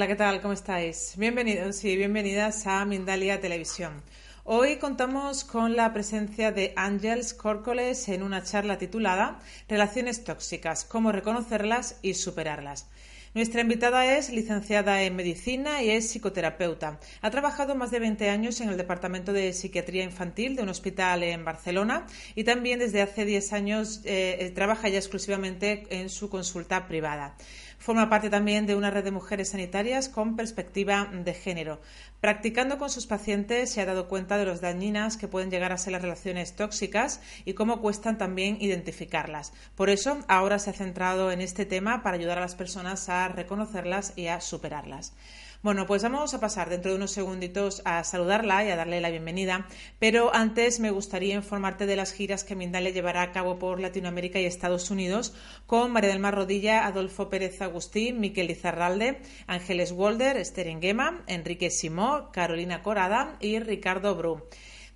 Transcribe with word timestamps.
Hola, 0.00 0.08
¿qué 0.08 0.16
tal? 0.16 0.40
¿Cómo 0.40 0.54
estáis? 0.54 1.12
Bienvenidos 1.18 1.84
y 1.84 1.94
bienvenidas 1.94 2.66
a 2.66 2.86
Mindalia 2.86 3.38
Televisión. 3.38 4.02
Hoy 4.44 4.78
contamos 4.78 5.44
con 5.44 5.76
la 5.76 5.92
presencia 5.92 6.52
de 6.52 6.72
Ángels 6.74 7.34
Córcoles 7.34 8.08
en 8.08 8.22
una 8.22 8.42
charla 8.42 8.78
titulada 8.78 9.40
Relaciones 9.68 10.24
tóxicas, 10.24 10.86
cómo 10.86 11.12
reconocerlas 11.12 11.98
y 12.00 12.14
superarlas. 12.14 12.86
Nuestra 13.34 13.60
invitada 13.60 14.16
es 14.16 14.30
licenciada 14.30 15.02
en 15.02 15.14
medicina 15.14 15.82
y 15.82 15.90
es 15.90 16.10
psicoterapeuta. 16.10 16.98
Ha 17.20 17.30
trabajado 17.30 17.76
más 17.76 17.92
de 17.92 18.00
20 18.00 18.28
años 18.28 18.60
en 18.60 18.70
el 18.70 18.76
Departamento 18.76 19.32
de 19.32 19.52
Psiquiatría 19.52 20.02
Infantil 20.02 20.56
de 20.56 20.62
un 20.62 20.70
hospital 20.70 21.22
en 21.22 21.44
Barcelona 21.44 22.06
y 22.34 22.42
también 22.44 22.80
desde 22.80 23.02
hace 23.02 23.24
10 23.24 23.52
años 23.52 24.00
eh, 24.04 24.50
trabaja 24.54 24.88
ya 24.88 24.98
exclusivamente 24.98 25.86
en 25.90 26.08
su 26.08 26.28
consulta 26.30 26.88
privada. 26.88 27.36
Forma 27.80 28.10
parte 28.10 28.28
también 28.28 28.66
de 28.66 28.76
una 28.76 28.90
red 28.90 29.02
de 29.02 29.10
mujeres 29.10 29.48
sanitarias 29.48 30.10
con 30.10 30.36
perspectiva 30.36 31.10
de 31.12 31.32
género. 31.32 31.80
Practicando 32.20 32.76
con 32.76 32.90
sus 32.90 33.06
pacientes 33.06 33.70
se 33.70 33.80
ha 33.80 33.86
dado 33.86 34.06
cuenta 34.06 34.36
de 34.36 34.44
los 34.44 34.60
dañinas 34.60 35.16
que 35.16 35.28
pueden 35.28 35.50
llegar 35.50 35.72
a 35.72 35.78
ser 35.78 35.94
las 35.94 36.02
relaciones 36.02 36.54
tóxicas 36.54 37.22
y 37.46 37.54
cómo 37.54 37.80
cuestan 37.80 38.18
también 38.18 38.58
identificarlas. 38.60 39.54
Por 39.76 39.88
eso 39.88 40.18
ahora 40.28 40.58
se 40.58 40.68
ha 40.68 40.74
centrado 40.74 41.32
en 41.32 41.40
este 41.40 41.64
tema 41.64 42.02
para 42.02 42.18
ayudar 42.18 42.36
a 42.36 42.42
las 42.42 42.54
personas 42.54 43.08
a 43.08 43.28
reconocerlas 43.28 44.12
y 44.14 44.26
a 44.26 44.42
superarlas. 44.42 45.14
Bueno, 45.62 45.86
pues 45.86 46.02
vamos 46.02 46.32
a 46.32 46.40
pasar 46.40 46.70
dentro 46.70 46.90
de 46.90 46.96
unos 46.96 47.10
segunditos 47.10 47.82
a 47.84 48.02
saludarla 48.02 48.64
y 48.64 48.70
a 48.70 48.76
darle 48.76 49.02
la 49.02 49.10
bienvenida, 49.10 49.66
pero 49.98 50.34
antes 50.34 50.80
me 50.80 50.90
gustaría 50.90 51.34
informarte 51.34 51.84
de 51.84 51.96
las 51.96 52.14
giras 52.14 52.44
que 52.44 52.56
Mindalia 52.56 52.92
llevará 52.92 53.20
a 53.20 53.30
cabo 53.30 53.58
por 53.58 53.78
Latinoamérica 53.78 54.40
y 54.40 54.46
Estados 54.46 54.90
Unidos 54.90 55.34
con 55.66 55.92
María 55.92 56.08
del 56.08 56.18
Mar 56.18 56.34
Rodilla, 56.34 56.86
Adolfo 56.86 57.28
Pérez 57.28 57.60
Agustín, 57.60 58.20
Miquel 58.20 58.50
Izarralde, 58.50 59.20
Ángeles 59.46 59.92
Walder, 59.92 60.38
Esther 60.38 60.66
Enrique 60.68 61.68
Simó, 61.68 62.30
Carolina 62.32 62.82
Corada 62.82 63.36
y 63.38 63.58
Ricardo 63.58 64.14
Bru. 64.14 64.48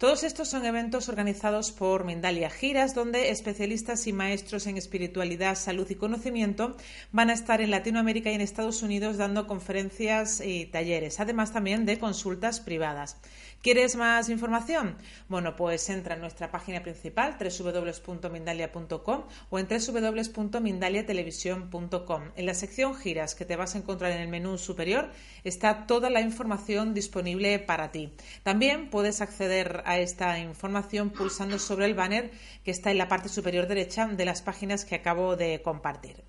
Todos 0.05 0.23
estos 0.23 0.49
son 0.49 0.67
eventos 0.67 1.09
organizados 1.09 1.73
por 1.73 2.05
Mindalia 2.05 2.51
Giras, 2.51 2.95
donde 2.95 3.31
especialistas 3.31 4.07
y 4.07 4.13
maestros 4.13 4.67
en 4.67 4.77
espiritualidad, 4.77 5.55
salud 5.55 5.89
y 5.89 5.95
conocimiento 5.95 6.77
van 7.11 7.31
a 7.31 7.33
estar 7.33 7.63
en 7.63 7.71
Latinoamérica 7.71 8.31
y 8.31 8.35
en 8.35 8.43
Estados 8.43 8.83
Unidos 8.83 9.17
dando 9.17 9.47
conferencias 9.47 10.43
y 10.45 10.67
talleres, 10.67 11.21
además 11.21 11.55
también 11.55 11.87
de 11.87 11.99
consultas 11.99 12.61
privadas. 12.61 13.17
¿Quieres 13.65 13.97
más 13.97 14.29
información? 14.29 14.95
Bueno, 15.27 15.57
pues 15.57 15.89
entra 15.89 16.17
en 16.17 16.21
nuestra 16.21 16.51
página 16.51 16.83
principal 16.83 17.39
www.mindalia.com 17.41 19.23
o 19.49 19.59
en 19.59 19.67
www.mindaliatelevisión.com. 19.67 22.23
En 22.37 22.45
la 22.45 22.53
sección 22.53 22.95
giras 22.95 23.35
que 23.35 23.47
te 23.47 23.57
vas 23.57 23.75
a 23.75 23.79
encontrar 23.79 24.13
en 24.13 24.21
el 24.21 24.29
menú 24.29 24.59
superior 24.59 25.09
está 25.45 25.87
toda 25.87 26.11
la 26.11 26.21
información 26.21 26.93
disponible 26.93 27.59
para 27.59 27.91
ti. 27.91 28.13
También 28.43 28.91
puedes 28.91 29.23
acceder 29.23 29.83
a 29.87 29.94
esta 29.99 30.39
información 30.39 31.11
pulsando 31.11 31.59
sobre 31.59 31.87
el 31.87 31.95
banner 31.95 32.31
que 32.65 32.71
está 32.71 32.91
en 32.91 32.99
la 32.99 33.09
parte 33.09 33.29
superior 33.29 33.67
derecha 33.67 34.07
de 34.07 34.25
las 34.25 34.43
páginas 34.43 34.85
que 34.85 34.95
acabo 34.95 35.37
de 35.37 35.63
compartir. 35.63 36.23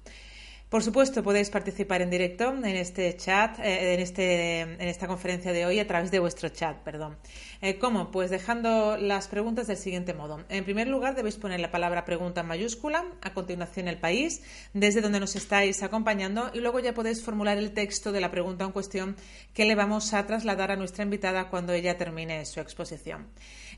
Por 0.75 0.84
supuesto, 0.84 1.24
podéis 1.24 1.50
participar 1.50 2.02
en 2.02 2.09
directo 2.09 2.50
en 2.50 2.66
este 2.66 3.16
chat, 3.16 3.59
eh, 3.59 3.94
en, 3.94 4.02
este, 4.02 4.59
en 4.59 4.81
esta 4.81 5.08
conferencia 5.08 5.53
de 5.53 5.66
hoy 5.66 5.80
a 5.80 5.88
través 5.88 6.12
de 6.12 6.19
vuestro 6.19 6.50
chat, 6.50 6.75
perdón. 6.84 7.16
Eh, 7.62 7.80
¿Cómo? 7.80 8.12
Pues 8.12 8.30
dejando 8.30 8.97
las 8.97 9.30
preguntas 9.30 9.68
del 9.68 9.78
siguiente 9.78 10.13
modo. 10.13 10.44
En 10.50 10.66
primer 10.66 10.90
lugar, 10.90 11.16
debéis 11.16 11.38
poner 11.38 11.62
la 11.62 11.72
palabra 11.72 12.03
pregunta 12.03 12.41
en 12.41 12.47
mayúscula, 12.47 13.06
a 13.22 13.34
continuación 13.34 13.88
el 13.88 14.00
país, 14.00 14.41
desde 14.74 15.00
donde 15.00 15.22
nos 15.22 15.38
estáis 15.38 15.81
acompañando 15.81 16.52
y 16.53 16.59
luego 16.59 16.81
ya 16.81 16.94
podéis 16.94 17.24
formular 17.24 17.57
el 17.57 17.72
texto 17.72 18.12
de 18.12 18.19
la 18.19 18.30
pregunta 18.30 18.66
en 18.66 18.74
cuestión 18.74 19.16
que 19.53 19.63
le 19.63 19.75
vamos 19.75 20.13
a 20.13 20.28
trasladar 20.28 20.72
a 20.72 20.75
nuestra 20.75 21.06
invitada 21.06 21.50
cuando 21.50 21.72
ella 21.72 21.97
termine 21.97 22.46
su 22.46 22.59
exposición. 22.59 23.28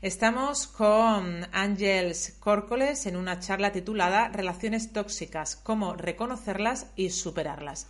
Estamos 0.00 0.68
con 0.68 1.40
Ángels 1.50 2.36
Córcoles 2.38 3.04
en 3.06 3.16
una 3.16 3.40
charla 3.40 3.72
titulada 3.72 4.28
Relaciones 4.28 4.92
tóxicas, 4.92 5.56
cómo 5.56 5.94
reconocerlas 5.94 6.92
y 6.94 7.10
superarlas. 7.10 7.88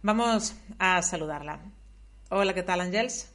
Vamos 0.00 0.54
a 0.78 1.02
saludarla. 1.02 1.60
Hola, 2.30 2.54
¿qué 2.54 2.62
tal, 2.62 2.80
Ángels? 2.80 3.34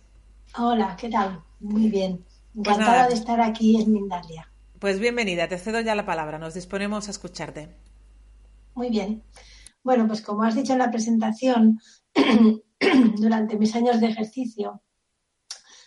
Hola, 0.58 0.98
¿qué 1.00 1.08
tal? 1.10 1.44
Muy 1.60 1.88
bien. 1.88 2.26
Pues 2.56 2.78
Encantada 2.78 3.10
de 3.10 3.14
estar 3.14 3.40
aquí 3.42 3.80
en 3.80 3.94
Mindalia. 3.94 4.50
Pues 4.80 5.00
bienvenida, 5.00 5.48
te 5.48 5.60
cedo 5.60 5.82
ya 5.82 5.94
la 5.94 6.08
palabra, 6.08 6.40
nos 6.40 6.56
disponemos 6.56 7.08
a 7.08 7.12
escucharte. 7.12 7.70
Muy 8.74 8.90
bien. 8.90 9.22
Bueno, 9.84 10.08
pues 10.08 10.24
como 10.24 10.42
has 10.42 10.56
dicho 10.56 10.74
en 10.74 10.80
la 10.80 10.90
presentación, 10.90 11.80
durante 13.18 13.56
mis 13.56 13.76
años 13.76 14.02
de 14.02 14.08
ejercicio 14.08 14.82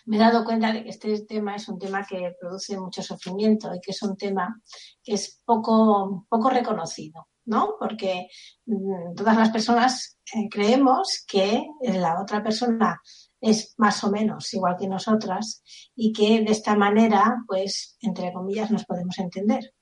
me 0.08 0.16
he 0.16 0.20
dado 0.20 0.42
cuenta 0.42 0.72
de 0.72 0.82
que 0.82 0.88
este 0.88 1.20
tema 1.26 1.54
es 1.54 1.68
un 1.68 1.78
tema 1.78 2.04
que 2.06 2.34
produce 2.40 2.78
mucho 2.80 3.02
sufrimiento 3.02 3.74
y 3.74 3.80
que 3.80 3.90
es 3.90 4.02
un 4.02 4.16
tema 4.16 4.58
que 5.04 5.12
es 5.12 5.42
poco, 5.44 6.26
poco 6.30 6.48
reconocido, 6.48 7.28
¿no? 7.44 7.74
Porque 7.78 8.28
mm, 8.64 9.14
todas 9.14 9.36
las 9.36 9.50
personas 9.50 10.18
eh, 10.34 10.48
creemos 10.50 11.24
que 11.28 11.62
la 11.82 12.22
otra 12.22 12.42
persona 12.42 12.98
es 13.38 13.74
más 13.76 14.02
o 14.02 14.10
menos 14.10 14.52
igual 14.54 14.76
que 14.78 14.88
nosotras 14.88 15.62
y 15.94 16.10
que 16.10 16.42
de 16.42 16.52
esta 16.52 16.74
manera, 16.74 17.44
pues, 17.46 17.98
entre 18.00 18.32
comillas, 18.32 18.70
nos 18.70 18.86
podemos 18.86 19.18
entender. 19.18 19.74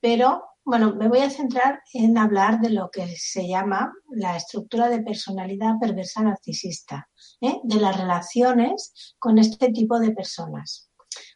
Pero 0.00 0.42
bueno, 0.64 0.94
me 0.94 1.08
voy 1.08 1.20
a 1.20 1.30
centrar 1.30 1.82
en 1.92 2.16
hablar 2.16 2.60
de 2.60 2.70
lo 2.70 2.90
que 2.90 3.16
se 3.16 3.48
llama 3.48 3.92
la 4.10 4.36
estructura 4.36 4.88
de 4.88 5.02
personalidad 5.02 5.74
perversa 5.80 6.22
narcisista, 6.22 7.08
¿eh? 7.40 7.60
de 7.64 7.76
las 7.76 7.98
relaciones 7.98 9.14
con 9.18 9.38
este 9.38 9.72
tipo 9.72 9.98
de 9.98 10.12
personas. 10.12 10.88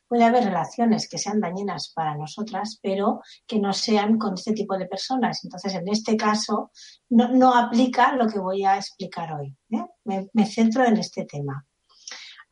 Puede 0.09 0.25
haber 0.25 0.45
relaciones 0.45 1.09
que 1.09 1.19
sean 1.19 1.41
dañinas 1.41 1.93
para 1.93 2.17
nosotras, 2.17 2.79
pero 2.81 3.21
que 3.47 3.59
no 3.59 3.73
sean 3.73 4.19
con 4.19 4.35
este 4.35 4.53
tipo 4.53 4.79
de 4.79 4.87
personas. 4.87 5.43
Entonces, 5.43 5.75
en 5.75 5.89
este 5.89 6.17
caso, 6.17 6.71
no, 7.11 7.55
aplica 7.55 8.13
lo 8.13 8.29
que 8.29 8.39
voy 8.39 8.65
a 8.65 8.77
explicar 8.77 9.33
hoy. 9.33 9.57
¿eh? 9.71 10.29
me 10.33 10.47
centro 10.47 10.85
en 10.85 10.99
este 10.99 11.25
tema. 11.25 11.67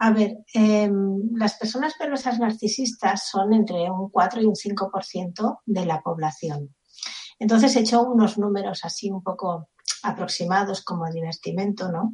A 0.04 0.10
ver, 0.10 0.44
em, 0.52 1.34
las 1.34 1.54
personas 1.54 1.94
perversas 1.98 2.38
narcisistas 2.38 3.26
son 3.26 3.54
entre 3.54 3.90
un 3.90 4.10
4 4.10 4.42
y 4.42 4.44
un 4.44 4.54
5% 4.54 5.62
de 5.64 5.86
la 5.86 6.02
población. 6.02 6.76
Entonces 7.38 7.74
he 7.74 7.80
hecho 7.80 8.02
unos 8.02 8.36
números 8.36 8.84
así 8.84 9.10
un 9.10 9.22
poco 9.22 9.70
aproximados 10.02 10.84
como 10.84 11.10
divertimento, 11.10 11.90
¿no? 11.90 12.12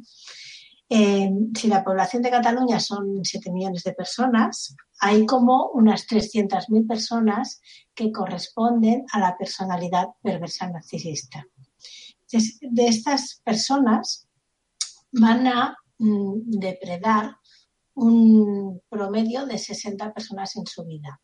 Em, 0.87 1.51
si 1.53 1.67
la 1.67 1.83
población 1.83 2.21
de 2.21 2.29
Cataluña 2.29 2.79
son 2.79 3.25
7 3.25 3.51
millones 3.51 3.83
de 3.83 3.91
personas, 3.91 4.73
hay 5.01 5.25
como 5.25 5.71
unas 5.73 6.07
300.000 6.07 6.87
personas 6.87 7.59
que 7.93 8.09
corresponden 8.09 9.03
a 9.11 9.19
la 9.19 9.37
personalidad 9.37 10.07
perversa 10.21 10.69
narcisista. 10.69 11.45
de 12.61 12.87
estas 12.87 13.41
personas 13.43 14.29
van 15.11 15.45
a 15.47 15.75
mm, 15.97 16.51
depredar 16.51 17.40
un 17.95 18.81
promedio 18.89 19.45
de 19.45 19.57
60 19.57 20.13
personas 20.13 20.55
en 20.55 20.65
su 20.65 20.85
vida. 20.85 21.21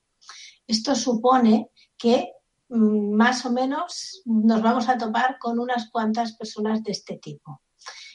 Esto 0.66 0.96
supone 0.96 1.72
que 1.98 2.34
mm, 2.70 3.14
más 3.14 3.46
o 3.46 3.52
menos 3.52 4.22
nos 4.26 4.62
vamos 4.62 4.90
a 4.90 4.98
topar 4.98 5.38
con 5.40 5.60
unas 5.60 5.90
cuantas 5.90 6.36
personas 6.36 6.84
de 6.84 6.92
este 6.92 7.18
tipo. 7.18 7.62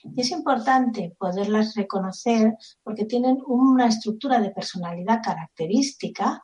Y 0.05 0.21
es 0.21 0.31
importante 0.31 1.15
poderlas 1.19 1.75
reconocer 1.75 2.55
porque 2.83 3.05
tienen 3.05 3.39
una 3.47 3.87
estructura 3.87 4.41
de 4.41 4.51
personalidad 4.51 5.21
característica 5.23 6.43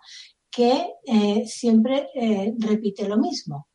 que 0.50 0.94
eh, 1.04 1.46
siempre 1.46 2.08
eh, 2.14 2.54
repite 2.58 3.08
lo 3.08 3.18
mismo. 3.18 3.68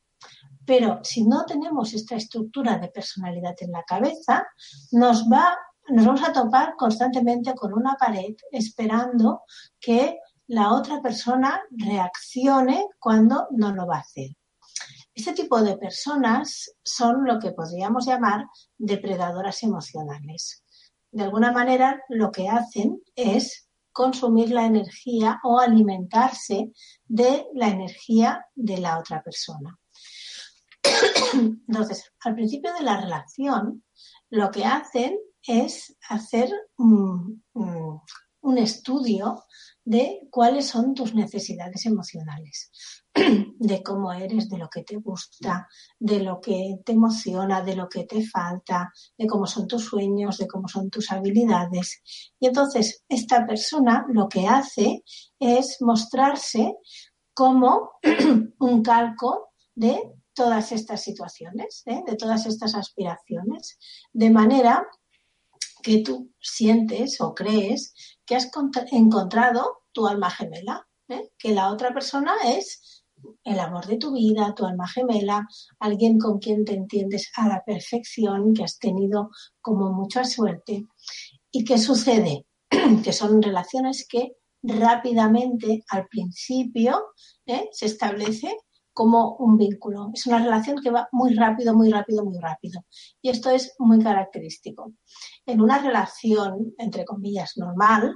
Pero 0.66 1.00
si 1.04 1.26
no 1.26 1.46
tenemos 1.46 1.94
esta 1.94 2.16
estructura 2.16 2.78
de 2.78 2.88
personalidad 2.88 3.56
en 3.60 3.72
la 3.72 3.84
cabeza, 3.84 4.48
nos 4.92 5.30
va 5.30 5.58
nos 5.90 6.06
vamos 6.06 6.24
a 6.24 6.34
topar 6.34 6.76
constantemente 6.78 7.54
con 7.56 7.74
una 7.74 7.96
pared 7.96 8.36
esperando 8.52 9.42
que 9.80 10.20
la 10.48 10.74
otra 10.74 11.02
persona 11.02 11.62
reaccione 11.72 12.86
cuando 13.00 13.48
no 13.52 13.74
lo 13.74 13.88
va 13.88 13.98
a 13.98 14.02
hacer. 14.02 14.30
Este 15.14 15.34
tipo 15.34 15.62
de 15.62 15.78
personas 15.78 16.76
son 16.84 17.26
lo 17.26 17.40
que 17.40 17.52
podríamos 17.52 18.06
llamar 18.06 18.48
depredadoras 18.78 19.62
emocionales. 19.64 20.64
De 21.12 21.24
alguna 21.24 21.52
manera 21.52 22.02
lo 22.10 22.32
que 22.32 22.50
hacen 22.50 23.02
es 23.16 23.70
consumir 23.92 24.50
la 24.50 24.66
energía 24.66 25.40
o 25.44 25.60
alimentarse 25.60 26.72
de 27.06 27.46
la 27.54 27.68
energía 27.68 28.46
de 28.56 28.80
la 28.80 28.98
otra 28.98 29.22
persona. 29.22 29.78
Entonces, 31.34 32.12
al 32.22 32.34
principio 32.34 32.74
de 32.74 32.84
la 32.84 33.00
relación, 33.00 33.84
lo 34.30 34.50
que 34.50 34.66
hacen 34.66 35.16
es 35.46 35.96
hacer 36.10 36.50
un, 36.78 37.44
estudio 38.58 39.44
de 39.84 40.28
cuáles 40.30 40.68
son 40.68 40.94
tus 40.94 41.14
necesidades 41.16 41.86
emocionales. 41.86 42.72
de 43.14 43.84
cómo 43.84 44.12
eres, 44.12 44.50
de 44.50 44.58
lo 44.58 44.70
que 44.70 44.84
te 44.84 44.96
gusta, 44.98 45.68
de 46.00 46.20
lo 46.20 46.40
que 46.40 46.78
te 46.86 46.94
emociona, 46.94 47.62
de 47.62 47.76
lo 47.76 47.88
que 47.88 48.06
te 48.06 48.26
falta, 48.26 48.92
de 49.18 49.28
cómo 49.28 49.46
son 49.46 49.68
tus 49.68 49.86
sueños, 49.86 50.38
de 50.38 50.48
cómo 50.48 50.68
son 50.68 50.90
tus 50.90 51.12
habilidades. 51.12 52.02
Y 52.40 52.48
entonces 52.48 53.04
esta 53.08 53.46
persona 53.46 54.06
lo 54.10 54.28
que 54.28 54.48
hace 54.48 55.04
es 55.40 55.78
mostrarse 55.82 56.76
como 57.34 57.92
un 58.60 58.84
calco 58.84 59.54
de 59.76 60.00
todas 60.34 60.72
estas 60.72 61.02
situaciones, 61.02 61.84
¿eh? 61.86 62.02
de 62.06 62.16
todas 62.16 62.46
estas 62.46 62.76
aspiraciones, 62.76 63.78
de 64.12 64.30
manera 64.30 64.88
que 65.84 66.00
tú 66.00 66.32
sientes 66.40 67.22
o 67.22 67.36
crees 67.36 67.94
que 68.26 68.36
has 68.36 68.50
encontrado 68.92 69.84
tu 69.92 70.08
alma 70.08 70.30
gemela, 70.32 70.88
¿eh? 71.10 71.30
que 71.38 71.54
la 71.54 71.72
otra 71.72 71.94
persona 71.94 72.34
es 72.46 73.04
el 73.44 73.60
amor 73.60 73.86
de 73.86 73.98
tu 73.98 74.14
vida, 74.14 74.54
tu 74.56 74.66
alma 74.66 74.88
gemela, 74.88 75.48
alguien 75.80 76.18
con 76.18 76.40
quien 76.40 76.66
te 76.66 76.74
entiendes 76.74 77.32
a 77.36 77.48
la 77.48 77.64
perfección, 77.64 78.54
que 78.54 78.64
has 78.64 78.80
tenido 78.80 79.30
como 79.62 79.92
mucha 79.92 80.26
suerte. 80.26 80.86
¿Y 81.52 81.64
qué 81.64 81.78
sucede? 81.78 82.46
que 83.04 83.14
son 83.14 83.42
relaciones 83.42 84.08
que 84.10 84.34
rápidamente 84.64 85.84
al 85.90 86.08
principio 86.08 87.14
¿eh? 87.46 87.70
se 87.72 87.86
establece 87.86 88.58
como 88.94 89.36
un 89.38 89.58
vínculo. 89.58 90.12
Es 90.14 90.28
una 90.28 90.40
relación 90.40 90.82
que 90.82 90.92
va 90.92 91.10
muy 91.12 91.34
rápido, 91.34 91.74
muy 91.74 91.90
rápido, 91.90 92.24
muy 92.24 92.38
rápido. 92.40 92.86
Y 93.22 93.30
esto 93.30 93.50
es 93.50 93.74
muy 93.80 94.02
característico. 94.02 94.94
En 95.46 95.62
una 95.62 95.80
relación, 95.80 96.74
entre 96.78 97.04
comillas, 97.04 97.54
normal, 97.58 98.14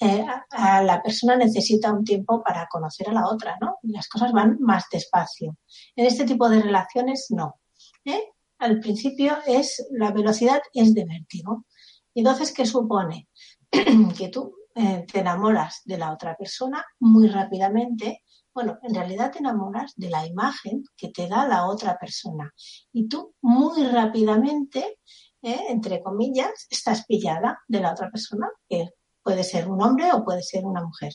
eh, 0.00 0.24
a 0.50 0.82
la 0.82 1.02
persona 1.02 1.36
necesita 1.36 1.92
un 1.92 2.04
tiempo 2.04 2.42
para 2.42 2.66
conocer 2.70 3.08
a 3.10 3.12
la 3.12 3.28
otra, 3.28 3.56
¿no? 3.60 3.76
Y 3.82 3.92
las 3.92 4.08
cosas 4.08 4.32
van 4.32 4.56
más 4.60 4.84
despacio. 4.90 5.56
En 5.94 6.06
este 6.06 6.24
tipo 6.24 6.48
de 6.48 6.62
relaciones, 6.62 7.26
no. 7.30 7.60
¿eh? 8.04 8.32
Al 8.58 8.80
principio 8.80 9.36
es 9.46 9.86
la 9.90 10.10
velocidad 10.10 10.60
es 10.72 10.94
de 10.94 11.04
vértigo. 11.04 11.66
Y 12.12 12.20
entonces, 12.20 12.52
¿qué 12.52 12.66
supone? 12.66 13.28
que 13.70 14.28
tú 14.28 14.54
eh, 14.74 15.06
te 15.10 15.20
enamoras 15.20 15.82
de 15.84 15.98
la 15.98 16.12
otra 16.12 16.36
persona 16.36 16.84
muy 16.98 17.28
rápidamente 17.28 18.23
bueno, 18.54 18.78
en 18.82 18.94
realidad 18.94 19.32
te 19.32 19.40
enamoras 19.40 19.92
de 19.96 20.10
la 20.10 20.24
imagen 20.24 20.84
que 20.96 21.08
te 21.08 21.28
da 21.28 21.46
la 21.48 21.66
otra 21.66 21.98
persona 21.98 22.54
y 22.92 23.08
tú 23.08 23.34
muy 23.42 23.84
rápidamente, 23.88 25.00
eh, 25.42 25.60
entre 25.68 26.00
comillas, 26.00 26.66
estás 26.70 27.04
pillada 27.04 27.58
de 27.66 27.80
la 27.80 27.92
otra 27.92 28.10
persona, 28.10 28.48
que 28.68 28.90
puede 29.22 29.42
ser 29.42 29.68
un 29.68 29.82
hombre 29.82 30.12
o 30.12 30.24
puede 30.24 30.42
ser 30.42 30.64
una 30.64 30.84
mujer. 30.84 31.12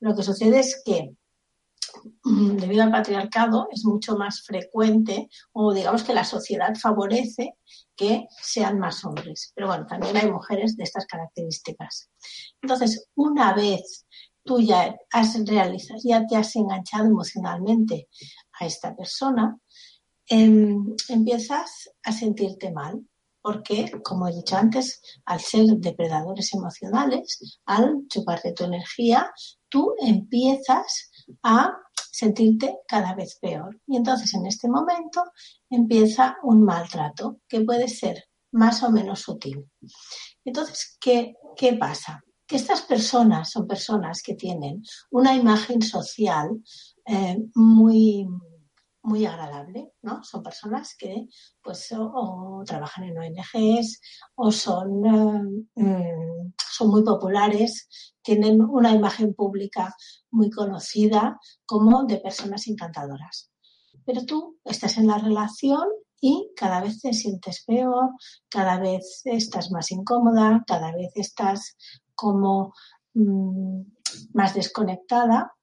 Lo 0.00 0.14
que 0.14 0.22
sucede 0.22 0.58
es 0.60 0.82
que 0.84 1.16
mm, 2.24 2.56
debido 2.56 2.82
al 2.82 2.90
patriarcado 2.90 3.68
es 3.70 3.84
mucho 3.86 4.16
más 4.16 4.42
frecuente 4.42 5.28
o 5.52 5.72
digamos 5.72 6.02
que 6.02 6.12
la 6.12 6.24
sociedad 6.24 6.74
favorece 6.74 7.54
que 7.96 8.26
sean 8.42 8.78
más 8.78 9.04
hombres. 9.04 9.52
Pero 9.54 9.68
bueno, 9.68 9.86
también 9.86 10.16
hay 10.16 10.30
mujeres 10.30 10.76
de 10.76 10.84
estas 10.84 11.06
características. 11.06 12.10
Entonces, 12.60 13.08
una 13.14 13.54
vez 13.54 14.06
tú 14.44 14.60
ya 14.60 14.96
has 15.10 15.44
realizado, 15.44 16.00
ya 16.02 16.26
te 16.26 16.36
has 16.36 16.54
enganchado 16.56 17.06
emocionalmente 17.06 18.08
a 18.58 18.66
esta 18.66 18.94
persona, 18.94 19.58
em, 20.26 20.94
empiezas 21.08 21.90
a 22.02 22.12
sentirte 22.12 22.72
mal. 22.72 23.00
Porque, 23.44 23.90
como 24.04 24.28
he 24.28 24.32
dicho 24.32 24.56
antes, 24.56 25.02
al 25.24 25.40
ser 25.40 25.66
depredadores 25.78 26.54
emocionales, 26.54 27.58
al 27.66 28.06
chuparte 28.08 28.52
tu 28.52 28.62
energía, 28.62 29.32
tú 29.68 29.96
empiezas 30.00 31.10
a 31.42 31.76
sentirte 32.12 32.78
cada 32.86 33.14
vez 33.16 33.38
peor. 33.40 33.80
Y 33.88 33.96
entonces 33.96 34.32
en 34.34 34.46
este 34.46 34.68
momento 34.68 35.24
empieza 35.68 36.36
un 36.44 36.62
maltrato 36.62 37.40
que 37.48 37.62
puede 37.62 37.88
ser 37.88 38.28
más 38.52 38.82
o 38.84 38.90
menos 38.90 39.20
sutil. 39.20 39.68
Entonces, 40.44 40.96
¿qué, 41.00 41.34
qué 41.56 41.72
pasa? 41.72 42.22
Estas 42.56 42.82
personas 42.82 43.50
son 43.50 43.66
personas 43.66 44.22
que 44.22 44.34
tienen 44.34 44.82
una 45.10 45.34
imagen 45.34 45.82
social 45.82 46.50
eh, 47.06 47.38
muy, 47.54 48.26
muy 49.02 49.26
agradable, 49.26 49.92
¿no? 50.02 50.22
Son 50.22 50.42
personas 50.42 50.94
que 50.96 51.26
pues 51.62 51.92
o, 51.96 52.62
trabajan 52.64 53.04
en 53.04 53.18
ONGs 53.18 54.00
o 54.36 54.52
son, 54.52 55.04
eh, 55.76 55.82
mm, 55.82 56.52
son 56.70 56.88
muy 56.88 57.02
populares, 57.02 57.88
tienen 58.22 58.60
una 58.62 58.92
imagen 58.92 59.34
pública 59.34 59.94
muy 60.30 60.50
conocida 60.50 61.38
como 61.66 62.04
de 62.04 62.18
personas 62.18 62.66
encantadoras. 62.68 63.50
Pero 64.04 64.24
tú 64.24 64.58
estás 64.64 64.98
en 64.98 65.06
la 65.06 65.18
relación 65.18 65.88
y 66.20 66.52
cada 66.56 66.80
vez 66.80 67.00
te 67.00 67.12
sientes 67.12 67.64
peor, 67.66 68.10
cada 68.48 68.78
vez 68.78 69.22
estás 69.24 69.72
más 69.72 69.90
incómoda, 69.90 70.62
cada 70.66 70.92
vez 70.92 71.10
estás 71.16 71.76
como 72.14 72.74
mm, 73.14 73.80
más 74.34 74.54
desconectada 74.54 75.54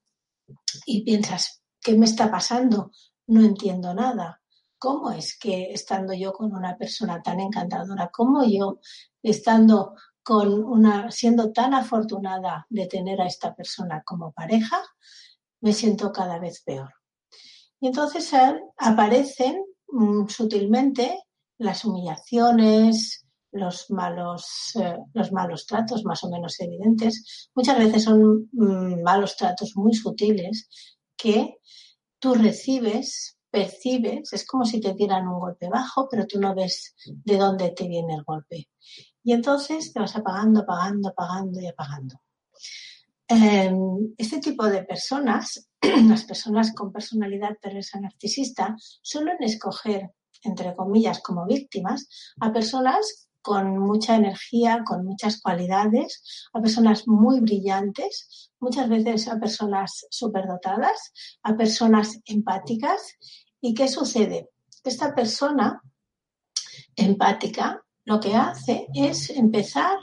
y 0.86 1.04
piensas, 1.04 1.62
¿qué 1.80 1.96
me 1.96 2.06
está 2.06 2.30
pasando? 2.30 2.90
No 3.26 3.42
entiendo 3.42 3.94
nada. 3.94 4.40
¿Cómo 4.78 5.10
es 5.10 5.38
que 5.38 5.72
estando 5.72 6.14
yo 6.14 6.32
con 6.32 6.54
una 6.54 6.76
persona 6.76 7.22
tan 7.22 7.40
encantadora 7.40 8.08
como 8.10 8.44
yo, 8.44 8.80
estando 9.22 9.94
con 10.22 10.64
una, 10.64 11.10
siendo 11.10 11.52
tan 11.52 11.74
afortunada 11.74 12.66
de 12.70 12.86
tener 12.86 13.20
a 13.20 13.26
esta 13.26 13.54
persona 13.54 14.02
como 14.04 14.32
pareja, 14.32 14.82
me 15.60 15.72
siento 15.72 16.12
cada 16.12 16.38
vez 16.38 16.62
peor? 16.62 16.94
Y 17.78 17.88
entonces 17.88 18.30
aparecen 18.76 19.64
mm, 19.88 20.28
sutilmente 20.28 21.24
las 21.58 21.84
humillaciones, 21.84 23.26
los 23.52 23.90
malos, 23.90 24.72
eh, 24.80 24.96
los 25.14 25.32
malos 25.32 25.66
tratos 25.66 26.04
más 26.04 26.22
o 26.24 26.30
menos 26.30 26.58
evidentes. 26.60 27.50
Muchas 27.54 27.78
veces 27.78 28.04
son 28.04 28.48
mm, 28.52 29.02
malos 29.02 29.36
tratos 29.36 29.72
muy 29.76 29.94
sutiles 29.94 30.68
que 31.16 31.58
tú 32.18 32.34
recibes, 32.34 33.38
percibes, 33.50 34.32
es 34.32 34.46
como 34.46 34.64
si 34.64 34.80
te 34.80 34.94
dieran 34.94 35.26
un 35.26 35.40
golpe 35.40 35.68
bajo, 35.68 36.08
pero 36.08 36.26
tú 36.26 36.40
no 36.40 36.54
ves 36.54 36.94
de 37.06 37.36
dónde 37.36 37.70
te 37.70 37.88
viene 37.88 38.14
el 38.14 38.22
golpe. 38.22 38.68
Y 39.22 39.32
entonces 39.32 39.92
te 39.92 40.00
vas 40.00 40.16
apagando, 40.16 40.60
apagando, 40.60 41.08
apagando 41.08 41.60
y 41.60 41.66
apagando. 41.66 42.20
Em, 43.28 44.14
este 44.16 44.40
tipo 44.40 44.66
de 44.66 44.82
personas, 44.84 45.68
las 46.08 46.24
personas 46.24 46.72
con 46.74 46.92
personalidad 46.92 47.56
perversa 47.60 48.00
narcisista, 48.00 48.74
suelen 49.02 49.36
escoger, 49.40 50.10
entre 50.42 50.74
comillas, 50.74 51.20
como 51.20 51.46
víctimas 51.46 52.08
a 52.40 52.52
personas 52.52 53.29
con 53.42 53.78
mucha 53.78 54.16
energía, 54.16 54.82
con 54.86 55.04
muchas 55.04 55.40
cualidades, 55.40 56.48
a 56.52 56.60
personas 56.60 57.06
muy 57.06 57.40
brillantes, 57.40 58.50
muchas 58.58 58.88
veces 58.88 59.28
a 59.28 59.38
personas 59.38 60.06
superdotadas, 60.10 61.12
a 61.42 61.56
personas 61.56 62.20
empáticas. 62.26 63.16
¿Y 63.60 63.74
qué 63.74 63.88
sucede? 63.88 64.50
Esta 64.84 65.14
persona 65.14 65.82
empática 66.96 67.82
lo 68.04 68.20
que 68.20 68.34
hace 68.34 68.88
es 68.94 69.30
empezar 69.30 69.96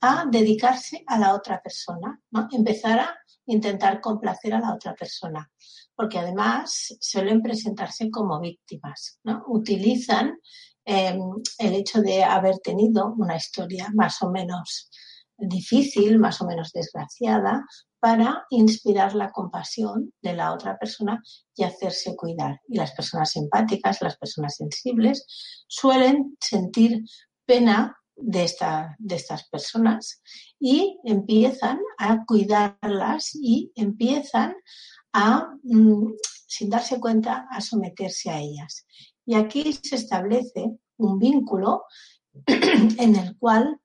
a 0.00 0.26
dedicarse 0.30 1.02
a 1.06 1.18
la 1.18 1.34
otra 1.34 1.60
persona, 1.60 2.20
¿no? 2.30 2.48
empezar 2.52 3.00
a 3.00 3.16
intentar 3.46 4.00
complacer 4.00 4.54
a 4.54 4.60
la 4.60 4.74
otra 4.74 4.94
persona, 4.94 5.50
porque 5.94 6.18
además 6.18 6.96
suelen 7.00 7.42
presentarse 7.42 8.10
como 8.10 8.40
víctimas, 8.40 9.18
¿no? 9.24 9.42
utilizan 9.48 10.38
Em, 10.90 11.20
el 11.58 11.74
hecho 11.74 12.00
de 12.00 12.24
haber 12.24 12.60
tenido 12.60 13.14
una 13.18 13.36
historia 13.36 13.90
más 13.92 14.22
o 14.22 14.30
menos 14.30 14.88
difícil, 15.36 16.18
más 16.18 16.40
o 16.40 16.46
menos 16.46 16.72
desgraciada, 16.72 17.62
para 18.00 18.46
inspirar 18.48 19.14
la 19.14 19.30
compasión 19.30 20.14
de 20.22 20.32
la 20.32 20.50
otra 20.54 20.78
persona 20.78 21.22
y 21.54 21.64
hacerse 21.64 22.16
cuidar. 22.16 22.62
Y 22.68 22.78
las 22.78 22.92
personas 22.92 23.36
empáticas, 23.36 24.00
las 24.00 24.16
personas 24.16 24.56
sensibles, 24.56 25.26
suelen 25.66 26.38
sentir 26.40 27.04
pena 27.44 27.94
de 28.16 28.44
estas 28.44 29.48
personas 29.50 30.22
y 30.58 30.98
empiezan 31.04 31.80
a 31.98 32.24
cuidarlas 32.24 33.34
y 33.34 33.70
empiezan 33.74 34.54
a, 35.12 35.48
mm, 35.64 36.14
sin 36.46 36.70
darse 36.70 36.98
cuenta, 36.98 37.46
a 37.50 37.60
someterse 37.60 38.30
a 38.30 38.38
ellas. 38.38 38.86
Y 39.28 39.34
aquí 39.34 39.74
se 39.74 39.96
establece 39.96 40.78
un 40.96 41.18
vínculo 41.18 41.84
en 42.46 43.14
el 43.14 43.36
cual 43.36 43.78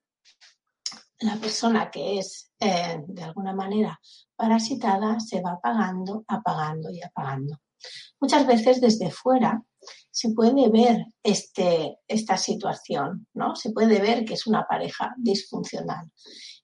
la 1.20 1.36
persona 1.36 1.90
que 1.90 2.18
es 2.18 2.50
eh, 2.58 3.04
de 3.06 3.22
alguna 3.22 3.52
manera 3.52 4.00
parasitada 4.34 5.20
se 5.20 5.42
va 5.42 5.52
apagando, 5.52 6.24
apagando 6.28 6.88
y 6.90 7.02
apagando. 7.02 7.60
Muchas 8.18 8.46
veces 8.46 8.80
desde 8.80 9.10
fuera 9.10 9.62
se 10.10 10.30
puede 10.30 10.70
ver 10.70 11.04
este, 11.22 11.98
esta 12.08 12.38
situación, 12.38 13.26
¿no? 13.34 13.54
Se 13.54 13.70
puede 13.70 14.00
ver 14.00 14.24
que 14.24 14.34
es 14.34 14.46
una 14.46 14.66
pareja 14.66 15.14
disfuncional. 15.18 16.10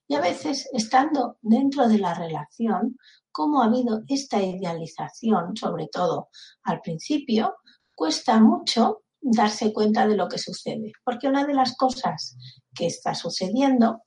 Y 0.07 0.15
a 0.15 0.21
veces, 0.21 0.67
estando 0.73 1.37
dentro 1.43 1.87
de 1.87 1.99
la 1.99 2.15
relación, 2.15 2.97
cómo 3.31 3.61
ha 3.61 3.65
habido 3.65 4.01
esta 4.07 4.41
idealización, 4.41 5.55
sobre 5.55 5.87
todo 5.87 6.29
al 6.63 6.81
principio, 6.81 7.57
cuesta 7.95 8.39
mucho 8.39 9.03
darse 9.21 9.71
cuenta 9.71 10.07
de 10.07 10.15
lo 10.15 10.27
que 10.27 10.37
sucede. 10.37 10.91
Porque 11.03 11.27
una 11.27 11.45
de 11.45 11.53
las 11.53 11.75
cosas 11.75 12.37
que 12.73 12.87
está 12.87 13.13
sucediendo 13.13 14.01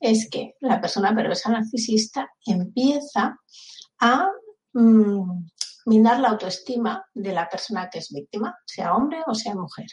es 0.00 0.28
que 0.30 0.54
la 0.60 0.80
persona 0.80 1.14
perversa 1.14 1.50
narcisista 1.50 2.30
empieza 2.44 3.38
a 4.00 4.28
mm, 4.72 5.46
minar 5.86 6.20
la 6.20 6.28
autoestima 6.28 7.04
de 7.14 7.32
la 7.32 7.48
persona 7.48 7.88
que 7.90 7.98
es 7.98 8.12
víctima, 8.12 8.56
sea 8.66 8.94
hombre 8.94 9.22
o 9.26 9.34
sea 9.34 9.54
mujer. 9.54 9.86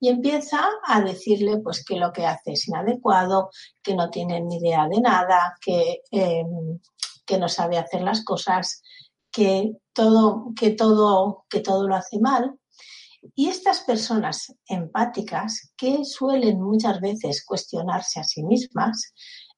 Y 0.00 0.08
empieza 0.08 0.64
a 0.86 1.00
decirle 1.00 1.58
pues 1.58 1.84
que 1.84 1.96
lo 1.96 2.12
que 2.12 2.26
hace 2.26 2.52
es 2.52 2.68
inadecuado, 2.68 3.50
que 3.82 3.94
no 3.94 4.10
tiene 4.10 4.40
ni 4.40 4.56
idea 4.56 4.86
de 4.88 5.00
nada, 5.00 5.56
que, 5.60 6.02
em, 6.10 6.78
que 7.26 7.38
no 7.38 7.48
sabe 7.48 7.78
hacer 7.78 8.02
las 8.02 8.24
cosas, 8.24 8.82
que 9.30 9.72
todo, 9.92 10.52
que 10.56 10.70
todo, 10.70 11.44
que 11.50 11.60
todo 11.60 11.88
lo 11.88 11.96
hace 11.96 12.20
mal. 12.20 12.58
Y 13.34 13.48
estas 13.48 13.80
personas 13.80 14.54
empáticas, 14.66 15.72
que 15.76 16.04
suelen 16.04 16.60
muchas 16.60 17.00
veces 17.00 17.44
cuestionarse 17.44 18.20
a 18.20 18.24
sí 18.24 18.42
mismas, 18.42 19.12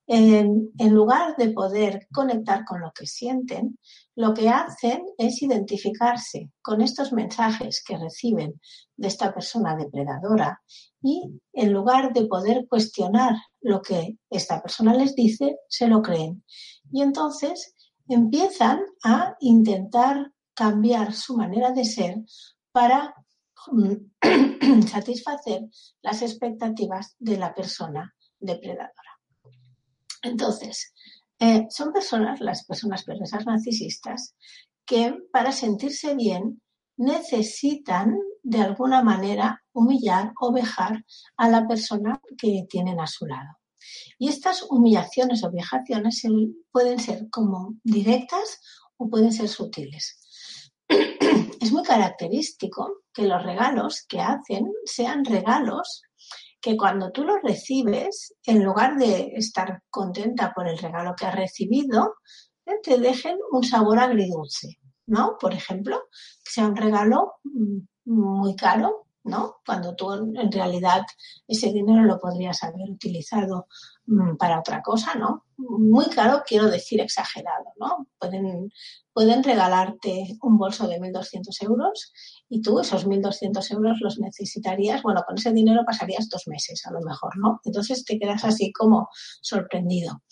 en, 0.07 0.73
lugar 0.79 1.37
de 1.37 1.51
poder 1.51 2.07
conectar 2.13 2.65
con 2.65 2.81
lo 2.81 2.93
que 2.93 3.07
sienten, 3.07 3.79
lo 4.15 4.35
que 4.35 4.49
hacen 4.49 5.05
es 5.19 5.43
identificarse 5.43 6.51
con 6.63 6.81
estos 6.81 7.13
mensajes 7.13 7.83
que 7.85 7.99
reciben 7.99 8.61
de 8.97 9.09
esta 9.09 9.35
persona 9.35 9.77
depredadora 9.77 10.63
y 11.03 11.41
en 11.53 11.73
lugar 11.73 12.13
de 12.13 12.27
poder 12.27 12.67
cuestionar 12.69 13.35
lo 13.61 13.83
que 13.83 14.17
esta 14.31 14.63
persona 14.63 14.95
les 14.95 15.15
dice, 15.15 15.59
se 15.69 15.89
lo 15.89 16.03
creen. 16.03 16.45
Y 16.93 17.03
entonces 17.03 17.75
empiezan 18.09 18.81
a 19.05 19.37
intentar 19.41 20.33
cambiar 20.55 21.13
su 21.13 21.37
manera 21.37 21.73
de 21.73 21.85
ser 21.85 22.17
para 22.73 23.15
satisfacer 24.89 25.63
las 26.03 26.23
expectativas 26.23 27.17
de 27.19 27.39
la 27.39 27.55
persona 27.55 28.15
depredadora. 28.39 29.21
Entonces, 30.23 30.93
eh, 31.39 31.67
son 31.71 31.93
personas, 31.93 32.41
las 32.41 32.65
personas 32.65 33.05
perversas 33.05 33.47
narcisistas, 33.47 34.35
que 34.85 35.15
para 35.33 35.53
sentirse 35.53 36.15
bien 36.15 36.63
necesitan 36.97 38.17
de 38.43 38.59
alguna 38.59 39.03
manera 39.03 39.63
humillar 39.73 40.33
o 40.41 40.53
vejar 40.53 41.05
a 41.37 41.49
la 41.49 41.67
persona 41.67 42.21
que 42.39 42.65
tienen 42.69 43.01
a 43.01 43.07
su 43.07 43.27
lado. 43.27 43.59
Y 44.19 44.29
estas 44.29 44.65
humillaciones 44.71 45.45
o 45.45 45.51
vejaciones 45.51 46.23
pueden 46.71 46.99
ser 46.99 47.29
como 47.31 47.75
directas 47.83 48.61
o 48.97 49.09
pueden 49.09 49.33
ser 49.33 49.49
sutiles. 49.49 50.26
Es 51.67 51.73
muy 51.73 51.83
característico 51.83 52.99
que 53.13 53.27
los 53.27 53.43
regalos 53.43 54.07
que 54.09 54.21
hacen 54.21 54.73
sean 54.85 55.25
regalos 55.25 56.03
que 56.61 56.77
cuando 56.77 57.11
tú 57.11 57.25
lo 57.25 57.41
recibes, 57.41 58.37
en 58.45 58.63
lugar 58.63 58.97
de 58.97 59.33
estar 59.35 59.83
contenta 59.91 60.53
por 60.55 60.69
el 60.69 60.79
regalo 60.79 61.17
que 61.17 61.27
has 61.27 61.35
recibido, 61.35 62.15
eh, 62.67 62.79
te 62.85 62.99
dejen 62.99 63.37
un 63.51 63.65
sabor 63.65 63.99
agridulce, 63.99 64.79
¿no? 65.07 65.37
Por 65.41 65.55
ejemplo, 65.55 66.03
que 66.45 66.53
sea 66.53 66.69
un 66.69 66.77
regalo 66.77 67.33
mm, 67.43 67.79
muy 68.05 68.55
caro, 68.55 69.09
¿no? 69.25 69.57
Cuando 69.67 69.97
tú 69.97 70.13
en 70.13 70.53
realidad 70.53 71.03
ese 71.49 71.73
dinero 71.73 72.05
lo 72.05 72.21
podrías 72.21 72.63
haber 72.63 72.89
utilizado 72.89 73.67
para 74.39 74.61
otra 74.61 74.83
cosa, 74.83 75.15
¿no? 75.15 75.45
Muy 75.57 76.07
caro, 76.07 76.43
quiero 76.47 76.69
decir 76.69 77.01
exagerado, 77.01 77.65
¿no? 77.79 78.07
Pueden, 78.19 78.71
pueden 79.13 79.43
regalarte 79.43 80.37
un 80.43 80.59
bolso 80.59 80.87
de 80.87 81.01
1.200 81.01 81.63
euros 81.63 82.13
y 82.49 82.63
tú 82.63 82.79
esos 82.79 83.07
1.200 83.07 83.73
euros 83.73 83.99
los 84.01 84.19
necesitarías, 84.19 85.03
bueno, 85.03 85.23
con 85.27 85.37
ese 85.37 85.53
dinero 85.53 85.83
pasarías 85.85 86.29
dos 86.29 86.47
meses 86.47 86.87
a 86.87 86.93
lo 86.93 87.01
mejor, 87.01 87.37
¿no? 87.39 87.61
Entonces 87.65 88.05
te 88.05 88.19
quedas 88.19 88.45
así 88.45 88.73
como 88.73 89.09
sorprendido. 89.41 90.23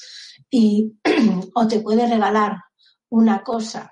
Y, 0.50 0.92
o 1.54 1.66
te 1.66 1.80
puede 1.80 2.06
regalar 2.06 2.56
una 3.08 3.42
cosa 3.42 3.90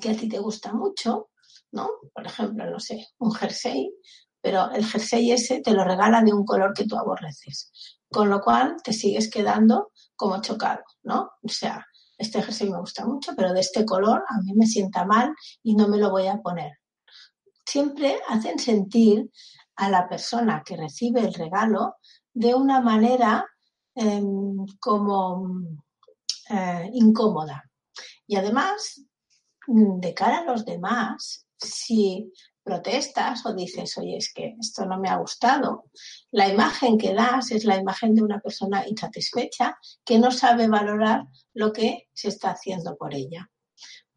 que 0.00 0.10
a 0.10 0.16
ti 0.16 0.28
te 0.28 0.38
gusta 0.38 0.72
mucho, 0.72 1.30
¿no? 1.72 1.88
Por 2.12 2.26
ejemplo, 2.26 2.70
no 2.70 2.80
sé, 2.80 3.06
un 3.18 3.32
jersey, 3.32 3.94
pero 4.44 4.70
el 4.70 4.84
jersey 4.84 5.32
ese 5.32 5.60
te 5.60 5.72
lo 5.72 5.82
regala 5.82 6.22
de 6.22 6.32
un 6.32 6.44
color 6.44 6.74
que 6.74 6.84
tú 6.84 6.96
aborreces. 6.96 7.72
Con 8.12 8.28
lo 8.28 8.40
cual 8.40 8.76
te 8.84 8.92
sigues 8.92 9.30
quedando 9.30 9.90
como 10.14 10.40
chocado, 10.42 10.82
¿no? 11.02 11.30
O 11.42 11.48
sea, 11.48 11.84
este 12.18 12.42
jersey 12.42 12.68
me 12.70 12.78
gusta 12.78 13.06
mucho, 13.06 13.32
pero 13.34 13.54
de 13.54 13.60
este 13.60 13.86
color 13.86 14.22
a 14.28 14.40
mí 14.42 14.52
me 14.54 14.66
sienta 14.66 15.06
mal 15.06 15.34
y 15.62 15.74
no 15.74 15.88
me 15.88 15.96
lo 15.96 16.10
voy 16.10 16.26
a 16.26 16.36
poner 16.36 16.72
siempre 17.64 18.20
hacen 18.28 18.58
sentir 18.58 19.30
a 19.76 19.90
la 19.90 20.08
persona 20.08 20.62
que 20.64 20.76
recibe 20.76 21.20
el 21.20 21.34
regalo 21.34 21.96
de 22.32 22.54
una 22.54 22.80
manera 22.80 23.44
em, 23.94 24.64
como 24.78 25.48
eh, 26.50 26.90
incómoda. 26.92 27.64
Y 28.26 28.36
además, 28.36 29.02
de 29.66 30.14
cara 30.14 30.38
a 30.38 30.44
los 30.44 30.64
demás, 30.64 31.46
si 31.56 32.30
protestas 32.64 33.44
o 33.46 33.52
dices, 33.52 33.96
oye, 33.98 34.16
es 34.16 34.32
que 34.32 34.56
esto 34.58 34.86
no 34.86 34.98
me 34.98 35.08
ha 35.08 35.16
gustado, 35.16 35.84
la 36.32 36.48
imagen 36.48 36.98
que 36.98 37.12
das 37.12 37.52
es 37.52 37.64
la 37.64 37.76
imagen 37.76 38.14
de 38.14 38.22
una 38.22 38.40
persona 38.40 38.88
insatisfecha 38.88 39.78
que 40.04 40.18
no 40.18 40.30
sabe 40.30 40.66
valorar 40.66 41.24
lo 41.52 41.72
que 41.72 42.08
se 42.12 42.28
está 42.28 42.50
haciendo 42.50 42.96
por 42.96 43.14
ella. 43.14 43.50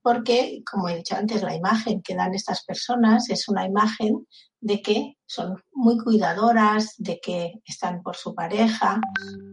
Porque, 0.02 0.64
como 0.64 0.88
he 0.88 0.96
dicho 0.96 1.16
antes, 1.16 1.44
la 1.44 1.54
imagen 1.54 2.02
que 2.02 2.16
dan 2.16 2.34
estas 2.34 2.64
personas 2.64 3.30
es 3.30 3.50
una 3.50 3.66
imagen 3.66 4.26
de 4.62 4.82
que 4.82 5.18
son 5.26 5.62
muy 5.74 5.98
cuidadoras, 5.98 6.96
de 6.98 7.20
que 7.20 7.56
están 7.66 8.02
por 8.02 8.16
su 8.16 8.34
pareja, 8.34 9.02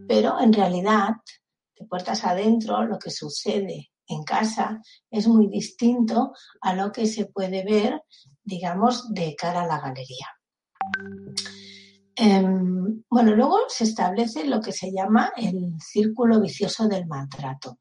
pero 0.07 0.39
en 0.39 0.53
realidad, 0.53 1.09
de 1.77 1.85
puertas 1.85 2.23
adentro, 2.23 2.85
lo 2.85 2.97
que 2.97 3.11
sucede 3.11 3.91
en 4.07 4.23
casa 4.23 4.81
es 5.09 5.27
muy 5.27 5.47
distinto 5.47 6.33
a 6.61 6.75
lo 6.75 6.91
que 6.91 7.07
se 7.07 7.25
puede 7.25 7.63
ver, 7.63 8.03
digamos, 8.43 9.13
de 9.13 9.35
cara 9.35 9.61
a 9.61 9.67
la 9.67 9.79
galería. 9.79 10.27
Em, 12.15 13.03
bueno, 13.09 13.35
luego 13.35 13.59
se 13.67 13.83
establece 13.83 14.45
lo 14.45 14.61
que 14.61 14.71
se 14.71 14.91
llama 14.91 15.33
el 15.35 15.75
círculo 15.81 16.39
vicioso 16.39 16.87
del 16.87 17.07
maltrato. 17.07 17.79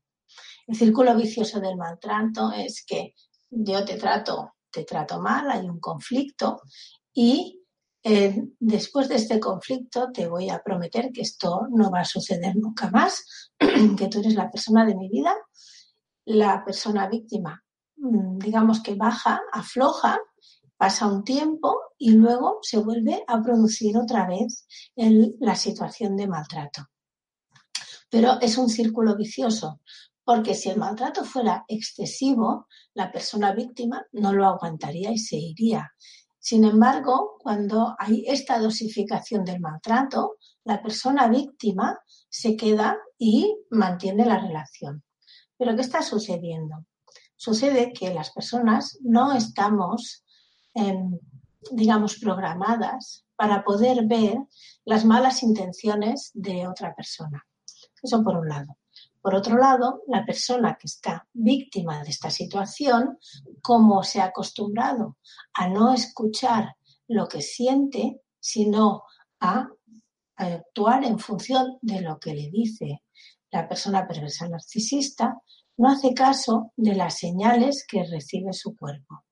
El 0.66 0.76
círculo 0.76 1.14
vicioso 1.14 1.60
del 1.60 1.76
maltrato 1.76 2.50
es 2.52 2.84
que 2.84 3.14
yo 3.50 3.84
te 3.84 3.96
trato, 3.96 4.54
te 4.70 4.84
trato 4.84 5.20
mal, 5.20 5.50
hay 5.50 5.68
un 5.68 5.78
conflicto 5.78 6.62
y 7.12 7.60
eh, 8.02 8.36
después 8.58 9.08
de 9.08 9.16
este 9.16 9.38
conflicto 9.40 10.10
te 10.12 10.26
voy 10.26 10.50
a 10.50 10.62
prometer 10.62 11.10
que 11.12 11.22
esto 11.22 11.68
no 11.70 11.90
va 11.90 12.00
a 12.00 12.04
suceder 12.04 12.56
nunca 12.56 12.90
más, 12.90 13.50
que 13.58 14.08
tú 14.08 14.20
eres 14.20 14.34
la 14.34 14.50
persona 14.50 14.84
de 14.84 14.94
mi 14.94 15.08
vida, 15.08 15.34
la 16.24 16.64
persona 16.64 17.08
víctima, 17.08 17.62
mm, 17.96 18.38
digamos 18.38 18.82
que 18.82 18.94
baja, 18.94 19.40
afloja, 19.52 20.18
pasa 20.76 21.06
un 21.06 21.24
tiempo 21.24 21.76
y 21.98 22.12
luego 22.12 22.58
se 22.62 22.78
vuelve 22.78 23.24
a 23.26 23.40
producir 23.42 23.96
otra 23.96 24.26
vez 24.26 24.66
la 25.40 25.54
situación 25.54 26.16
de 26.16 26.26
maltrato. 26.26 26.86
Pero 28.10 28.40
es 28.40 28.58
un 28.58 28.68
círculo 28.68 29.16
vicioso, 29.16 29.80
porque 30.24 30.54
si 30.54 30.70
el 30.70 30.78
maltrato 30.78 31.24
fuera 31.24 31.64
excesivo, 31.68 32.66
la 32.94 33.10
persona 33.12 33.52
víctima 33.52 34.04
no 34.12 34.32
lo 34.32 34.46
aguantaría 34.46 35.10
y 35.10 35.18
se 35.18 35.36
iría. 35.36 35.90
Sin 36.38 36.64
embargo, 36.64 37.36
cuando 37.38 37.94
hay 37.98 38.24
esta 38.26 38.58
dosificación 38.58 39.44
del 39.44 39.60
maltrato, 39.60 40.36
la 40.64 40.82
persona 40.82 41.28
víctima 41.28 41.98
se 42.28 42.56
queda 42.56 42.98
y 43.16 43.56
mantiene 43.70 44.26
la 44.26 44.38
relación. 44.38 45.02
Pero 45.58 45.74
¿qué 45.74 45.82
está 45.82 46.02
sucediendo? 46.02 46.84
Sucede 47.36 47.92
que 47.92 48.12
las 48.12 48.30
personas 48.30 48.98
no 49.02 49.32
estamos, 49.32 50.24
em, 50.74 51.18
digamos, 51.70 52.16
programadas 52.18 53.24
para 53.36 53.64
poder 53.64 54.06
ver 54.06 54.38
las 54.84 55.04
malas 55.04 55.42
intenciones 55.42 56.30
de 56.34 56.66
otra 56.66 56.94
persona. 56.94 57.44
Eso 58.02 58.22
por 58.22 58.36
un 58.36 58.48
lado. 58.48 58.76
Por 59.24 59.34
otro 59.34 59.56
lado, 59.56 60.02
la 60.06 60.24
persona 60.26 60.76
que 60.78 60.86
está 60.86 61.26
víctima 61.32 62.02
de 62.02 62.10
esta 62.10 62.30
situación, 62.30 63.18
como 63.62 64.02
se 64.02 64.20
ha 64.20 64.26
acostumbrado 64.26 65.16
a 65.54 65.66
no 65.66 65.94
escuchar 65.94 66.76
lo 67.08 67.26
que 67.26 67.40
siente, 67.40 68.20
sino 68.38 69.04
a, 69.40 69.68
actuar 70.36 71.04
en 71.04 71.18
función 71.18 71.78
de 71.80 72.00
lo 72.00 72.18
que 72.18 72.34
le 72.34 72.50
dice 72.50 73.02
la 73.54 73.68
persona 73.68 74.06
perversa 74.06 74.48
narcisista, 74.48 75.40
no 75.76 75.88
hace 75.88 76.12
caso 76.12 76.72
de 76.76 76.94
las 76.94 77.18
señales 77.18 77.84
que 77.86 78.04
recibe 78.04 78.52
su 78.52 78.76
cuerpo. 78.76 79.24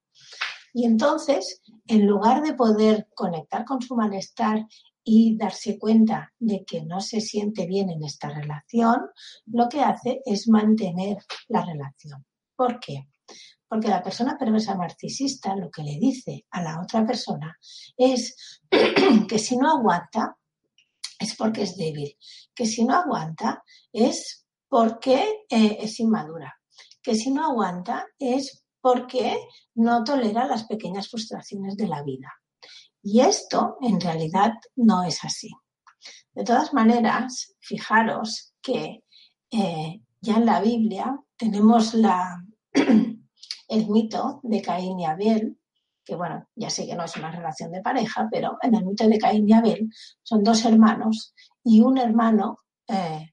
Y 0.72 0.86
entonces, 0.86 1.60
en 1.86 2.06
lugar 2.06 2.42
de 2.42 2.54
poder 2.54 3.08
conectar 3.14 3.64
con 3.64 3.82
su 3.82 3.96
malestar 3.96 4.66
y 5.04 5.36
darse 5.36 5.76
cuenta 5.78 6.32
de 6.38 6.64
que 6.64 6.82
no 6.82 7.00
se 7.00 7.20
siente 7.20 7.66
bien 7.66 7.90
en 7.90 8.04
esta 8.04 8.28
relación, 8.28 9.00
lo 9.46 9.68
que 9.68 9.80
hace 9.80 10.22
es 10.24 10.48
mantener 10.48 11.18
la 11.48 11.64
relación. 11.64 12.24
¿Por 12.54 12.78
qué? 12.78 13.08
Porque 13.68 13.88
la 13.88 14.02
persona 14.02 14.38
perversa 14.38 14.76
narcisista 14.76 15.56
lo 15.56 15.68
que 15.68 15.82
le 15.82 15.98
dice 15.98 16.46
a 16.50 16.62
la 16.62 16.80
otra 16.80 17.04
persona 17.04 17.58
es 17.96 18.60
que 19.28 19.38
si 19.38 19.56
no 19.56 19.78
aguanta 19.78 20.36
es 21.22 21.36
porque 21.36 21.62
es 21.62 21.76
débil, 21.76 22.16
que 22.54 22.66
si 22.66 22.84
no 22.84 22.94
aguanta 22.94 23.62
es 23.92 24.46
porque 24.68 25.44
eh, 25.48 25.78
es 25.80 26.00
inmadura, 26.00 26.54
que 27.02 27.14
si 27.14 27.30
no 27.30 27.44
aguanta 27.44 28.06
es 28.18 28.64
porque 28.80 29.38
no 29.74 30.02
tolera 30.02 30.46
las 30.46 30.64
pequeñas 30.64 31.08
frustraciones 31.08 31.76
de 31.76 31.86
la 31.86 32.02
vida. 32.02 32.32
Y 33.02 33.20
esto 33.20 33.76
en 33.80 34.00
realidad 34.00 34.52
no 34.76 35.02
es 35.04 35.24
así. 35.24 35.50
De 36.34 36.44
todas 36.44 36.72
maneras, 36.72 37.54
fijaros 37.60 38.54
que 38.60 39.04
eh, 39.50 40.00
ya 40.20 40.36
en 40.36 40.46
la 40.46 40.60
Biblia 40.60 41.18
tenemos 41.36 41.94
la, 41.94 42.42
el 42.72 43.88
mito 43.88 44.40
de 44.42 44.62
Caín 44.62 45.00
y 45.00 45.04
Abel, 45.04 45.58
que 46.04 46.16
bueno, 46.16 46.46
ya 46.54 46.70
sé 46.70 46.86
que 46.86 46.94
no 46.94 47.04
es 47.04 47.16
una 47.16 47.30
relación 47.30 47.70
de 47.72 47.82
pareja, 47.82 48.28
pero 48.30 48.56
en 48.62 48.74
el 48.74 48.84
mito 48.84 49.08
de 49.08 49.18
Caín 49.18 49.48
y 49.48 49.52
Abel 49.52 49.88
son 50.22 50.42
dos 50.42 50.64
hermanos 50.64 51.34
y 51.64 51.80
un 51.80 51.98
hermano, 51.98 52.58
eh, 52.88 53.32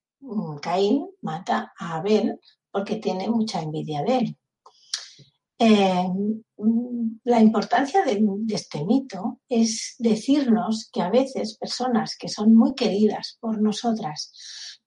Caín, 0.61 1.07
mata 1.21 1.73
a 1.77 1.97
Abel 1.97 2.39
porque 2.71 2.97
tiene 2.97 3.29
mucha 3.29 3.61
envidia 3.61 4.03
de 4.03 4.17
él. 4.17 4.37
Eh, 5.61 6.07
la 7.25 7.41
importancia 7.41 8.03
de, 8.03 8.23
este 8.47 8.85
mito 8.85 9.41
es 9.49 9.95
decirnos 9.99 10.89
que 10.91 11.01
a 11.01 11.09
veces 11.09 11.57
personas 11.57 12.15
que 12.17 12.29
son 12.29 12.55
muy 12.55 12.73
queridas 12.75 13.37
por 13.41 13.61
nosotras 13.61 14.31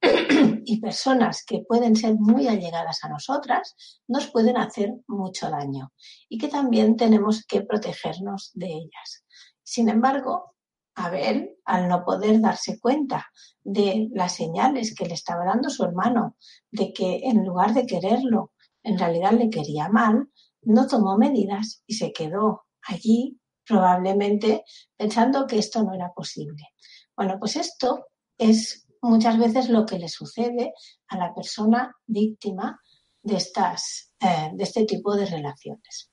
y 0.64 0.81
personas 0.81 1.45
que 1.45 1.64
pueden 1.66 1.97
ser 1.97 2.16
muy 2.19 2.49
allegadas 2.49 3.04
a 3.04 3.09
nosotras 3.09 3.75
nos 4.09 4.28
pueden 4.28 4.57
hacer 4.57 4.92
mucho 5.07 5.50
daño 5.50 5.92
y 6.28 6.38
que 6.38 6.49
también 6.49 6.97
tenemos 6.97 7.45
que 7.47 7.62
protegernos 7.62 8.50
de 8.54 8.66
ellas. 8.66 9.25
Sin 9.62 9.88
embargo, 9.88 10.54
Abel, 10.95 11.57
al 11.64 11.88
no 11.88 12.04
poder 12.04 12.40
darse 12.40 12.78
cuenta 12.78 13.26
de 13.62 14.09
las 14.12 14.35
señales 14.35 14.95
que 14.95 15.07
le 15.07 15.14
estaba 15.14 15.45
dando 15.45 15.71
su 15.71 15.85
hermano, 15.85 16.37
de 16.71 16.92
que 16.92 17.21
en 17.25 17.45
lugar 17.45 17.73
de 17.73 17.87
quererlo, 17.87 18.52
en 18.83 18.99
realidad 18.99 19.33
le 19.33 19.49
quería 19.49 19.88
mal, 19.88 20.28
no 20.62 20.87
tomó 20.87 21.16
medidas 21.16 21.83
y 21.87 21.95
se 21.95 22.12
quedó 22.12 22.66
allí 22.83 23.38
probablemente 23.64 24.64
pensando 24.97 25.47
que 25.47 25.59
esto 25.59 25.83
no 25.83 25.95
era 25.95 26.12
posible. 26.12 26.69
Bueno, 27.16 27.37
pues 27.38 27.57
esto 27.57 28.07
es 28.37 28.87
muchas 29.02 29.38
veces 29.38 29.68
lo 29.68 29.85
que 29.85 29.99
le 29.99 30.09
sucede 30.09 30.73
a 31.09 31.18
la 31.18 31.35
persona 31.35 31.94
víctima 32.06 32.80
de, 33.23 33.37
estas, 33.37 34.14
eh, 34.21 34.50
de 34.54 34.64
este 34.64 34.85
tipo 34.85 35.14
de 35.14 35.26
relaciones. 35.26 36.11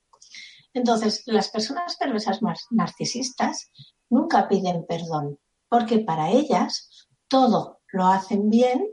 Entonces, 0.72 1.22
las 1.26 1.48
personas 1.48 1.96
perversas 1.96 2.40
narcisistas 2.70 3.70
nunca 4.08 4.48
piden 4.48 4.84
perdón, 4.86 5.38
porque 5.68 6.00
para 6.00 6.30
ellas 6.30 7.08
todo 7.28 7.80
lo 7.92 8.06
hacen 8.06 8.50
bien 8.50 8.86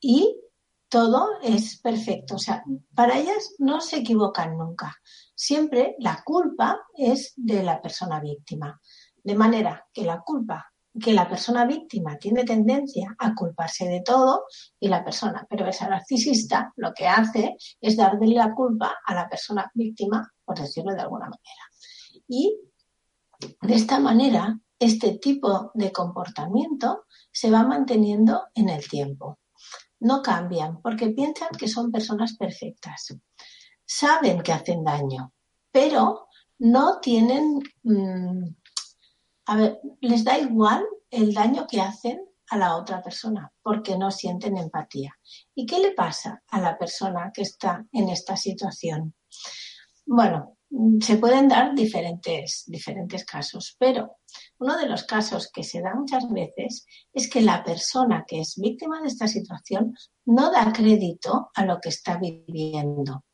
y 0.00 0.36
todo 0.88 1.40
es 1.42 1.80
perfecto. 1.80 2.36
O 2.36 2.38
sea, 2.38 2.62
para 2.94 3.18
ellas 3.18 3.54
no 3.58 3.80
se 3.80 3.98
equivocan 3.98 4.56
nunca. 4.56 4.96
Siempre 5.34 5.96
la 5.98 6.22
culpa 6.24 6.80
es 6.96 7.32
de 7.36 7.62
la 7.64 7.82
persona 7.82 8.20
víctima. 8.20 8.80
De 9.22 9.34
manera 9.34 9.88
que 9.92 10.04
la 10.04 10.20
culpa, 10.20 10.72
que 11.00 11.12
la 11.12 11.28
persona 11.28 11.64
víctima 11.66 12.16
tiene 12.18 12.44
tendencia 12.44 13.14
a 13.18 13.34
culparse 13.34 13.86
de 13.86 14.02
todo 14.02 14.44
y 14.78 14.88
la 14.88 15.04
persona 15.04 15.46
perversa 15.48 15.88
narcisista 15.88 16.72
lo 16.76 16.92
que 16.92 17.06
hace 17.06 17.56
es 17.80 17.96
darle 17.96 18.28
la 18.28 18.54
culpa 18.54 18.98
a 19.04 19.14
la 19.14 19.28
persona 19.28 19.70
víctima, 19.74 20.32
por 20.44 20.58
decirlo 20.58 20.94
de 20.94 21.00
alguna 21.00 21.24
manera. 21.24 22.24
Y 22.28 22.56
de 23.60 23.74
esta 23.74 23.98
manera, 23.98 24.58
este 24.78 25.18
tipo 25.18 25.72
de 25.74 25.90
comportamiento 25.90 27.04
se 27.32 27.50
va 27.50 27.64
manteniendo 27.64 28.44
en 28.54 28.68
el 28.68 28.88
tiempo 28.88 29.38
no 30.04 30.22
cambian 30.22 30.80
porque 30.82 31.08
piensan 31.10 31.48
que 31.58 31.68
son 31.68 31.90
personas 31.90 32.36
perfectas. 32.36 33.16
Saben 33.84 34.42
que 34.42 34.52
hacen 34.52 34.84
daño, 34.84 35.32
pero 35.70 36.28
no 36.58 37.00
tienen, 37.00 37.60
mm, 37.82 38.44
a 39.46 39.56
ver, 39.56 39.80
les 40.00 40.24
da 40.24 40.38
igual 40.38 40.84
el 41.10 41.32
daño 41.32 41.66
que 41.66 41.80
hacen 41.80 42.20
a 42.48 42.56
la 42.56 42.76
otra 42.76 43.02
persona 43.02 43.52
porque 43.62 43.96
no 43.96 44.10
sienten 44.10 44.56
empatía. 44.56 45.16
¿Y 45.54 45.66
qué 45.66 45.78
le 45.78 45.92
pasa 45.92 46.42
a 46.48 46.60
la 46.60 46.76
persona 46.78 47.30
que 47.32 47.42
está 47.42 47.86
en 47.92 48.08
esta 48.08 48.36
situación? 48.36 49.14
Bueno, 50.06 50.58
se 51.00 51.16
pueden 51.18 51.48
dar 51.48 51.74
diferentes, 51.74 52.64
diferentes 52.66 53.24
casos, 53.24 53.76
pero 53.78 54.16
uno 54.58 54.76
de 54.76 54.88
los 54.88 55.04
casos 55.04 55.50
que 55.52 55.62
se 55.62 55.80
da 55.80 55.94
muchas 55.94 56.28
veces 56.28 56.86
es 57.12 57.30
que 57.30 57.40
la 57.42 57.62
persona 57.62 58.24
que 58.26 58.40
es 58.40 58.56
víctima 58.56 59.00
de 59.00 59.08
esta 59.08 59.28
situación 59.28 59.94
no 60.26 60.50
da 60.50 60.72
crédito 60.72 61.50
a 61.54 61.64
lo 61.64 61.80
que 61.80 61.90
está 61.90 62.18
viviendo, 62.18 63.24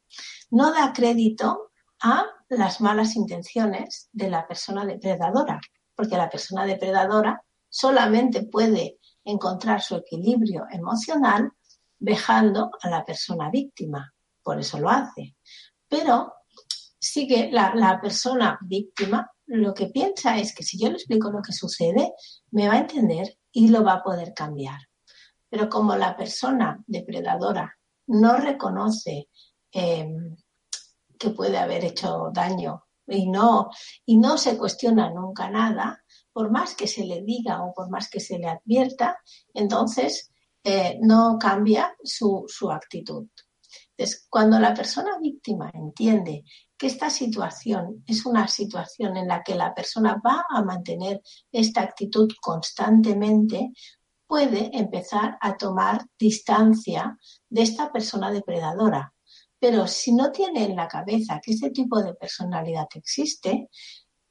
no 0.51 0.73
da 0.73 0.93
crédito 0.93 1.71
a 2.03 2.27
las 2.51 2.81
malas 2.81 3.17
intenciones 3.17 4.09
de 4.13 4.29
la 4.29 4.47
persona 4.47 4.85
depredadora, 4.85 5.61
porque 6.01 6.17
la 6.17 6.31
persona 6.31 6.65
depredadora 6.65 7.45
solamente 7.69 8.45
puede 8.45 9.01
encontrar 9.23 9.83
su 9.83 9.97
equilibrio 9.97 10.65
emocional 10.71 11.53
dejando 11.99 12.71
a 12.81 12.89
la 12.89 13.05
persona 13.05 13.51
víctima, 13.51 14.11
por 14.43 14.59
eso 14.59 14.81
lo 14.81 14.89
hace. 14.89 15.37
Pero 15.87 16.33
sí 16.99 17.29
que 17.29 17.51
la, 17.53 18.01
persona 18.01 18.59
víctima 18.63 19.31
lo 19.45 19.75
que 19.75 19.89
piensa 19.89 20.39
es 20.39 20.55
que 20.55 20.63
si 20.63 20.79
yo 20.81 20.89
le 20.89 20.95
explico 20.95 21.31
lo 21.31 21.43
que 21.43 21.53
sucede, 21.53 22.15
me 22.53 22.67
va 22.67 22.77
a 22.77 22.81
entender 22.81 23.37
y 23.53 23.69
lo 23.69 23.85
va 23.85 23.97
a 23.97 24.03
poder 24.03 24.33
cambiar. 24.33 24.81
Pero 25.51 25.69
como 25.69 25.97
la 25.97 26.17
persona 26.17 26.83
depredadora 26.87 27.77
no 28.07 28.39
reconoce 28.39 29.29
em, 29.71 30.35
que 31.19 31.29
puede 31.29 31.59
haber 31.59 31.85
hecho 31.85 32.31
daño 32.33 32.85
y 33.11 33.29
no, 33.29 33.71
y 34.07 34.17
no 34.17 34.39
se 34.39 34.57
cuestiona 34.57 35.11
nunca 35.11 35.51
nada, 35.51 36.03
por 36.33 36.51
más 36.51 36.75
que 36.75 36.87
se 36.87 37.05
le 37.05 37.23
diga 37.23 37.63
o 37.63 37.73
por 37.75 37.91
más 37.91 38.09
que 38.09 38.21
se 38.21 38.39
le 38.39 38.49
advierta, 38.49 39.19
entonces 39.53 40.31
eh, 40.65 40.99
no 41.01 41.39
cambia 41.39 41.95
su, 42.03 42.45
su 42.47 42.71
actitud. 42.71 43.27
Entonces, 43.97 44.27
cuando 44.31 44.59
la 44.59 44.73
persona 44.73 45.19
víctima 45.21 45.71
entiende 45.75 46.45
que 46.77 46.87
esta 46.87 47.11
situación 47.11 48.03
es 48.07 48.25
una 48.25 48.49
situación 48.49 49.17
en 49.17 49.29
la 49.29 49.43
que 49.43 49.55
la 49.55 49.75
persona 49.75 50.21
va 50.25 50.47
a 50.49 50.63
mantener 50.63 51.21
esta 51.53 51.83
actitud 51.83 52.31
constantemente, 52.41 53.73
puede 54.27 54.71
empezar 54.73 55.37
a 55.41 55.57
tomar 55.57 56.07
distancia 56.19 57.19
de 57.49 57.63
esta 57.63 57.93
persona 57.93 58.31
depredadora. 58.31 59.13
Pero 59.61 59.87
si 59.87 60.13
no 60.13 60.33
tiene 60.33 60.65
en 60.65 60.75
la 60.75 60.89
cabeza 60.89 61.41
que 61.43 61.53
este 61.53 61.71
tipo 61.71 62.03
de 62.03 62.15
personalidad 62.15 62.89
existe, 62.95 63.69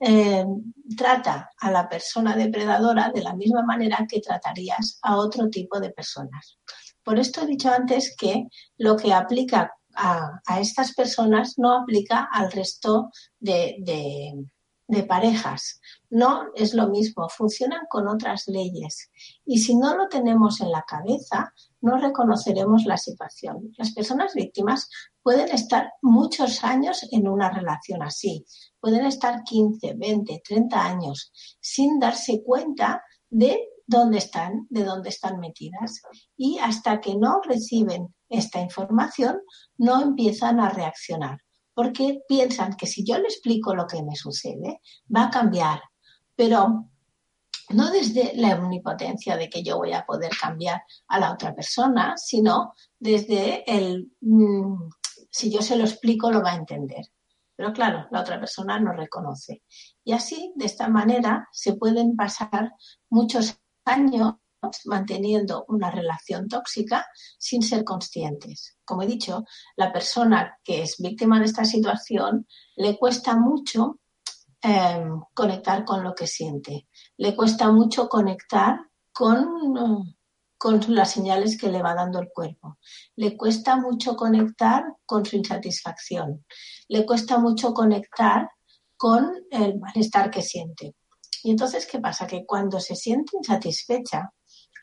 eh, 0.01 0.45
trata 0.97 1.49
a 1.57 1.71
la 1.71 1.87
persona 1.87 2.35
depredadora 2.35 3.11
de 3.13 3.21
la 3.21 3.35
misma 3.35 3.63
manera 3.63 4.07
que 4.09 4.21
tratarías 4.21 4.97
a 5.03 5.17
otro 5.17 5.49
tipo 5.49 5.79
de 5.79 5.91
personas. 5.91 6.57
Por 7.03 7.19
esto 7.19 7.41
he 7.41 7.47
dicho 7.47 7.69
antes 7.69 8.15
que 8.15 8.47
lo 8.77 8.95
que 8.95 9.13
aplica 9.13 9.73
a, 9.95 10.59
estas 10.59 10.93
personas 10.93 11.55
no 11.57 11.73
aplica 11.73 12.29
al 12.31 12.51
resto 12.51 13.11
de, 13.39 14.45
parejas. 15.07 15.81
No 16.09 16.47
es 16.55 16.73
lo 16.73 16.87
mismo, 16.87 17.27
funcionan 17.29 17.81
con 17.89 18.07
otras 18.07 18.47
leyes. 18.47 19.09
Y 19.45 19.59
si 19.59 19.75
no 19.75 19.95
lo 19.95 20.07
tenemos 20.07 20.61
en 20.61 20.71
la 20.71 20.83
cabeza, 20.83 21.53
no 21.81 21.97
reconoceremos 21.97 22.85
la 22.85 22.97
situación. 22.97 23.73
Las 23.77 23.93
personas 23.93 24.33
víctimas 24.33 24.89
pueden 25.29 25.51
estar 25.51 25.93
muchos 26.01 26.63
años 26.63 27.07
en 27.11 27.27
una 27.27 27.51
relación 27.51 28.01
así. 28.01 28.43
Pueden 28.79 29.05
estar 29.05 29.43
15, 29.43 29.93
20, 29.95 30.41
30 30.43 30.83
años 30.83 31.31
sin 31.59 31.99
darse 31.99 32.41
cuenta 32.43 33.03
de 33.29 33.59
dónde 33.85 34.17
están, 34.17 34.65
de 34.71 34.83
dónde 34.83 35.09
están 35.09 35.39
metidas. 35.39 36.01
Y 36.35 36.57
hasta 36.57 36.99
que 36.99 37.13
no 37.15 37.41
reciben 37.43 38.07
esta 38.27 38.59
información, 38.59 39.39
no 39.77 40.01
empiezan 40.01 40.59
a 40.59 40.69
reaccionar, 40.69 41.37
porque 41.75 42.21
piensan 42.27 42.75
que 42.75 42.87
si 42.87 43.05
yo 43.05 43.19
le 43.19 43.25
explico 43.25 43.75
lo 43.75 43.85
que 43.85 44.01
me 44.01 44.15
sucede, 44.15 44.81
va 45.15 45.25
a 45.25 45.29
cambiar, 45.29 45.79
pero 46.35 46.89
no 47.69 47.91
desde 47.91 48.31
la 48.35 48.55
omnipotencia 48.55 49.37
de 49.37 49.47
que 49.47 49.61
yo 49.61 49.77
voy 49.77 49.93
a 49.93 50.07
poder 50.07 50.31
cambiar 50.35 50.81
a 51.07 51.19
la 51.19 51.33
otra 51.33 51.53
persona, 51.53 52.17
sino 52.17 52.73
desde 52.97 53.63
el, 53.71 54.11
mm, 54.21 54.89
si 55.29 55.51
yo 55.51 55.61
se 55.61 55.75
lo 55.75 55.83
explico, 55.83 56.31
lo 56.31 56.41
va 56.41 56.53
a 56.53 56.57
entender. 56.57 57.05
Pero 57.55 57.73
claro, 57.73 58.07
la 58.11 58.21
otra 58.21 58.39
persona 58.39 58.79
no 58.79 58.93
reconoce. 58.93 59.63
Y 60.03 60.13
así, 60.13 60.53
de 60.55 60.65
esta 60.65 60.87
manera, 60.87 61.47
se 61.51 61.73
pueden 61.73 62.15
pasar 62.15 62.71
muchos 63.09 63.59
años 63.83 64.35
manteniendo 64.85 65.65
una 65.67 65.91
relación 65.91 66.47
tóxica 66.47 67.05
sin 67.37 67.61
ser 67.61 67.83
conscientes. 67.83 68.77
Como 68.85 69.03
he 69.03 69.07
dicho, 69.07 69.45
la 69.75 69.91
persona 69.91 70.57
que 70.63 70.83
es 70.83 70.97
víctima 70.99 71.39
de 71.39 71.45
esta 71.45 71.65
situación 71.65 72.47
le 72.75 72.97
cuesta 72.97 73.35
mucho 73.35 73.99
em, 74.61 75.21
conectar 75.33 75.85
con 75.85 76.03
lo 76.03 76.13
que 76.13 76.27
siente, 76.27 76.87
le 77.17 77.35
cuesta 77.35 77.71
mucho 77.71 78.09
conectar 78.09 78.79
con, 79.13 80.15
con 80.59 80.81
las 80.93 81.11
señales 81.11 81.57
que 81.57 81.71
le 81.71 81.81
va 81.81 81.95
dando 81.95 82.19
el 82.19 82.29
cuerpo, 82.29 82.77
le 83.15 83.37
cuesta 83.37 83.77
mucho 83.77 84.17
conectar 84.17 84.83
con 85.05 85.25
su 85.25 85.37
insatisfacción, 85.37 86.45
le 86.89 87.05
cuesta 87.05 87.39
mucho 87.39 87.73
conectar 87.73 88.49
con 88.97 89.31
el 89.51 89.79
malestar 89.79 90.29
que 90.29 90.41
siente. 90.41 90.95
Y 91.43 91.51
entonces, 91.51 91.87
¿qué 91.89 91.99
pasa? 91.99 92.27
Que 92.27 92.45
cuando 92.45 92.81
se 92.81 92.97
siente 92.97 93.37
insatisfecha, 93.37 94.33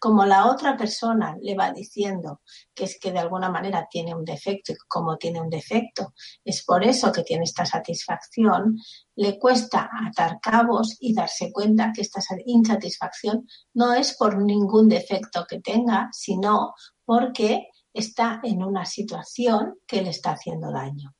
como 0.00 0.24
la 0.24 0.46
otra 0.46 0.76
persona 0.76 1.36
le 1.40 1.54
va 1.54 1.72
diciendo 1.72 2.40
que 2.74 2.84
es 2.84 2.98
que 3.00 3.12
de 3.12 3.18
alguna 3.18 3.50
manera 3.50 3.86
tiene 3.90 4.14
un 4.14 4.24
defecto 4.24 4.72
y 4.72 4.76
como 4.88 5.16
tiene 5.16 5.40
un 5.40 5.50
defecto, 5.50 6.14
es 6.44 6.64
por 6.64 6.84
eso 6.84 7.12
que 7.12 7.22
tiene 7.22 7.44
esta 7.44 7.64
satisfacción, 7.64 8.78
le 9.14 9.38
cuesta 9.38 9.90
atar 10.06 10.38
cabos 10.40 10.96
y 11.00 11.14
darse 11.14 11.52
cuenta 11.52 11.92
que 11.94 12.02
esta 12.02 12.20
insatisfacción 12.44 13.46
no 13.74 13.94
es 13.94 14.16
por 14.16 14.42
ningún 14.42 14.88
defecto 14.88 15.46
que 15.48 15.60
tenga, 15.60 16.08
sino 16.12 16.74
porque 17.04 17.68
está 17.92 18.40
en 18.42 18.62
una 18.62 18.84
situación 18.84 19.78
que 19.86 20.02
le 20.02 20.10
está 20.10 20.32
haciendo 20.32 20.70
daño. 20.70 21.14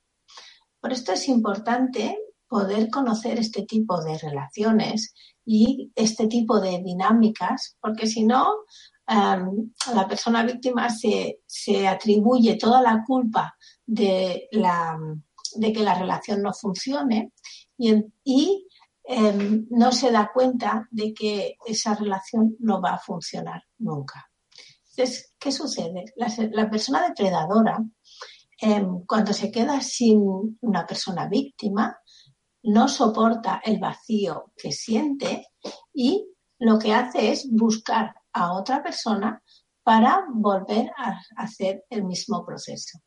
Por 0.79 0.93
esto 0.93 1.11
es 1.13 1.27
importante 1.27 2.17
poder 2.47 2.89
conocer 2.89 3.39
este 3.39 3.63
tipo 3.63 4.01
de 4.03 4.17
relaciones 4.17 5.13
y 5.45 5.91
este 5.95 6.27
tipo 6.27 6.59
de 6.59 6.81
dinámicas, 6.83 7.77
porque 7.81 8.07
si 8.07 8.23
no, 8.23 8.45
em, 9.07 9.71
la 9.93 10.07
persona 10.07 10.43
víctima 10.43 10.89
se, 10.89 11.39
atribuye 11.87 12.57
toda 12.57 12.81
la 12.81 13.03
culpa 13.05 13.55
de, 13.85 14.47
la, 14.51 14.97
de, 15.55 15.73
que 15.73 15.83
la 15.83 15.95
relación 15.95 16.41
no 16.41 16.53
funcione 16.53 17.31
y, 17.77 18.67
em, 19.03 19.67
no 19.69 19.91
se 19.91 20.11
da 20.11 20.31
cuenta 20.33 20.87
de 20.91 21.13
que 21.13 21.55
esa 21.65 21.95
relación 21.95 22.55
no 22.59 22.81
va 22.81 22.95
a 22.95 22.99
funcionar 22.99 23.63
nunca. 23.77 24.29
Entonces, 24.89 25.33
¿qué 25.39 25.51
sucede? 25.51 26.05
La, 26.15 26.69
persona 26.69 27.07
depredadora, 27.07 27.77
em, 28.59 29.05
cuando 29.05 29.31
se 29.31 29.51
queda 29.51 29.79
sin 29.79 30.57
una 30.61 30.85
persona 30.85 31.29
víctima, 31.29 31.97
no 32.63 32.87
soporta 32.87 33.61
el 33.63 33.79
vacío 33.79 34.51
que 34.55 34.71
siente 34.71 35.47
y 35.93 36.27
lo 36.59 36.79
que 36.79 36.93
hace 36.93 37.31
es 37.31 37.47
buscar 37.49 38.15
a 38.33 38.53
otra 38.53 38.83
persona 38.83 39.41
para 39.83 40.25
volver 40.33 40.91
a 40.97 41.19
hacer 41.37 41.85
el 41.89 42.03
mismo 42.03 42.45
proceso. 42.45 42.99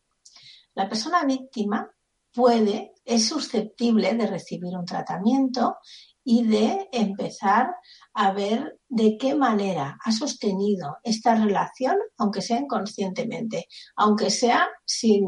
La 0.75 0.89
persona 0.89 1.25
víctima 1.25 1.91
puede, 2.33 2.93
es 3.05 3.29
susceptible 3.29 4.15
de 4.15 4.27
recibir 4.27 4.77
un 4.77 4.85
tratamiento 4.85 5.77
y 6.23 6.47
de 6.47 6.89
empezar 6.93 7.75
a 8.15 8.33
ver 8.33 8.79
de 8.89 9.17
qué 9.19 9.35
manera 9.35 9.99
ha 10.05 10.13
sostenido 10.13 10.99
esta 11.03 11.35
relación, 11.35 11.97
aunque 12.19 12.41
sea 12.41 12.61
inconscientemente, 12.61 13.67
aunque 13.97 14.31
sea 14.31 14.69
sin, 14.85 15.25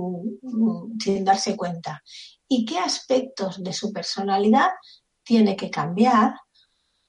sin 0.98 1.24
darse 1.24 1.56
cuenta 1.56 2.02
y 2.54 2.66
qué 2.66 2.78
aspectos 2.78 3.64
de 3.64 3.72
su 3.72 3.94
personalidad 3.94 4.68
tiene 5.22 5.56
que 5.56 5.70
cambiar 5.70 6.34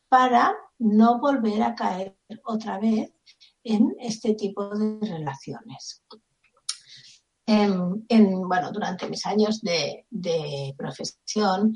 para 0.08 0.56
no 0.80 1.20
volver 1.20 1.62
a 1.64 1.76
caer 1.76 2.18
otra 2.46 2.80
vez 2.80 3.12
en 3.62 3.94
este 4.00 4.36
tipo 4.36 4.70
de 4.70 5.06
relaciones. 5.06 6.02
En, 7.46 8.48
bueno, 8.48 8.72
durante 8.72 9.10
mis 9.10 9.26
años 9.26 9.60
de, 9.60 10.06
profesión 10.78 11.76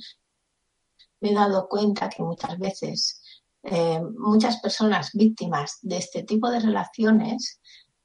me 1.20 1.32
he 1.32 1.34
dado 1.34 1.68
cuenta 1.68 2.08
que 2.08 2.24
muchas 2.24 2.58
veces 2.58 3.22
eh, 3.64 4.00
muchas 4.18 4.62
personas 4.62 5.10
víctimas 5.12 5.80
de 5.82 5.98
este 5.98 6.24
tipo 6.24 6.50
de 6.50 6.62
relaciones 6.62 7.60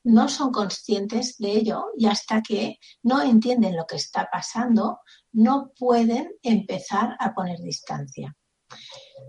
no 0.04 0.28
son 0.28 0.50
conscientes 0.50 1.38
de 1.38 1.52
ello 1.52 1.86
y 1.96 2.06
hasta 2.06 2.42
que 2.42 2.78
no 3.02 3.22
entienden 3.22 3.76
lo 3.76 3.86
que 3.86 3.96
está 3.96 4.28
pasando, 4.30 5.00
no 5.32 5.72
pueden 5.78 6.32
empezar 6.42 7.16
a 7.18 7.32
poner 7.34 7.58
distancia. 7.60 8.36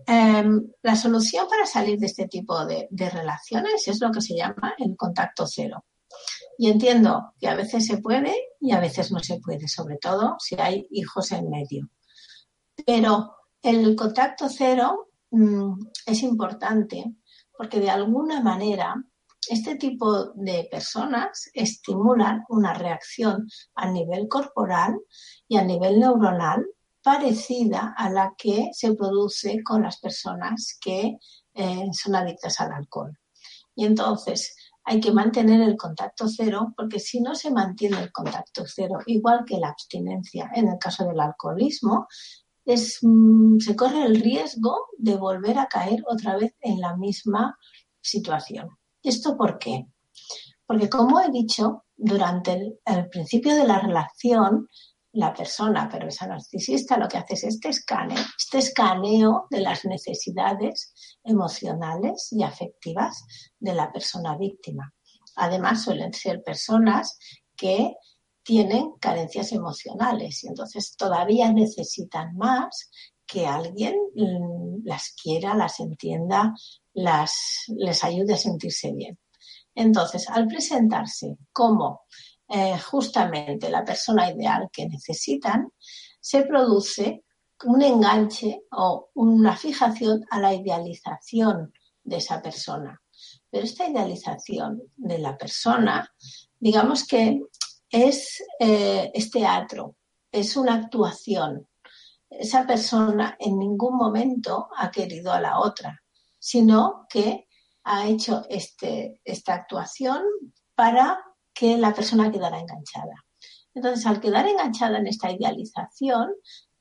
Em, 0.07 0.71
la 0.81 0.95
solución 0.95 1.47
para 1.47 1.65
salir 1.65 1.99
de 1.99 2.07
este 2.07 2.27
tipo 2.27 2.65
de, 2.65 2.87
relaciones 2.91 3.87
es 3.87 4.01
lo 4.01 4.11
que 4.11 4.21
se 4.21 4.35
llama 4.35 4.73
el 4.77 4.95
contacto 4.95 5.45
cero. 5.47 5.85
Y 6.57 6.69
entiendo 6.69 7.33
que 7.39 7.47
a 7.47 7.55
veces 7.55 7.85
se 7.85 7.97
puede 7.97 8.35
y 8.59 8.71
a 8.71 8.79
veces 8.79 9.11
no 9.11 9.19
se 9.19 9.39
puede, 9.39 9.67
sobre 9.67 9.97
todo 9.97 10.35
si 10.39 10.55
hay 10.59 10.87
hijos 10.91 11.31
en 11.31 11.49
medio. 11.49 11.89
Pero 12.85 13.35
el 13.61 13.95
contacto 13.95 14.49
cero 14.49 15.09
mm, 15.31 15.73
es 16.05 16.23
importante 16.23 17.15
porque 17.57 17.79
de 17.79 17.89
alguna 17.89 18.41
manera 18.41 18.95
este 19.49 19.75
tipo 19.75 20.31
de 20.35 20.67
personas 20.69 21.49
estimulan 21.53 22.43
una 22.49 22.73
reacción 22.73 23.47
a 23.75 23.89
nivel 23.89 24.27
corporal 24.27 24.99
y 25.47 25.57
a 25.57 25.63
nivel 25.63 25.99
neuronal 25.99 26.65
parecida 27.03 27.93
a 27.97 28.09
la 28.09 28.33
que 28.37 28.69
se 28.71 28.93
produce 28.95 29.61
con 29.63 29.83
las 29.83 29.99
personas 29.99 30.77
que 30.79 31.17
eh, 31.53 31.87
son 31.91 32.15
adictas 32.15 32.59
al 32.61 32.71
alcohol. 32.71 33.17
Y 33.75 33.85
entonces 33.85 34.55
hay 34.85 34.99
que 34.99 35.11
mantener 35.11 35.61
el 35.61 35.77
contacto 35.77 36.27
cero 36.27 36.73
porque 36.75 36.99
si 36.99 37.21
no 37.21 37.35
se 37.35 37.51
mantiene 37.51 37.99
el 37.99 38.11
contacto 38.11 38.63
cero, 38.65 38.99
igual 39.05 39.43
que 39.45 39.57
la 39.57 39.69
abstinencia 39.69 40.49
en 40.53 40.67
el 40.67 40.77
caso 40.79 41.05
del 41.05 41.19
alcoholismo, 41.19 42.07
mm, 42.65 43.59
se 43.59 43.75
corre 43.75 44.03
el 44.05 44.21
riesgo 44.21 44.87
de 44.97 45.17
volver 45.17 45.59
a 45.59 45.67
caer 45.67 46.03
otra 46.07 46.37
vez 46.37 46.55
en 46.61 46.79
la 46.79 46.95
misma 46.95 47.57
situación. 48.01 48.69
¿Esto 49.03 49.35
por 49.35 49.59
qué? 49.59 49.85
Porque 50.65 50.89
como 50.89 51.19
he 51.19 51.29
dicho, 51.29 51.83
durante 51.95 52.79
el, 52.85 53.09
principio 53.09 53.53
de 53.55 53.67
la 53.67 53.79
relación, 53.79 54.69
la 55.11 55.33
persona 55.33 55.89
perversa 55.89 56.25
narcisista 56.25 56.97
lo 56.97 57.07
que 57.07 57.17
hace 57.17 57.33
es 57.33 57.43
este 57.43 57.69
escaneo, 57.69 58.23
este 58.37 58.59
escaneo 58.59 59.45
de 59.49 59.59
las 59.59 59.85
necesidades 59.85 60.93
emocionales 61.23 62.29
y 62.31 62.43
afectivas 62.43 63.25
de 63.59 63.73
la 63.75 63.91
persona 63.91 64.37
víctima. 64.37 64.93
Además, 65.35 65.83
suelen 65.83 66.13
ser 66.13 66.41
personas 66.41 67.17
que 67.55 67.95
tienen 68.41 68.93
carencias 68.99 69.51
emocionales 69.51 70.43
y 70.43 70.47
entonces 70.47 70.95
todavía 70.97 71.51
necesitan 71.51 72.35
más 72.35 72.89
que 73.25 73.45
alguien 73.45 73.95
mm, 74.15 74.85
las 74.85 75.13
quiera, 75.21 75.55
las 75.55 75.79
entienda, 75.79 76.53
las, 76.93 77.63
les 77.67 78.03
ayude 78.03 78.33
a 78.33 78.37
sentirse 78.37 78.91
bien. 78.93 79.17
Entonces, 79.75 80.29
al 80.29 80.47
presentarse 80.47 81.37
como 81.51 82.01
eh, 82.47 82.77
justamente 82.77 83.69
la 83.69 83.83
persona 83.83 84.29
ideal 84.29 84.69
que 84.71 84.87
necesitan, 84.87 85.71
se 86.19 86.43
produce 86.43 87.23
un 87.65 87.81
enganche 87.81 88.63
o 88.71 89.09
una 89.15 89.55
fijación 89.55 90.25
a 90.29 90.39
la 90.39 90.53
idealización 90.53 91.73
de 92.03 92.17
esa 92.17 92.41
persona. 92.41 93.01
Pero 93.49 93.65
esta 93.65 93.87
idealización 93.87 94.81
de 94.95 95.19
la 95.19 95.37
persona, 95.37 96.07
digamos 96.59 97.05
que 97.07 97.41
es, 97.89 98.43
eh, 98.59 99.11
es 99.13 99.29
teatro, 99.29 99.95
es 100.31 100.57
una 100.57 100.75
actuación. 100.75 101.67
Esa 102.39 102.65
persona 102.65 103.35
en 103.39 103.59
ningún 103.59 103.97
momento 103.97 104.69
ha 104.77 104.91
querido 104.91 105.31
a 105.31 105.39
la 105.39 105.59
otra 105.59 106.03
sino 106.43 107.05
que 107.09 107.47
ha 107.85 108.05
hecho 108.05 108.43
este, 108.49 109.21
esta 109.23 109.53
actuación 109.53 110.21
para 110.75 111.23
que 111.53 111.77
la 111.77 111.93
persona 111.93 112.29
quedara 112.29 112.59
enganchada. 112.59 113.15
Entonces, 113.73 114.05
al 114.05 114.19
quedar 114.19 114.45
enganchada 114.45 114.97
en 114.97 115.07
esta 115.07 115.31
idealización, 115.31 116.33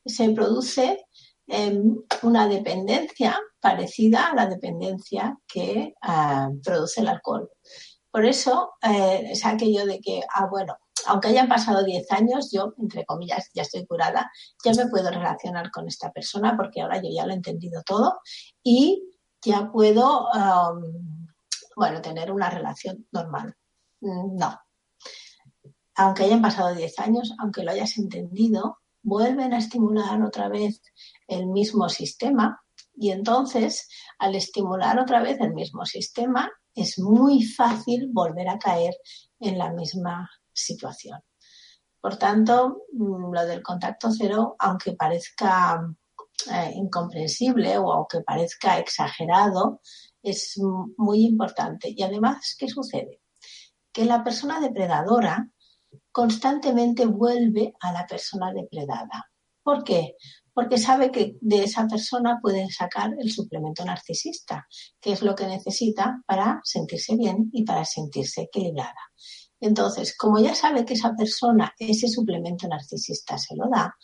se 0.05 0.31
produce 0.31 1.07
em, 1.47 1.97
una 2.23 2.49
dependencia 2.49 3.39
parecida 3.61 4.31
a 4.31 4.35
la 4.35 4.47
dependencia 4.47 5.39
que 5.47 5.95
ah, 6.03 6.51
produce 6.65 7.01
el 7.01 7.09
alcohol. 7.09 7.49
Por 8.11 8.25
eso 8.25 8.73
eh, 8.83 9.29
es 9.31 9.47
aquello 9.47 9.87
de 9.87 10.01
que, 10.01 10.23
ah, 10.35 10.49
bueno, 10.51 10.77
aunque 11.07 11.29
hayan 11.29 11.49
pasado 11.49 11.85
10 11.85 12.11
años, 12.13 12.51
yo, 12.53 12.75
entre 12.79 13.05
comillas, 13.05 13.51
ya 13.55 13.63
estoy 13.63 13.87
curada, 13.87 14.31
ya 14.65 14.73
me 14.73 14.89
puedo 14.89 15.11
relacionar 15.11 15.71
con 15.71 15.87
esta 15.89 16.11
persona 16.13 16.57
porque 16.57 16.81
ahora 16.81 17.01
yo 17.03 17.09
ya 17.13 17.27
lo 17.27 17.33
he 17.33 17.37
entendido 17.37 17.83
todo 17.83 18.21
y 18.63 19.03
ya 19.45 19.71
puedo, 19.73 20.29
bueno, 21.77 22.01
tener 22.01 22.31
una 22.31 22.51
relación 22.51 23.07
normal. 23.11 23.55
Mm, 24.01 24.37
no. 24.37 24.59
Aunque 25.97 26.25
hayan 26.25 26.43
pasado 26.43 26.75
10 26.75 26.99
años, 27.01 27.35
aunque 27.39 27.63
lo 27.63 27.73
hayas 27.73 27.99
entendido, 27.99 28.79
vuelven 29.03 29.53
a 29.53 29.59
estimular 29.59 30.23
otra 30.23 30.49
vez 30.49 30.81
el 31.27 31.47
mismo 31.47 31.89
sistema 31.89 32.63
y 32.95 33.11
entonces, 33.11 33.89
al 34.19 34.35
estimular 34.35 34.99
otra 34.99 35.23
vez 35.23 35.41
el 35.41 35.55
mismo 35.55 35.87
sistema, 35.87 36.51
es 36.75 36.99
muy 36.99 37.43
fácil 37.43 38.09
volver 38.13 38.49
a 38.49 38.59
caer 38.59 38.95
en 39.41 39.59
la 39.59 39.71
misma 39.73 40.31
situación. 40.53 41.21
Por 42.01 42.17
tanto, 42.17 42.83
mm, 42.93 43.33
lo 43.33 43.47
del 43.47 43.63
contacto 43.63 44.11
cero, 44.11 44.57
aunque 44.59 44.93
parezca 44.93 45.81
eh, 46.51 46.73
incomprensible 46.75 47.79
o 47.79 47.93
aunque 47.93 48.21
parezca 48.23 48.79
exagerado, 48.79 49.81
es 50.23 50.61
muy 50.97 51.25
importante. 51.25 51.93
Y 51.97 52.03
además, 52.03 52.57
¿qué 52.59 52.69
sucede? 52.69 53.21
Que 53.93 54.05
la 54.05 54.25
persona 54.25 54.61
depredadora 54.61 55.49
constantemente 56.11 57.07
vuelve 57.07 57.75
a 57.81 57.93
la 57.93 58.07
persona 58.07 58.53
depredada. 58.53 59.31
¿Por 59.63 59.85
qué? 59.85 60.17
Porque 60.53 60.79
sabe 60.79 61.11
que 61.11 61.37
de 61.41 61.65
esa 61.65 61.87
persona 61.87 62.39
puede 62.43 62.69
sacar 62.71 63.15
el 63.19 63.31
suplemento 63.31 63.85
narcisista, 63.85 64.67
que 65.01 65.13
es 65.13 65.23
lo 65.23 65.35
que 65.35 65.47
necesita 65.47 66.21
para 66.27 66.61
sentirse 66.65 67.17
bien 67.17 67.49
y 67.53 67.65
para 67.65 67.85
sentirse 67.85 68.43
equilibrada. 68.43 69.01
Entonces, 69.63 70.17
como 70.17 70.41
ya 70.41 70.57
sabe 70.57 70.85
que 70.85 70.95
esa 70.95 71.15
persona 71.15 71.73
ese 71.79 72.09
suplemento 72.09 72.67
narcisista 72.67 73.39
se 73.39 73.55
lo 73.55 73.69
da, 73.69 73.97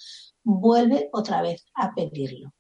vuelve 0.44 1.08
otra 1.12 1.42
vez 1.42 1.66
a 1.74 1.92
pedirlo. 1.92 2.54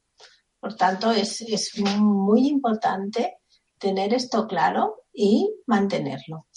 Por 0.58 0.74
tanto, 0.74 1.12
es, 1.12 1.44
muy 1.78 2.48
importante 2.48 3.38
tener 3.78 4.12
esto 4.12 4.48
claro 4.48 5.04
y 5.12 5.48
mantenerlo. 5.66 6.48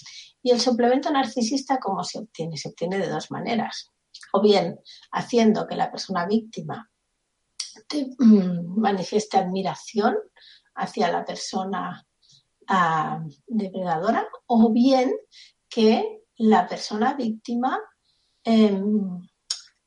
Y 0.42 0.50
el 0.50 0.60
suplemento 0.60 1.12
narcisista, 1.12 1.78
¿cómo 1.78 2.04
se 2.04 2.18
obtiene? 2.18 2.58
Se 2.58 2.70
obtiene 2.70 2.98
de 2.98 3.10
dos 3.10 3.30
maneras. 3.30 3.92
O 4.34 4.42
bien 4.42 4.80
haciendo 5.12 5.68
que 5.68 5.76
la 5.76 5.92
persona 5.92 6.26
víctima 6.26 6.90
mm, 8.18 8.80
manifieste 8.80 9.38
admiración 9.38 10.16
hacia 10.74 11.12
la 11.12 11.24
persona 11.24 12.04
ah, 12.68 13.24
depredadora, 13.46 14.28
o 14.48 14.72
bien 14.72 15.14
que 15.70 16.21
la 16.42 16.68
persona 16.68 17.14
víctima 17.14 17.80
em, 18.44 19.22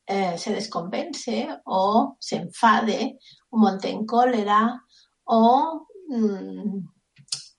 eh, 0.07 0.39
se 0.39 0.53
descompense 0.53 1.49
o 1.65 2.17
se 2.21 2.37
enfade 2.37 3.19
o 3.51 3.59
monte 3.59 3.89
en 3.91 4.07
cólera 4.07 4.81
o 5.25 5.87
mm, 6.09 6.87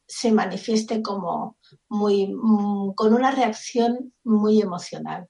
se 0.08 0.32
manifieste 0.32 1.02
como 1.02 1.58
muy 1.90 2.28
mm, 2.28 2.94
con 2.96 3.14
una 3.14 3.32
reacción 3.32 4.14
muy 4.24 4.62
emocional. 4.62 5.28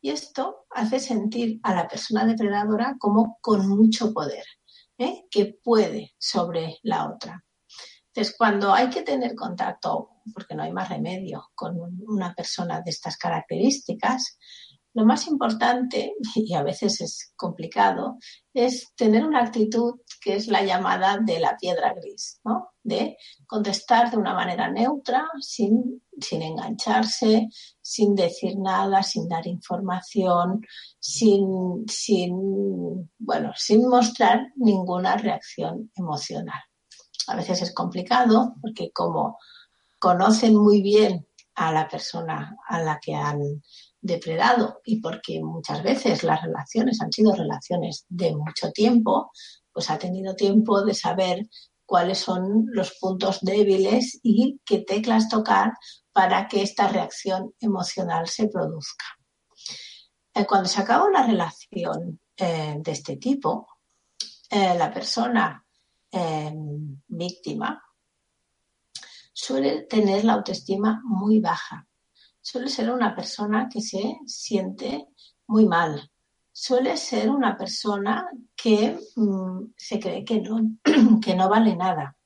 Y 0.00 0.10
esto 0.10 0.66
hace 0.70 1.00
sentir 1.00 1.58
a 1.62 1.74
la 1.74 1.88
persona 1.88 2.24
depredadora 2.26 2.96
como 2.98 3.38
con 3.40 3.68
mucho 3.68 4.12
poder, 4.12 4.44
¿eh? 4.98 5.24
que 5.30 5.58
puede 5.62 6.12
sobre 6.18 6.78
la 6.82 7.08
otra. 7.10 7.44
Entonces, 8.14 8.34
cuando 8.36 8.74
hay 8.74 8.90
que 8.90 9.02
tener 9.02 9.34
contacto, 9.34 10.10
porque 10.34 10.54
no 10.54 10.62
hay 10.62 10.72
más 10.72 10.90
remedio, 10.90 11.50
con 11.54 11.78
una 12.06 12.34
persona 12.34 12.82
de 12.82 12.90
estas 12.90 13.16
características, 13.16 14.38
lo 14.94 15.06
más 15.06 15.26
importante, 15.26 16.14
y 16.34 16.52
a 16.54 16.62
veces 16.62 17.00
es 17.00 17.32
complicado, 17.36 18.18
es 18.52 18.92
tener 18.94 19.24
una 19.24 19.40
actitud 19.40 20.00
que 20.20 20.36
es 20.36 20.48
la 20.48 20.62
llamada 20.62 21.18
de 21.18 21.40
la 21.40 21.56
piedra 21.56 21.94
gris, 21.94 22.40
¿no? 22.44 22.68
De 22.82 23.16
contestar 23.46 24.10
de 24.10 24.18
una 24.18 24.34
manera 24.34 24.70
neutra, 24.70 25.26
sin, 25.40 26.02
sin 26.20 26.42
engancharse, 26.42 27.48
sin 27.80 28.14
decir 28.14 28.58
nada, 28.58 29.02
sin 29.02 29.26
dar 29.26 29.46
información, 29.46 30.60
sin, 30.98 31.88
sin, 31.88 33.10
bueno, 33.18 33.52
sin 33.56 33.88
mostrar 33.88 34.52
ninguna 34.56 35.16
reacción 35.16 35.90
emocional. 35.96 36.60
A 37.28 37.36
veces 37.36 37.62
es 37.62 37.74
complicado 37.74 38.54
porque 38.60 38.90
como 38.92 39.38
conocen 39.98 40.56
muy 40.56 40.82
bien 40.82 41.26
a 41.54 41.72
la 41.72 41.88
persona 41.88 42.56
a 42.66 42.80
la 42.80 42.98
que 42.98 43.14
han 43.14 43.62
depredado 44.00 44.80
y 44.84 45.00
porque 45.00 45.40
muchas 45.42 45.82
veces 45.82 46.24
las 46.24 46.42
relaciones 46.42 47.00
han 47.00 47.12
sido 47.12 47.34
relaciones 47.34 48.04
de 48.08 48.34
mucho 48.34 48.72
tiempo, 48.72 49.30
pues 49.72 49.90
ha 49.90 49.98
tenido 49.98 50.34
tiempo 50.34 50.84
de 50.84 50.94
saber 50.94 51.46
cuáles 51.86 52.18
son 52.18 52.66
los 52.72 52.96
puntos 52.98 53.40
débiles 53.42 54.18
y 54.22 54.60
qué 54.64 54.78
teclas 54.78 55.28
tocar 55.28 55.72
para 56.12 56.48
que 56.48 56.62
esta 56.62 56.88
reacción 56.88 57.54
emocional 57.60 58.26
se 58.28 58.48
produzca. 58.48 59.04
Eh, 60.34 60.46
cuando 60.46 60.68
se 60.68 60.80
acaba 60.80 61.06
una 61.06 61.26
relación 61.26 62.20
eh, 62.36 62.76
de 62.78 62.92
este 62.92 63.16
tipo, 63.16 63.66
eh, 64.50 64.74
la 64.76 64.90
persona 64.90 65.64
víctima 67.08 67.82
suele 69.32 69.82
tener 69.82 70.24
la 70.24 70.34
autoestima 70.34 71.00
muy 71.04 71.40
baja 71.40 71.86
suele 72.42 72.68
ser 72.68 72.90
una 72.90 73.14
persona 73.14 73.68
que 73.72 73.80
se 73.80 74.18
siente 74.26 75.08
muy 75.46 75.66
mal. 75.66 76.10
Suele 76.50 76.96
ser 76.96 77.30
una 77.30 77.56
persona 77.56 78.28
que 78.54 78.98
mm, 79.16 79.72
se 79.76 79.98
cree 79.98 80.24
que 80.24 80.40
no, 80.40 80.60
que 81.24 81.34
no 81.34 81.48
vale 81.48 81.76
nada. 81.76 82.16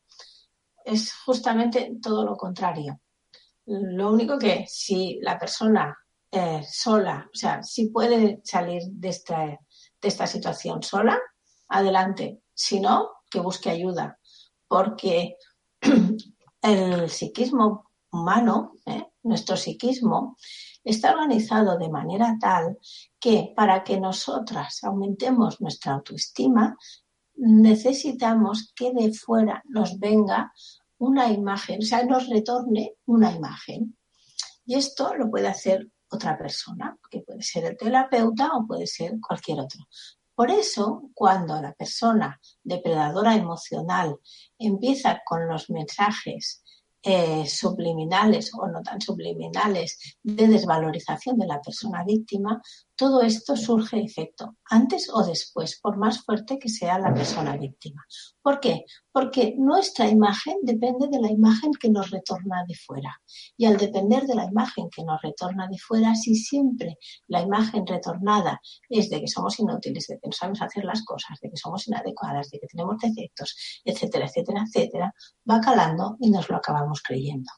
Es 0.84 1.12
justamente 1.24 1.92
todo 2.02 2.24
lo 2.24 2.36
contrario. 2.36 3.00
Lo 3.66 4.10
único 4.10 4.38
que 4.38 4.64
si 4.66 5.18
la 5.20 5.38
persona 5.38 5.96
eh, 6.30 6.62
sola, 6.68 7.28
o 7.32 7.36
sea, 7.36 7.62
si 7.62 7.90
puede 7.90 8.40
salir 8.42 8.82
de 8.86 9.08
esta, 9.08 9.46
de 9.46 10.08
esta 10.08 10.26
situación 10.26 10.82
sola, 10.82 11.20
adelante. 11.68 12.40
Si 12.54 12.80
no, 12.80 13.10
que 13.30 13.40
busque 13.40 13.70
ayuda. 13.70 14.18
Porque 14.68 15.36
el 16.62 17.10
psiquismo 17.10 17.90
humano, 18.10 18.72
¿eh? 18.86 19.06
nuestro 19.22 19.56
psiquismo, 19.56 20.36
está 20.84 21.12
organizado 21.12 21.78
de 21.78 21.88
manera 21.88 22.36
tal 22.40 22.78
que 23.18 23.52
para 23.56 23.82
que 23.82 23.98
nosotras 24.00 24.82
aumentemos 24.84 25.60
nuestra 25.60 25.94
autoestima, 25.94 26.76
necesitamos 27.34 28.72
que 28.74 28.92
de 28.92 29.12
fuera 29.12 29.62
nos 29.68 29.98
venga 29.98 30.52
una 30.98 31.30
imagen, 31.30 31.80
o 31.80 31.84
sea, 31.84 32.04
nos 32.04 32.28
retorne 32.28 32.94
una 33.06 33.32
imagen. 33.32 33.96
Y 34.64 34.74
esto 34.74 35.14
lo 35.14 35.30
puede 35.30 35.48
hacer 35.48 35.88
otra 36.08 36.38
persona, 36.38 36.96
que 37.10 37.20
puede 37.20 37.42
ser 37.42 37.64
el 37.64 37.76
terapeuta 37.76 38.50
o 38.54 38.66
puede 38.66 38.86
ser 38.86 39.18
cualquier 39.20 39.60
otro. 39.60 39.86
Por 40.36 40.50
eso, 40.50 41.10
cuando 41.14 41.60
la 41.62 41.72
persona 41.72 42.38
depredadora 42.62 43.34
emocional 43.34 44.20
empieza 44.58 45.22
con 45.24 45.48
los 45.48 45.70
mensajes 45.70 46.62
eh, 47.02 47.46
subliminales 47.46 48.52
o 48.54 48.66
no 48.66 48.82
tan 48.82 49.00
subliminales 49.00 50.18
de 50.22 50.46
desvalorización 50.46 51.38
de 51.38 51.46
la 51.46 51.62
persona 51.62 52.04
víctima, 52.04 52.60
todo 52.96 53.20
esto 53.22 53.56
surge 53.56 54.02
efecto 54.02 54.56
antes 54.70 55.10
o 55.12 55.22
después, 55.24 55.78
por 55.80 55.98
más 55.98 56.24
fuerte 56.24 56.58
que 56.58 56.68
sea 56.68 56.98
la 56.98 57.12
persona 57.12 57.56
víctima. 57.56 58.04
¿Por 58.42 58.58
qué? 58.58 58.84
Porque 59.12 59.54
nuestra 59.58 60.08
imagen 60.08 60.56
depende 60.62 61.08
de 61.08 61.20
la 61.20 61.30
imagen 61.30 61.72
que 61.78 61.90
nos 61.90 62.10
retorna 62.10 62.64
de 62.66 62.74
fuera. 62.74 63.20
Y 63.56 63.66
al 63.66 63.76
depender 63.76 64.24
de 64.24 64.34
la 64.34 64.44
imagen 64.44 64.88
que 64.88 65.04
nos 65.04 65.20
retorna 65.20 65.68
de 65.68 65.78
fuera, 65.78 66.14
si 66.14 66.34
siempre 66.34 66.96
la 67.28 67.42
imagen 67.42 67.86
retornada 67.86 68.60
es 68.88 69.10
de 69.10 69.20
que 69.20 69.28
somos 69.28 69.58
inútiles, 69.60 70.06
de 70.06 70.18
que 70.18 70.28
no 70.28 70.32
sabemos 70.32 70.62
hacer 70.62 70.84
las 70.84 71.04
cosas, 71.04 71.38
de 71.40 71.50
que 71.50 71.56
somos 71.56 71.86
inadecuadas, 71.86 72.50
de 72.50 72.58
que 72.58 72.66
tenemos 72.66 72.96
defectos, 72.98 73.82
etcétera, 73.84 74.26
etcétera, 74.26 74.64
etcétera, 74.66 75.14
va 75.48 75.60
calando 75.60 76.16
y 76.20 76.30
nos 76.30 76.48
lo 76.48 76.56
acabamos 76.56 77.02
creyendo. 77.02 77.50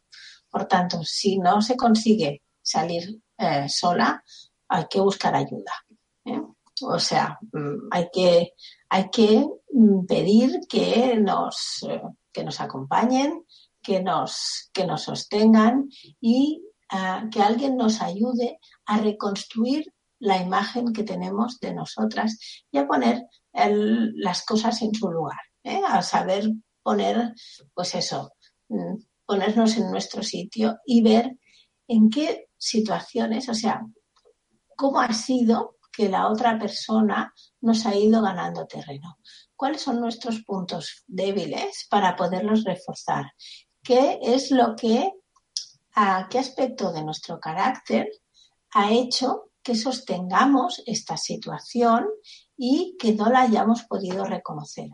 Por 0.51 0.67
tanto, 0.67 1.03
si 1.05 1.39
no 1.39 1.63
se 1.63 1.77
consigue 1.77 2.43
salir 2.63 3.23
eh, 3.39 3.69
sola, 3.69 4.23
hay 4.69 4.85
que 4.89 5.01
buscar 5.01 5.35
ayuda. 5.35 5.73
¿eh? 6.25 6.41
O 6.83 6.99
sea, 6.99 7.39
mm, 7.53 7.89
hay 7.91 8.09
que, 8.13 8.53
hay 8.89 9.11
que 9.11 9.47
mm, 9.73 10.07
pedir 10.07 10.61
que 10.69 11.17
nos, 11.17 11.85
eh, 11.89 12.03
que 12.33 12.45
nos 12.45 12.61
acompañen, 12.61 13.45
que 13.83 14.03
nos, 14.03 14.71
que 14.73 14.87
nos 14.87 15.03
sostengan 15.03 15.89
y 16.21 16.63
ah, 16.91 17.25
que 17.31 17.43
alguien 17.43 17.77
nos 17.77 18.03
ayude 18.03 18.59
a 18.87 18.99
reconstruir 18.99 19.93
la 20.21 20.39
imagen 20.39 20.93
que 20.93 21.05
tenemos 21.05 21.61
de 21.61 21.75
nosotras 21.75 22.39
y 22.71 22.79
a 22.79 22.87
poner 22.87 23.23
las 23.53 24.45
cosas 24.45 24.83
en 24.83 24.95
su 24.95 25.11
lugar, 25.11 25.39
¿eh? 25.65 25.81
a 25.87 26.03
saber 26.03 26.49
poner, 26.83 27.35
pues 27.75 27.95
eso, 27.95 28.33
mm, 28.69 28.97
ponernos 29.27 29.77
en 29.77 29.91
nuestro 29.91 30.23
sitio 30.23 30.79
y 30.87 31.03
ver 31.03 31.37
en 31.89 32.11
qué 32.11 32.49
situaciones, 32.57 33.49
o 33.49 33.55
sea, 33.55 33.85
cómo 34.79 35.01
ha 35.01 35.13
sido 35.13 35.79
que 35.93 36.09
la 36.09 36.29
otra 36.29 36.57
persona 36.57 37.35
nos 37.63 37.85
ha 37.85 37.97
ido 37.97 38.23
ganando 38.23 38.65
terreno. 38.69 39.19
¿Cuáles 39.57 39.83
son 39.83 40.01
nuestros 40.01 40.45
puntos 40.45 41.03
débiles 41.09 41.89
para 41.91 42.15
poderlos 42.15 42.63
reforzar? 42.63 43.33
¿Qué 43.83 44.21
es 44.23 44.53
lo 44.53 44.77
que, 44.77 45.11
a 45.97 46.29
qué 46.31 46.39
aspecto 46.39 46.93
de 46.93 47.03
nuestro 47.03 47.41
carácter 47.41 48.09
ha 48.71 48.93
hecho 48.93 49.51
que 49.65 49.75
sostengamos 49.75 50.81
esta 50.87 51.17
situación 51.17 52.07
y 52.57 52.97
que 53.01 53.15
no 53.15 53.29
la 53.31 53.41
hayamos 53.41 53.83
podido 53.83 54.25
reconocer? 54.25 54.91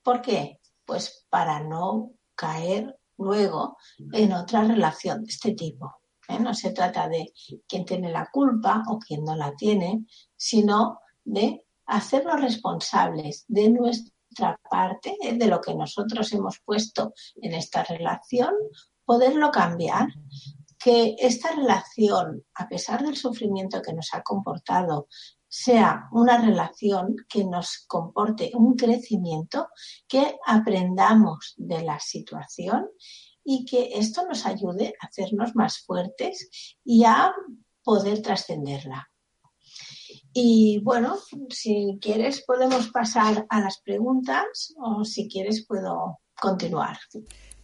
¿Por 0.00 0.22
qué? 0.22 0.60
Pues 0.84 1.26
para 1.28 1.58
no 1.58 2.12
caer 2.36 2.96
luego 3.16 3.78
en 4.12 4.32
otra 4.32 4.62
relación 4.62 5.24
de 5.24 5.30
este 5.30 5.54
tipo. 5.54 5.97
¿Eh? 6.28 6.38
No 6.38 6.54
se 6.54 6.70
trata 6.70 7.08
de 7.08 7.32
quién 7.66 7.84
tiene 7.84 8.10
la 8.10 8.28
culpa 8.30 8.84
o 8.88 8.98
quién 8.98 9.24
no 9.24 9.34
la 9.34 9.54
tiene, 9.56 10.04
sino 10.36 11.00
de 11.24 11.64
hacernos 11.86 12.40
responsables 12.40 13.44
de 13.48 13.70
nuestra 13.70 14.60
parte, 14.70 15.16
de 15.32 15.46
lo 15.46 15.60
que 15.60 15.74
nosotros 15.74 16.32
hemos 16.32 16.60
puesto 16.64 17.12
en 17.36 17.54
esta 17.54 17.82
relación, 17.82 18.54
poderlo 19.04 19.50
cambiar, 19.50 20.08
que 20.78 21.16
esta 21.18 21.50
relación, 21.52 22.44
a 22.54 22.68
pesar 22.68 23.02
del 23.02 23.16
sufrimiento 23.16 23.82
que 23.82 23.92
nos 23.92 24.14
ha 24.14 24.22
comportado, 24.22 25.08
sea 25.48 26.08
una 26.12 26.38
relación 26.38 27.16
que 27.28 27.44
nos 27.44 27.84
comporte 27.86 28.50
un 28.54 28.76
crecimiento, 28.76 29.68
que 30.06 30.38
aprendamos 30.46 31.54
de 31.56 31.82
la 31.82 31.98
situación 31.98 32.86
y 33.50 33.64
que 33.64 33.92
esto 33.94 34.26
nos 34.26 34.44
ayude 34.44 34.92
a 35.00 35.06
hacernos 35.06 35.56
más 35.56 35.78
fuertes 35.78 36.76
y 36.84 37.04
a 37.04 37.32
poder 37.82 38.20
trascenderla. 38.20 39.10
Y 40.34 40.80
bueno, 40.80 41.16
si 41.48 41.98
quieres 41.98 42.44
podemos 42.46 42.90
pasar 42.90 43.46
a 43.48 43.60
las 43.60 43.80
preguntas 43.80 44.74
o 44.76 45.02
si 45.02 45.30
quieres 45.30 45.66
puedo 45.66 46.20
continuar. 46.38 46.98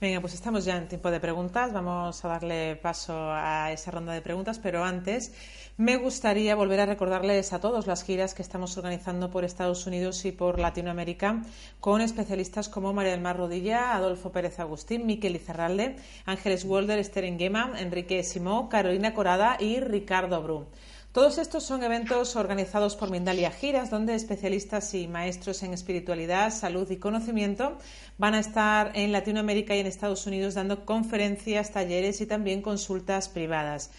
Venga, 0.00 0.20
pues 0.20 0.34
estamos 0.34 0.64
ya 0.64 0.76
en 0.76 0.88
tiempo 0.88 1.10
de 1.10 1.20
preguntas. 1.20 1.72
Vamos 1.72 2.24
a 2.24 2.28
darle 2.28 2.76
paso 2.76 3.14
a 3.16 3.70
esa 3.72 3.92
ronda 3.92 4.12
de 4.12 4.20
preguntas, 4.20 4.58
pero 4.58 4.82
antes 4.84 5.32
me 5.76 5.96
gustaría 5.96 6.56
volver 6.56 6.80
a 6.80 6.86
recordarles 6.86 7.52
a 7.52 7.60
todos 7.60 7.86
las 7.86 8.02
giras 8.02 8.34
que 8.34 8.42
estamos 8.42 8.76
organizando 8.76 9.30
por 9.30 9.44
Estados 9.44 9.86
Unidos 9.86 10.24
y 10.24 10.32
por 10.32 10.58
Latinoamérica 10.58 11.42
con 11.78 12.00
especialistas 12.00 12.68
como 12.68 12.92
María 12.92 13.12
del 13.12 13.20
Mar 13.20 13.36
Rodilla, 13.36 13.94
Adolfo 13.94 14.32
Pérez 14.32 14.58
Agustín, 14.58 15.06
Miquel 15.06 15.36
Izarralde, 15.36 15.96
Ángeles 16.26 16.64
Walder, 16.64 16.98
Esther 16.98 17.24
Engema, 17.24 17.72
Enrique 17.78 18.24
Simó, 18.24 18.68
Carolina 18.68 19.14
Corada 19.14 19.56
y 19.60 19.78
Ricardo 19.78 20.42
Bru. 20.42 20.66
Todos 21.14 21.38
estos 21.38 21.62
son 21.62 21.84
eventos 21.84 22.34
organizados 22.34 22.96
por 22.96 23.08
Mindalia 23.08 23.52
Giras, 23.52 23.88
donde 23.88 24.16
especialistas 24.16 24.94
y 24.94 25.06
maestros 25.06 25.62
en 25.62 25.72
espiritualidad, 25.72 26.52
salud 26.52 26.90
y 26.90 26.96
conocimiento 26.96 27.78
van 28.18 28.34
a 28.34 28.40
estar 28.40 28.90
en 28.94 29.12
Latinoamérica 29.12 29.76
y 29.76 29.78
en 29.78 29.86
Estados 29.86 30.26
Unidos 30.26 30.54
dando 30.54 30.84
conferencias, 30.84 31.70
talleres 31.70 32.20
y 32.20 32.26
también 32.26 32.62
consultas 32.62 33.28
privadas. 33.28 33.92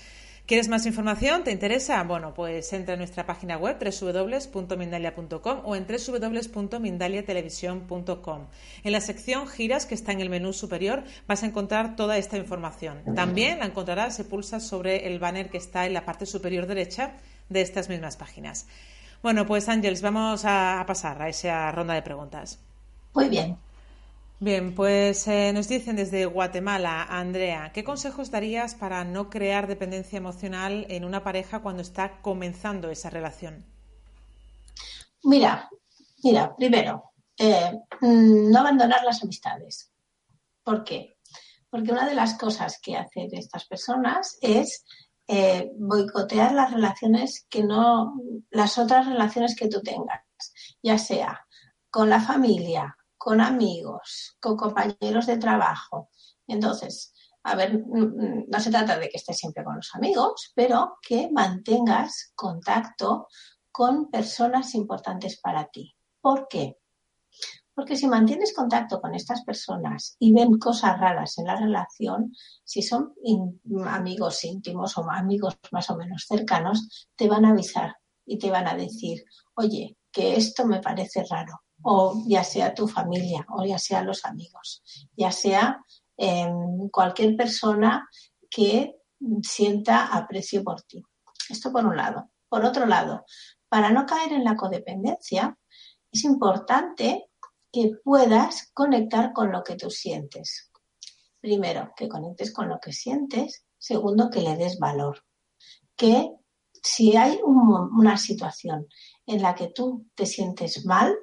¿Quieres 0.45 0.67
más 0.67 0.85
información? 0.85 1.43
¿Te 1.43 1.51
interesa? 1.51 2.03
Bueno, 2.03 2.35
pues 2.35 2.71
entra 2.71 2.93
en 2.93 2.99
nuestra 2.99 3.25
página 3.25 3.57
web 3.57 3.79
www.mindalia.com 3.79 5.61
o 5.63 5.75
en 5.75 5.87
www.mindaliatelevisión.com. 5.87 8.45
En 8.83 8.91
la 8.91 9.01
sección 9.01 9.47
giras 9.47 9.87
que 9.87 9.95
está 9.95 10.11
en 10.11 10.21
el 10.21 10.29
menú 10.29 10.53
superior 10.53 11.03
vas 11.27 11.41
a 11.41 11.47
encontrar 11.47 11.95
toda 11.95 12.19
esta 12.19 12.37
información. 12.37 13.01
También 13.15 13.57
la 13.57 13.65
encontrarás 13.65 14.17
si 14.17 14.23
pulsas 14.23 14.61
sobre 14.61 15.07
el 15.07 15.17
banner 15.17 15.49
que 15.49 15.57
está 15.57 15.87
en 15.87 15.93
la 15.93 16.05
parte 16.05 16.27
superior 16.27 16.67
derecha 16.67 17.13
de 17.49 17.61
estas 17.61 17.89
mismas 17.89 18.15
páginas. 18.15 18.67
Bueno, 19.23 19.47
pues 19.47 19.67
Ángeles, 19.67 20.03
vamos 20.03 20.43
a 20.45 20.83
pasar 20.85 21.19
a 21.23 21.27
esa 21.27 21.71
ronda 21.71 21.95
de 21.95 22.03
preguntas. 22.03 22.59
Muy 23.15 23.29
bien. 23.29 23.57
Bien, 24.45 24.75
pues 24.75 25.27
eh, 25.27 25.51
nos 25.53 25.67
dicen 25.67 25.95
desde 25.95 26.27
Guatemala, 26.27 27.01
Andrea, 27.09 27.71
¿qué 27.73 27.83
consejos 27.83 28.29
darías 28.29 28.75
para 28.75 29.03
no 29.03 29.31
crear 29.31 29.65
dependencia 29.65 30.17
emocional 30.17 30.85
en 30.87 31.03
una 31.03 31.23
pareja 31.23 31.63
cuando 31.63 31.81
está 31.81 32.21
comenzando 32.21 32.91
esa 32.91 33.09
relación? 33.09 33.65
Mira, 35.23 35.67
mira, 36.23 36.55
primero, 36.55 37.13
eh, 37.39 37.71
mm, 38.01 38.51
no 38.51 38.59
abandonar 38.59 39.03
las 39.03 39.23
amistades. 39.23 39.91
¿Por 40.63 40.83
qué? 40.83 41.17
Porque 41.67 41.91
una 41.91 42.07
de 42.07 42.13
las 42.13 42.37
cosas 42.37 42.79
que 42.79 42.95
hacen 42.97 43.29
estas 43.31 43.65
personas 43.65 44.37
es 44.41 44.85
eh, 45.27 45.71
boicotear 45.75 46.53
las 46.53 46.71
relaciones 46.71 47.47
que 47.49 47.63
no, 47.63 48.13
las 48.51 48.77
otras 48.77 49.07
relaciones 49.07 49.55
que 49.55 49.69
tú 49.69 49.81
tengas, 49.81 50.21
ya 50.83 50.99
sea 50.99 51.47
con 51.89 52.11
la 52.11 52.21
familia, 52.21 52.95
con 53.25 53.41
amigos, 53.41 54.37
con 54.39 54.55
compañeros 54.55 55.25
de 55.25 55.37
trabajo. 55.37 56.11
Entonces, 56.45 57.11
a 57.41 57.55
ver, 57.55 57.83
no 57.83 58.59
se 58.59 58.69
trata 58.69 58.99
de 58.99 59.09
que 59.09 59.17
estés 59.17 59.39
siempre 59.39 59.63
con 59.63 59.77
los 59.77 59.95
amigos, 59.95 60.51
pero 60.53 60.99
que 61.01 61.31
mantengas 61.31 62.33
contacto 62.35 63.27
con 63.71 64.11
personas 64.11 64.75
importantes 64.75 65.39
para 65.41 65.65
ti. 65.69 65.95
¿Por 66.21 66.47
qué? 66.47 66.77
Porque 67.73 67.95
si 67.95 68.05
mantienes 68.05 68.53
contacto 68.53 69.01
con 69.01 69.15
estas 69.15 69.43
personas 69.43 70.17
y 70.19 70.31
ven 70.31 70.59
cosas 70.59 70.99
raras 70.99 71.39
en 71.39 71.45
la 71.45 71.55
relación, 71.55 72.31
si 72.63 72.83
son 72.83 73.15
amigos 73.87 74.43
íntimos 74.43 74.99
o 74.99 75.09
amigos 75.09 75.57
más 75.71 75.89
o 75.89 75.97
menos 75.97 76.25
cercanos, 76.27 77.09
te 77.15 77.27
van 77.27 77.45
a 77.45 77.49
avisar 77.49 77.95
y 78.23 78.37
te 78.37 78.51
van 78.51 78.67
a 78.67 78.75
decir, 78.75 79.23
oye, 79.55 79.97
que 80.11 80.35
esto 80.35 80.67
me 80.67 80.79
parece 80.79 81.25
raro 81.27 81.64
o 81.87 82.23
ya 82.25 82.43
sea 82.43 82.73
tu 82.73 82.87
familia 82.87 83.45
o 83.49 83.63
ya 83.63 83.77
sea 83.77 84.01
los 84.01 84.25
amigos, 84.25 84.81
ya 85.15 85.31
sea 85.31 85.79
em, 86.17 86.89
cualquier 86.89 87.37
persona 87.37 88.09
que 88.49 88.95
sienta 89.43 90.07
aprecio 90.07 90.63
por 90.63 90.81
ti. 90.81 91.03
Esto 91.47 91.71
por 91.71 91.85
un 91.85 91.95
lado. 91.95 92.31
Por 92.49 92.65
otro 92.65 92.87
lado, 92.87 93.23
para 93.69 93.91
no 93.91 94.07
caer 94.07 94.33
en 94.33 94.43
la 94.43 94.55
codependencia, 94.55 95.55
es 96.11 96.23
importante 96.23 97.27
que 97.71 97.91
puedas 98.03 98.71
conectar 98.73 99.31
con 99.31 99.51
lo 99.51 99.63
que 99.63 99.75
tú 99.75 99.91
sientes. 99.91 100.71
Primero, 101.39 101.93
que 101.95 102.09
conectes 102.09 102.51
con 102.51 102.67
lo 102.67 102.79
que 102.79 102.93
sientes. 102.93 103.63
Segundo, 103.77 104.31
que 104.31 104.41
le 104.41 104.57
des 104.57 104.79
valor. 104.79 105.23
Que 105.95 106.31
si 106.81 107.15
hay 107.15 107.39
una 107.43 108.17
situación 108.17 108.87
en 109.27 109.43
la 109.43 109.53
que 109.53 109.67
tú 109.67 110.07
te 110.15 110.25
sientes 110.25 110.83
mal, 110.85 111.15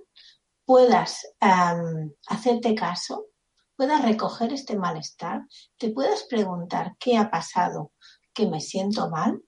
puedas 0.64 1.26
hacerte 1.40 2.74
caso, 2.74 3.26
puedas 3.76 4.02
recoger 4.02 4.52
este 4.52 4.76
malestar, 4.76 5.42
te 5.76 5.90
puedas 5.90 6.24
preguntar 6.24 6.96
qué 6.98 7.16
ha 7.16 7.30
pasado, 7.30 7.92
que 8.32 8.46
me 8.46 8.60
siento 8.60 9.10
mal, 9.10 9.42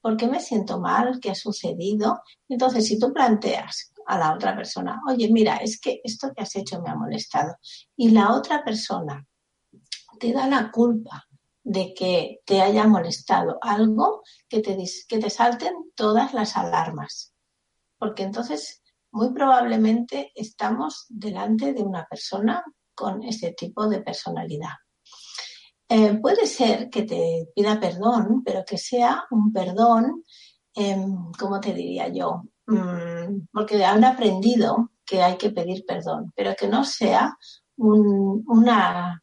por 0.00 0.16
qué 0.16 0.26
me 0.26 0.40
siento 0.40 0.80
mal, 0.80 1.20
qué 1.20 1.30
ha 1.30 1.34
sucedido. 1.34 2.22
Entonces, 2.48 2.86
si 2.86 2.98
tú 2.98 3.12
planteas 3.12 3.92
a 4.06 4.18
la 4.18 4.34
otra 4.34 4.56
persona, 4.56 5.00
oye, 5.08 5.30
mira, 5.30 5.56
es 5.56 5.80
que 5.80 6.00
esto 6.04 6.32
que 6.34 6.42
has 6.42 6.56
hecho 6.56 6.80
me 6.80 6.90
ha 6.90 6.94
molestado, 6.94 7.56
y 7.96 8.10
la 8.10 8.34
otra 8.34 8.64
persona 8.64 9.26
te 10.18 10.32
da 10.32 10.46
la 10.46 10.70
culpa 10.70 11.26
de 11.62 11.94
que 11.94 12.40
te 12.44 12.62
haya 12.62 12.86
molestado 12.86 13.58
algo, 13.60 14.22
que 14.48 14.60
te, 14.60 14.76
que 15.08 15.18
te 15.18 15.30
salten 15.30 15.74
todas 15.94 16.32
las 16.32 16.56
alarmas. 16.56 17.34
Porque 17.98 18.22
entonces 18.22 18.79
muy 19.12 19.32
probablemente 19.32 20.32
estamos 20.34 21.06
delante 21.08 21.72
de 21.72 21.82
una 21.82 22.06
persona 22.06 22.64
con 22.94 23.22
este 23.22 23.52
tipo 23.52 23.88
de 23.88 24.00
personalidad. 24.00 24.74
Eh, 25.88 26.18
puede 26.20 26.46
ser 26.46 26.88
que 26.88 27.02
te 27.02 27.48
pida 27.54 27.80
perdón, 27.80 28.42
pero 28.44 28.64
que 28.64 28.78
sea 28.78 29.24
un 29.30 29.52
perdón, 29.52 30.24
em, 30.74 31.32
¿cómo 31.38 31.58
te 31.60 31.74
diría 31.74 32.08
yo? 32.08 32.44
Mm, 32.66 33.48
porque 33.52 33.84
han 33.84 34.04
aprendido 34.04 34.92
que 35.04 35.22
hay 35.22 35.36
que 35.36 35.50
pedir 35.50 35.84
perdón, 35.84 36.32
pero 36.36 36.54
que 36.54 36.68
no 36.68 36.84
sea 36.84 37.36
una 37.76 39.19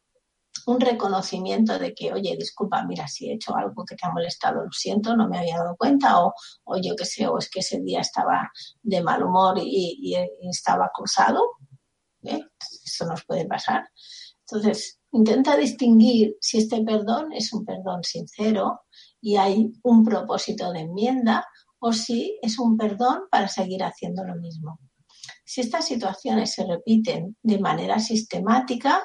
un 0.68 0.80
reconocimiento 0.80 1.78
de 1.78 1.94
que, 1.94 2.12
oye, 2.12 2.36
disculpa, 2.38 2.84
mira, 2.84 3.08
si 3.08 3.30
he 3.30 3.34
hecho 3.34 3.56
algo 3.56 3.86
que 3.86 3.96
te 3.96 4.06
ha 4.06 4.12
molestado, 4.12 4.62
lo 4.62 4.70
siento, 4.70 5.16
no 5.16 5.26
me 5.26 5.38
había 5.38 5.56
dado 5.56 5.76
cuenta, 5.78 6.22
o, 6.22 6.34
o 6.64 6.76
yo 6.76 6.94
qué 6.94 7.06
sé, 7.06 7.26
o 7.26 7.38
es 7.38 7.48
que 7.48 7.60
ese 7.60 7.80
día 7.80 8.00
estaba 8.00 8.50
de 8.82 9.02
mal 9.02 9.22
humor 9.22 9.58
y, 9.62 10.14
estaba 10.42 10.90
cruzado. 10.94 11.40
¿eh? 12.22 12.42
Eso 12.84 13.06
nos 13.06 13.24
puede 13.24 13.46
pasar. 13.46 13.88
Entonces, 14.40 15.00
intenta 15.12 15.56
distinguir 15.56 16.36
si 16.38 16.58
este 16.58 16.82
perdón 16.82 17.32
es 17.32 17.50
un 17.54 17.64
perdón 17.64 18.04
sincero 18.04 18.82
y 19.22 19.36
hay 19.36 19.72
un 19.82 20.04
propósito 20.04 20.70
de 20.72 20.80
enmienda 20.80 21.46
o 21.78 21.94
si 21.94 22.38
es 22.42 22.58
un 22.58 22.76
perdón 22.76 23.22
para 23.30 23.48
seguir 23.48 23.82
haciendo 23.84 24.22
lo 24.22 24.36
mismo. 24.36 24.78
Si 25.46 25.62
estas 25.62 25.86
situaciones 25.86 26.52
se 26.52 26.66
repiten 26.66 27.38
de 27.42 27.58
manera 27.58 28.00
sistemática, 28.00 29.02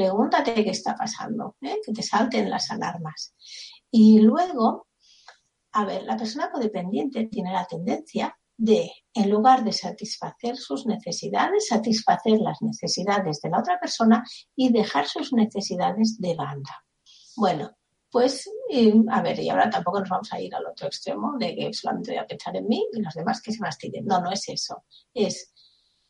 pregúntate 0.00 0.54
qué 0.54 0.70
está 0.70 0.94
pasando, 0.94 1.56
¿eh? 1.60 1.78
que 1.84 1.92
te 1.92 2.02
salten 2.02 2.48
las 2.48 2.70
alarmas. 2.70 3.34
Y 3.90 4.20
luego, 4.20 4.88
a 5.72 5.84
ver, 5.84 6.04
la 6.04 6.16
persona 6.16 6.50
codependiente 6.50 7.26
tiene 7.26 7.52
la 7.52 7.66
tendencia 7.66 8.34
de, 8.56 8.90
en 9.12 9.28
lugar 9.28 9.62
de 9.62 9.72
satisfacer 9.72 10.56
sus 10.56 10.86
necesidades, 10.86 11.68
satisfacer 11.68 12.38
las 12.40 12.62
necesidades 12.62 13.42
de 13.42 13.50
la 13.50 13.58
otra 13.58 13.78
persona 13.78 14.24
y 14.56 14.72
dejar 14.72 15.06
sus 15.06 15.34
necesidades 15.34 16.18
de 16.18 16.34
banda. 16.34 16.82
Bueno, 17.36 17.70
pues, 18.10 18.48
a 19.10 19.20
ver, 19.20 19.38
y 19.38 19.50
ahora 19.50 19.68
tampoco 19.68 20.00
nos 20.00 20.08
vamos 20.08 20.32
a 20.32 20.40
ir 20.40 20.54
al 20.54 20.64
otro 20.64 20.86
extremo 20.86 21.34
de 21.38 21.54
que 21.54 21.74
solamente 21.74 22.12
voy 22.12 22.20
a 22.20 22.26
pensar 22.26 22.56
en 22.56 22.66
mí 22.66 22.86
y 22.90 23.02
los 23.02 23.12
demás 23.12 23.42
que 23.42 23.52
se 23.52 23.60
mastiden. 23.60 24.06
No, 24.06 24.18
no 24.22 24.32
es 24.32 24.48
eso. 24.48 24.82
Es 25.12 25.52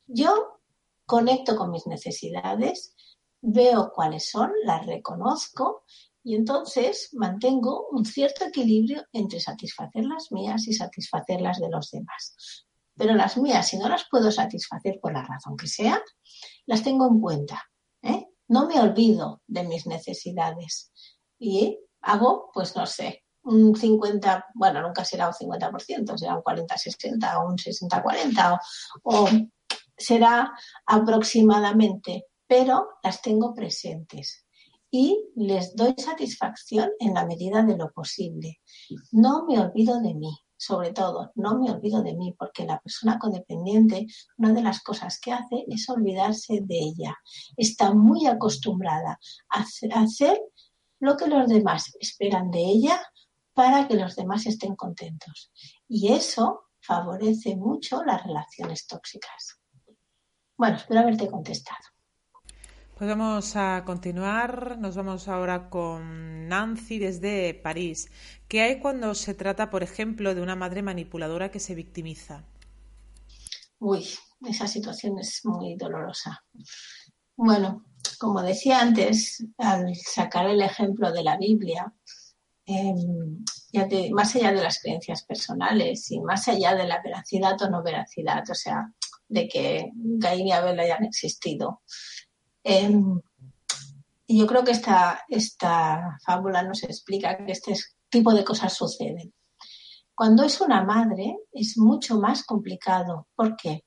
yo 0.06 0.60
conecto 1.06 1.56
con 1.56 1.72
mis 1.72 1.88
necesidades, 1.88 2.94
veo 3.42 3.92
cuáles 3.94 4.30
son, 4.30 4.50
las 4.64 4.86
reconozco 4.86 5.84
y 6.22 6.34
entonces 6.34 7.10
mantengo 7.12 7.88
un 7.90 8.04
cierto 8.04 8.44
equilibrio 8.44 9.04
entre 9.12 9.40
satisfacer 9.40 10.04
las 10.04 10.30
mías 10.30 10.66
y 10.68 10.74
satisfacer 10.74 11.40
las 11.40 11.58
de 11.58 11.70
los 11.70 11.90
demás. 11.90 12.66
Pero 12.94 13.14
las 13.14 13.38
mías, 13.38 13.68
si 13.68 13.78
no 13.78 13.88
las 13.88 14.04
puedo 14.10 14.30
satisfacer 14.30 14.98
por 15.00 15.12
la 15.12 15.24
razón 15.24 15.56
que 15.56 15.66
sea, 15.66 16.02
las 16.66 16.82
tengo 16.82 17.06
en 17.06 17.20
cuenta. 17.20 17.62
¿eh? 18.02 18.26
No 18.48 18.66
me 18.66 18.78
olvido 18.80 19.40
de 19.46 19.64
mis 19.64 19.86
necesidades 19.86 20.92
y 21.38 21.78
hago, 22.02 22.50
pues 22.52 22.76
no 22.76 22.84
sé, 22.86 23.24
un 23.42 23.74
50, 23.74 24.46
bueno, 24.54 24.82
nunca 24.82 25.04
será 25.04 25.28
un 25.28 25.32
50%, 25.32 26.18
será 26.18 26.36
un 26.36 26.42
40-60 26.42 27.36
o 27.36 27.48
un 27.48 27.56
60-40 27.56 28.60
o, 29.04 29.14
o 29.14 29.28
será 29.96 30.52
aproximadamente, 30.86 32.26
pero 32.50 32.88
las 33.04 33.22
tengo 33.22 33.54
presentes 33.54 34.44
y 34.90 35.30
les 35.36 35.76
doy 35.76 35.94
satisfacción 35.96 36.90
en 36.98 37.14
la 37.14 37.24
medida 37.24 37.62
de 37.62 37.76
lo 37.76 37.92
posible. 37.92 38.58
No 39.12 39.46
me 39.46 39.60
olvido 39.60 40.00
de 40.00 40.14
mí, 40.14 40.36
sobre 40.56 40.90
todo, 40.92 41.30
no 41.36 41.60
me 41.60 41.70
olvido 41.70 42.02
de 42.02 42.16
mí, 42.16 42.34
porque 42.36 42.64
la 42.64 42.80
persona 42.80 43.20
codependiente, 43.20 44.08
una 44.36 44.52
de 44.52 44.62
las 44.62 44.82
cosas 44.82 45.20
que 45.20 45.30
hace 45.30 45.64
es 45.68 45.88
olvidarse 45.88 46.58
de 46.62 46.76
ella. 46.76 47.16
Está 47.56 47.94
muy 47.94 48.26
acostumbrada 48.26 49.20
a 49.48 49.64
hacer 50.02 50.36
lo 50.98 51.16
que 51.16 51.28
los 51.28 51.46
demás 51.46 51.94
esperan 52.00 52.50
de 52.50 52.64
ella 52.64 53.00
para 53.54 53.86
que 53.86 53.94
los 53.94 54.16
demás 54.16 54.44
estén 54.46 54.74
contentos. 54.74 55.52
Y 55.86 56.12
eso 56.12 56.62
favorece 56.80 57.54
mucho 57.54 58.02
las 58.02 58.24
relaciones 58.24 58.88
tóxicas. 58.88 59.60
Bueno, 60.56 60.78
espero 60.78 60.98
haberte 60.98 61.30
contestado. 61.30 61.84
Pues 63.00 63.08
vamos 63.08 63.56
a 63.56 63.82
continuar. 63.86 64.76
Nos 64.78 64.94
vamos 64.94 65.26
ahora 65.26 65.70
con 65.70 66.48
Nancy 66.48 66.98
desde 66.98 67.54
París. 67.54 68.10
¿Qué 68.46 68.60
hay 68.60 68.78
cuando 68.78 69.14
se 69.14 69.32
trata, 69.32 69.70
por 69.70 69.82
ejemplo, 69.82 70.34
de 70.34 70.42
una 70.42 70.54
madre 70.54 70.82
manipuladora 70.82 71.50
que 71.50 71.60
se 71.60 71.74
victimiza? 71.74 72.44
Uy, 73.78 74.06
esa 74.46 74.66
situación 74.66 75.18
es 75.18 75.40
muy 75.46 75.76
dolorosa. 75.76 76.44
Bueno, 77.36 77.86
como 78.18 78.42
decía 78.42 78.82
antes, 78.82 79.46
al 79.56 79.96
sacar 79.96 80.50
el 80.50 80.60
ejemplo 80.60 81.10
de 81.10 81.24
la 81.24 81.38
Biblia, 81.38 81.90
em, 82.66 83.42
más 84.12 84.36
allá 84.36 84.52
de 84.52 84.62
las 84.62 84.78
creencias 84.78 85.24
personales 85.24 86.10
y 86.10 86.20
más 86.20 86.48
allá 86.48 86.74
de 86.74 86.86
la 86.86 87.00
veracidad 87.02 87.62
o 87.62 87.70
no 87.70 87.82
veracidad, 87.82 88.42
o 88.50 88.54
sea, 88.54 88.92
de 89.26 89.48
que 89.48 89.90
Caín 90.20 90.48
y 90.48 90.52
Abel 90.52 90.78
hayan 90.80 91.04
existido, 91.04 91.80
Em, 92.62 93.20
y 94.26 94.38
yo 94.38 94.46
creo 94.46 94.64
que 94.64 94.72
esta, 94.72 95.24
esta 95.28 96.18
fábula 96.24 96.62
nos 96.62 96.82
explica 96.84 97.36
que 97.44 97.52
este 97.52 97.74
tipo 98.08 98.32
de 98.32 98.44
cosas 98.44 98.74
suceden. 98.74 99.32
Cuando 100.14 100.44
es 100.44 100.60
una 100.60 100.84
madre 100.84 101.38
es 101.52 101.78
mucho 101.78 102.18
más 102.18 102.44
complicado. 102.44 103.26
¿Por 103.34 103.56
qué? 103.56 103.84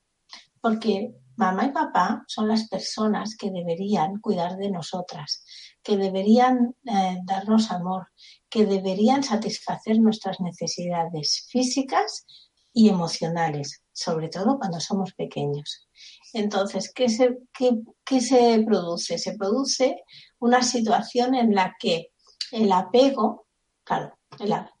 Porque 0.60 1.14
mamá 1.36 1.66
y 1.66 1.70
papá 1.70 2.24
son 2.26 2.48
las 2.48 2.68
personas 2.68 3.36
que 3.36 3.50
deberían 3.50 4.20
cuidar 4.20 4.56
de 4.56 4.70
nosotras, 4.70 5.44
que 5.82 5.96
deberían 5.96 6.74
eh, 6.84 7.18
darnos 7.24 7.70
amor, 7.70 8.08
que 8.48 8.66
deberían 8.66 9.22
satisfacer 9.22 9.98
nuestras 10.00 10.40
necesidades 10.40 11.46
físicas 11.50 12.26
y 12.72 12.88
emocionales, 12.88 13.82
sobre 13.92 14.28
todo 14.28 14.58
cuando 14.58 14.80
somos 14.80 15.14
pequeños. 15.14 15.88
Entonces, 16.34 16.92
¿qué 16.92 17.08
se, 17.08 17.38
qué, 17.52 18.20
se 18.20 18.62
produce? 18.66 19.18
Se 19.18 19.36
produce 19.36 20.02
una 20.40 20.62
situación 20.62 21.34
en 21.34 21.54
la 21.54 21.76
que 21.78 22.10
el 22.50 22.70
apego, 22.72 23.46
claro, 23.84 24.16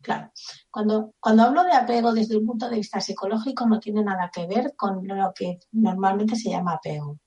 claro, 0.02 0.32
cuando, 0.70 1.14
cuando 1.20 1.44
hablo 1.44 1.62
de 1.62 1.72
apego 1.72 2.12
desde 2.12 2.36
un 2.36 2.46
punto 2.46 2.68
de 2.68 2.76
vista 2.76 3.00
psicológico 3.00 3.66
no 3.66 3.78
tiene 3.78 4.02
nada 4.02 4.30
que 4.34 4.46
ver 4.46 4.74
con 4.76 5.06
lo 5.06 5.32
que 5.32 5.60
normalmente 5.72 6.34
se 6.34 6.50
llama 6.50 6.74
apego. 6.74 7.20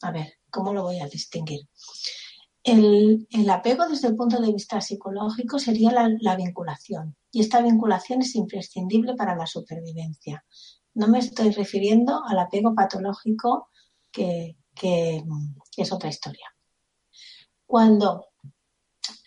A 0.00 0.12
ver, 0.12 0.32
¿cómo 0.50 0.72
lo 0.72 0.84
voy 0.84 1.00
a 1.00 1.08
distinguir? 1.08 1.60
El, 2.62 3.26
apego 3.50 3.86
desde 3.86 4.08
el 4.08 4.16
punto 4.16 4.40
de 4.40 4.52
vista 4.52 4.80
psicológico 4.80 5.58
sería 5.58 5.92
la, 5.92 6.36
vinculación 6.36 7.16
y 7.30 7.40
esta 7.40 7.62
vinculación 7.62 8.22
es 8.22 8.34
imprescindible 8.34 9.14
para 9.14 9.36
la 9.36 9.46
supervivencia. 9.46 10.44
No 10.98 11.06
me 11.06 11.20
estoy 11.20 11.52
refiriendo 11.52 12.24
al 12.26 12.40
apego 12.40 12.74
patológico 12.74 13.68
que, 14.10 14.56
es 15.76 15.92
otra 15.92 16.08
historia. 16.08 16.52
Cuando 17.64 18.30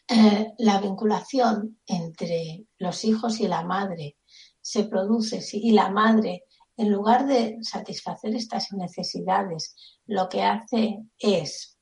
eh, 0.06 0.52
la 0.58 0.82
vinculación 0.82 1.80
entre 1.86 2.66
los 2.78 3.06
hijos 3.06 3.40
y 3.40 3.48
la 3.48 3.64
madre 3.64 4.18
se 4.60 4.84
produce 4.84 5.42
y 5.54 5.72
la 5.72 5.90
madre, 5.90 6.44
en 6.76 6.92
lugar 6.92 7.26
de 7.26 7.58
satisfacer 7.62 8.36
estas 8.36 8.74
necesidades, 8.74 9.74
lo 10.08 10.28
que 10.28 10.44
hace 10.44 11.00
es 11.18 11.78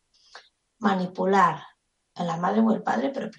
manipular 0.78 1.64
a 2.14 2.24
la 2.26 2.38
madre 2.38 2.62
o 2.62 2.72
el 2.74 2.84
padre, 2.84 3.10
pero 3.12 3.32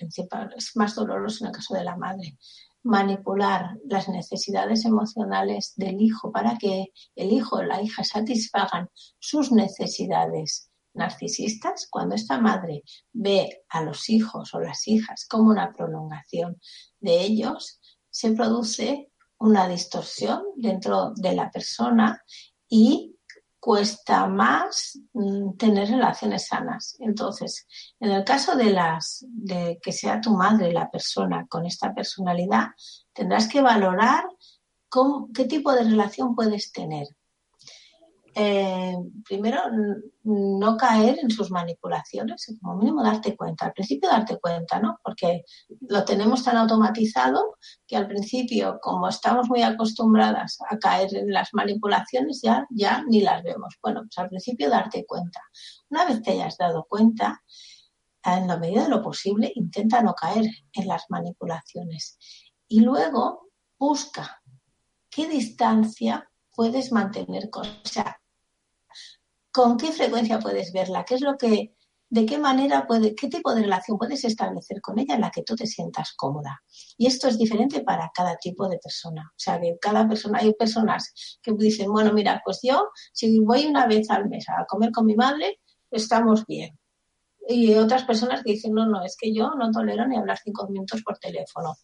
es 0.56 0.74
más 0.74 0.96
doloroso 0.96 1.44
en 1.44 1.50
el 1.50 1.54
caso 1.54 1.74
de 1.74 1.84
la 1.84 1.96
madre, 1.96 2.36
manipular 2.82 3.76
las 3.84 4.08
necesidades 4.08 4.84
emocionales 4.84 5.74
del 5.76 6.00
hijo 6.00 6.32
para 6.32 6.56
que 6.56 6.86
el 7.14 7.32
hijo 7.32 7.56
o 7.56 7.62
la 7.62 7.82
hija 7.82 8.04
satisfagan 8.04 8.88
sus 9.18 9.52
necesidades 9.52 10.70
narcisistas, 10.94 11.86
cuando 11.90 12.14
esta 12.14 12.40
madre 12.40 12.82
ve 13.12 13.62
a 13.68 13.82
los 13.82 14.08
hijos 14.08 14.54
o 14.54 14.60
las 14.60 14.88
hijas 14.88 15.26
como 15.28 15.50
una 15.50 15.72
prolongación 15.72 16.60
de 16.98 17.20
ellos, 17.20 17.80
se 18.10 18.32
produce 18.32 19.10
una 19.38 19.68
distorsión 19.68 20.42
dentro 20.56 21.12
de 21.14 21.34
la 21.34 21.50
persona 21.50 22.22
y 22.68 23.16
cuesta 23.60 24.26
más 24.26 24.98
mm, 25.12 25.56
tener 25.56 25.88
relaciones 25.88 26.46
sanas. 26.46 26.96
Entonces, 26.98 27.66
en 28.00 28.10
el 28.10 28.24
caso 28.24 28.56
de 28.56 28.70
las 28.70 29.24
de 29.28 29.78
que 29.82 29.92
sea 29.92 30.20
tu 30.20 30.34
madre 30.34 30.72
la 30.72 30.90
persona 30.90 31.46
con 31.46 31.66
esta 31.66 31.94
personalidad, 31.94 32.68
tendrás 33.12 33.48
que 33.48 33.60
valorar 33.60 34.24
qué 35.34 35.44
tipo 35.44 35.72
de 35.72 35.84
relación 35.84 36.34
puedes 36.34 36.72
tener. 36.72 37.06
Eh, 38.34 38.94
primero, 39.24 39.60
no 40.22 40.76
caer 40.76 41.18
en 41.20 41.30
sus 41.30 41.50
manipulaciones, 41.50 42.56
como 42.60 42.76
mínimo 42.76 43.02
darte 43.02 43.36
cuenta. 43.36 43.66
Al 43.66 43.72
principio 43.72 44.08
darte 44.08 44.38
cuenta, 44.38 44.78
¿no? 44.78 44.98
Porque 45.02 45.44
lo 45.88 46.04
tenemos 46.04 46.44
tan 46.44 46.56
automatizado 46.56 47.56
que 47.86 47.96
al 47.96 48.06
principio, 48.06 48.78
como 48.80 49.08
estamos 49.08 49.48
muy 49.48 49.62
acostumbradas 49.62 50.58
a 50.68 50.78
caer 50.78 51.14
en 51.14 51.32
las 51.32 51.48
manipulaciones, 51.52 52.40
ya, 52.42 52.66
ya 52.70 53.04
ni 53.08 53.20
las 53.20 53.42
vemos. 53.42 53.76
Bueno, 53.82 54.02
pues 54.02 54.18
al 54.18 54.28
principio 54.28 54.70
darte 54.70 55.04
cuenta. 55.06 55.40
Una 55.88 56.06
vez 56.06 56.22
te 56.22 56.32
hayas 56.32 56.56
dado 56.56 56.86
cuenta, 56.88 57.42
en 58.22 58.46
la 58.46 58.58
medida 58.58 58.84
de 58.84 58.90
lo 58.90 59.02
posible, 59.02 59.50
intenta 59.54 60.02
no 60.02 60.14
caer 60.14 60.44
en 60.72 60.86
las 60.86 61.04
manipulaciones. 61.08 62.18
Y 62.68 62.80
luego 62.80 63.48
busca 63.78 64.42
qué 65.08 65.26
distancia 65.26 66.30
puedes 66.54 66.92
mantener 66.92 67.48
con, 67.48 67.64
con 69.52 69.76
qué 69.76 69.92
frecuencia 69.92 70.38
puedes 70.38 70.72
verla, 70.72 71.04
qué 71.04 71.14
es 71.16 71.20
lo 71.20 71.36
que, 71.36 71.74
de 72.08 72.26
qué 72.26 72.38
manera 72.38 72.86
puede, 72.86 73.14
qué 73.14 73.28
tipo 73.28 73.54
de 73.54 73.62
relación 73.62 73.98
puedes 73.98 74.24
establecer 74.24 74.80
con 74.80 74.98
ella 74.98 75.14
en 75.14 75.20
la 75.20 75.30
que 75.30 75.42
tú 75.42 75.54
te 75.54 75.66
sientas 75.66 76.12
cómoda. 76.16 76.62
Y 76.96 77.06
esto 77.06 77.28
es 77.28 77.38
diferente 77.38 77.82
para 77.82 78.10
cada 78.14 78.36
tipo 78.36 78.68
de 78.68 78.78
persona. 78.78 79.30
O 79.30 79.38
sea, 79.38 79.60
que 79.60 79.76
cada 79.80 80.08
persona, 80.08 80.40
hay 80.40 80.52
personas 80.54 81.12
que 81.42 81.52
dicen, 81.52 81.90
bueno, 81.90 82.12
mira, 82.12 82.40
pues 82.44 82.60
yo, 82.62 82.88
si 83.12 83.38
voy 83.40 83.66
una 83.66 83.86
vez 83.86 84.10
al 84.10 84.28
mes 84.28 84.48
a 84.48 84.64
comer 84.66 84.90
con 84.90 85.06
mi 85.06 85.14
madre, 85.14 85.60
estamos 85.90 86.46
bien. 86.46 86.78
Y 87.48 87.74
otras 87.74 88.04
personas 88.04 88.42
que 88.42 88.52
dicen, 88.52 88.72
no, 88.74 88.86
no, 88.86 89.04
es 89.04 89.16
que 89.16 89.32
yo 89.34 89.50
no 89.56 89.70
tolero 89.70 90.06
ni 90.06 90.16
hablar 90.16 90.38
cinco 90.38 90.68
minutos 90.68 91.02
por 91.02 91.18
teléfono. 91.18 91.74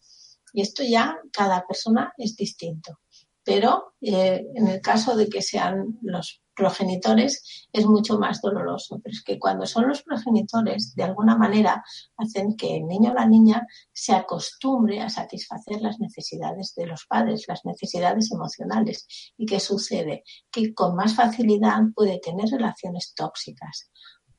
Y 0.53 0.61
esto 0.61 0.83
ya, 0.83 1.17
cada 1.31 1.65
persona 1.67 2.13
es 2.17 2.35
distinto 2.35 2.99
pero 3.47 3.93
eh, 4.01 4.45
en 4.55 4.67
el 4.67 4.81
caso 4.81 5.15
de 5.15 5.29
que 5.29 5.41
sean 5.41 5.97
los 6.01 6.43
progenitores 6.53 7.69
es 7.71 7.85
mucho 7.85 8.19
más 8.19 8.41
doloroso. 8.41 8.99
Pero 9.01 9.13
es 9.13 9.23
que 9.23 9.39
cuando 9.39 9.65
son 9.65 9.87
los 9.87 10.03
progenitores, 10.03 10.93
de 10.95 11.03
alguna 11.03 11.37
manera 11.37 11.81
hacen 12.17 12.57
que 12.57 12.75
el 12.75 12.85
niño 12.87 13.11
o 13.11 13.13
la 13.13 13.25
niña 13.25 13.65
se 13.93 14.13
acostumbre 14.13 14.99
a 14.99 15.09
satisfacer 15.09 15.81
las 15.81 15.97
necesidades 16.01 16.73
de 16.75 16.87
los 16.87 17.05
padres, 17.05 17.45
las 17.47 17.63
necesidades 17.63 18.33
emocionales. 18.33 19.07
¿Y 19.37 19.45
qué 19.45 19.61
sucede? 19.61 20.25
Que 20.51 20.73
con 20.73 20.97
más 20.97 21.15
facilidad 21.15 21.79
puede 21.95 22.19
tener 22.19 22.49
relaciones 22.49 23.13
tóxicas. 23.15 23.89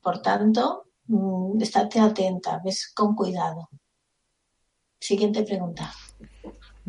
Por 0.03 0.21
tanto, 0.21 0.85
mm, 1.07 1.63
estate 1.63 1.99
atenta, 1.99 2.61
ves 2.63 2.93
con 2.95 3.15
cuidado. 3.15 3.71
Siguiente 5.01 5.45
pregunta. 5.45 5.91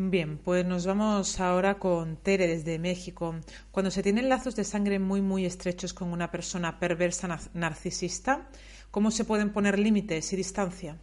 Bien, 0.02 0.38
pues 0.38 0.64
nos 0.64 0.86
vamos 0.86 1.40
ahora 1.40 1.78
con 1.78 2.16
Tere 2.16 2.46
desde 2.46 2.78
México. 2.78 3.34
Cuando 3.70 3.90
se 3.90 4.02
tienen 4.02 4.30
lazos 4.30 4.56
de 4.56 4.64
sangre 4.64 4.98
muy, 4.98 5.20
muy 5.20 5.44
estrechos 5.44 5.92
con 5.92 6.10
una 6.10 6.30
persona 6.30 6.78
perversa 6.78 7.38
narcisista, 7.52 8.48
¿Cómo 8.90 9.10
se 9.10 9.24
pueden 9.24 9.52
poner 9.52 9.78
límites 9.78 10.32
y 10.32 10.36
distancia? 10.36 10.98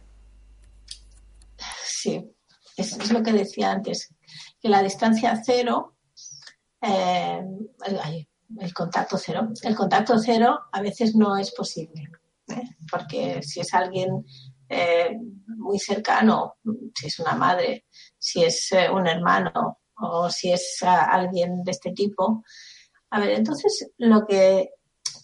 Sí, 1.82 2.22
es, 2.76 3.10
lo 3.10 3.22
que 3.22 3.32
decía 3.32 3.70
antes, 3.70 4.14
que 4.60 4.68
la 4.68 4.82
distancia 4.82 5.40
cero, 5.42 5.96
eh, 6.82 7.40
el, 8.60 8.74
contacto 8.74 9.16
cero, 9.16 9.48
el 9.62 9.74
contacto 9.74 10.18
cero 10.18 10.58
a 10.70 10.82
veces 10.82 11.14
no 11.14 11.38
es 11.38 11.52
posible, 11.52 12.10
¿eh? 12.48 12.76
porque 12.90 13.42
si 13.42 13.60
es 13.60 13.72
alguien 13.72 14.26
eh, 14.68 15.16
muy 15.56 15.78
cercano, 15.78 16.56
si 16.94 17.06
es 17.06 17.18
una 17.18 17.34
madre, 17.34 17.86
si 18.18 18.44
es 18.44 18.70
un 18.92 19.06
hermano 19.06 19.80
o 19.96 20.30
si 20.30 20.52
es 20.52 20.78
alguien 20.82 21.64
de 21.64 21.70
este 21.70 21.92
tipo, 21.92 22.44
a 23.10 23.20
ver, 23.20 23.30
entonces 23.30 23.90
lo 23.98 24.26
que 24.26 24.70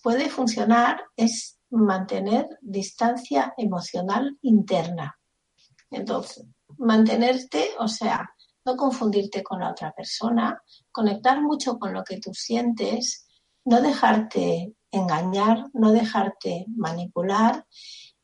puede 0.03 0.29
funcionar 0.29 1.03
es 1.17 1.59
mantener 1.71 2.49
distancia 2.61 3.55
emocional 3.57 4.39
interna. 4.43 5.19
Entonces, 5.91 6.47
mantenerte, 6.79 7.71
o 7.79 7.89
sea, 7.89 8.29
no 8.65 8.77
confundirte 8.77 9.43
con 9.43 9.61
la 9.61 9.71
otra 9.71 9.93
persona, 9.93 10.63
conectar 10.91 11.41
mucho 11.43 11.79
con 11.79 11.93
lo 11.93 12.03
que 12.03 12.19
tú 12.19 12.33
sientes, 12.33 13.27
no 13.65 13.81
dejarte 13.81 14.75
engañar, 14.91 15.67
no 15.73 15.93
dejarte 15.93 16.67
manipular 16.77 17.67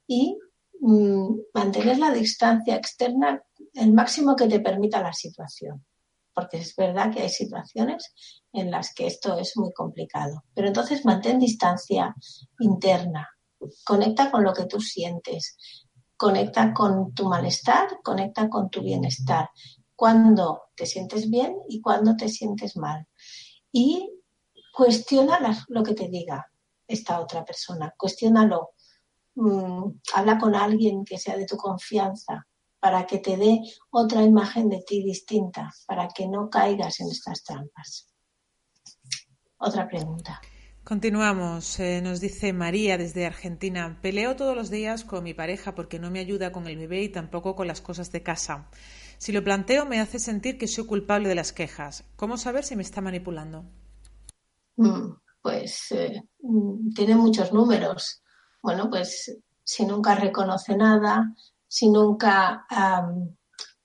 y 0.07 0.39
mantener 0.81 1.99
la 1.99 2.11
distancia 2.11 2.77
externa 2.77 3.43
el 3.75 3.93
máximo 3.93 4.35
que 4.35 4.49
te 4.49 4.61
permita 4.61 5.03
la 5.03 5.13
situación. 5.13 5.85
Porque 6.33 6.59
es 6.59 6.75
verdad 6.77 7.13
que 7.13 7.23
hay 7.23 7.29
situaciones 7.29 8.15
en 8.53 8.71
las 8.71 8.95
que 8.95 9.07
esto 9.07 9.39
es 9.39 9.57
muy 9.57 9.73
complicado. 9.73 10.45
Pero 10.55 10.69
entonces 10.69 11.05
mantén 11.05 11.39
distancia 11.39 12.15
interna, 12.61 13.29
conecta 13.85 14.31
con 14.31 14.45
lo 14.45 14.53
que 14.55 14.67
tú 14.67 14.81
sientes, 14.81 15.57
conecta 16.17 16.73
con 16.73 17.13
tu 17.15 17.29
malestar, 17.29 17.99
conecta 18.03 18.49
con 18.49 18.71
tu 18.71 18.83
bienestar, 18.83 19.51
cuando 19.97 20.63
te 20.75 20.87
sientes 20.87 21.29
bien 21.29 21.57
y 21.69 21.81
cuando 21.81 22.17
te 22.17 22.29
sientes 22.29 22.77
mal. 22.77 23.07
Y 23.73 24.11
cuestiona 24.73 25.39
lo 25.69 25.83
que 25.83 25.95
te 25.95 26.09
diga 26.09 26.51
esta 26.87 27.21
otra 27.21 27.45
persona, 27.45 27.95
cuestiónalo. 27.97 28.71
Mm, 29.35 30.01
habla 30.15 30.39
con 30.39 30.55
alguien 30.55 31.05
que 31.05 31.19
sea 31.19 31.37
de 31.37 31.47
tu 31.47 31.57
confianza 31.57 32.47
para 32.81 33.07
que 33.07 33.19
te 33.19 33.37
dé 33.37 33.61
otra 33.91 34.23
imagen 34.23 34.69
de 34.69 34.83
ti 34.87 35.03
distinta, 35.03 35.71
para 35.87 36.09
que 36.09 36.27
no 36.27 36.49
caigas 36.49 37.01
en 37.01 37.09
estas 37.09 37.45
trampas. 37.45 38.09
Otra 39.59 39.87
pregunta. 39.87 40.41
Continuamos. 40.83 41.79
Eh, 41.79 42.01
nos 42.03 42.21
dice 42.21 42.53
María 42.53 42.97
desde 42.97 43.27
Argentina. 43.27 43.99
Peleo 44.01 44.35
todos 44.35 44.57
los 44.57 44.71
días 44.71 45.05
con 45.05 45.23
mi 45.23 45.35
pareja 45.35 45.75
porque 45.75 45.99
no 45.99 46.11
me 46.11 46.21
ayuda 46.21 46.53
con 46.53 46.67
el 46.67 46.79
bebé 46.79 47.03
y 47.03 47.09
tampoco 47.11 47.55
con 47.55 47.67
las 47.67 47.83
cosas 47.83 48.11
de 48.11 48.23
casa. 48.23 48.71
Si 49.19 49.31
lo 49.33 49.45
planteo 49.45 49.85
me 49.85 50.01
hace 50.01 50.19
sentir 50.19 50.57
que 50.57 50.67
soy 50.67 50.87
culpable 50.87 51.29
de 51.29 51.35
las 51.35 51.53
quejas. 51.53 52.05
¿Cómo 52.17 52.39
saber 52.39 52.65
si 52.65 52.75
me 52.75 52.83
está 52.83 53.03
manipulando? 53.03 53.67
Mm, 54.77 55.13
pues 55.43 55.93
eh, 55.93 56.23
mm, 56.41 56.95
tiene 56.95 57.15
muchos 57.15 57.53
números. 57.53 58.23
Bueno, 58.63 58.91
pues 58.91 59.37
si 59.63 59.87
nunca 59.87 60.15
reconoce 60.15 60.77
nada, 60.77 61.35
si 61.67 61.89
nunca 61.89 62.67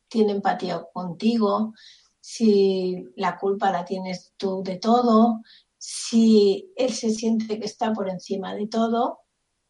tiene 0.08 0.34
empatía 0.34 0.84
contigo, 0.92 1.74
si 2.20 3.06
la 3.16 3.38
culpa 3.38 3.72
la 3.72 3.86
tienes 3.86 4.34
tú 4.38 4.64
de 4.64 4.78
todo, 4.78 5.42
si 5.78 6.74
él 6.76 6.92
se 6.92 7.12
siente 7.12 7.60
que 7.60 7.66
está 7.66 7.94
por 7.94 8.10
encima 8.10 8.56
de 8.56 8.68
todo, 8.68 9.20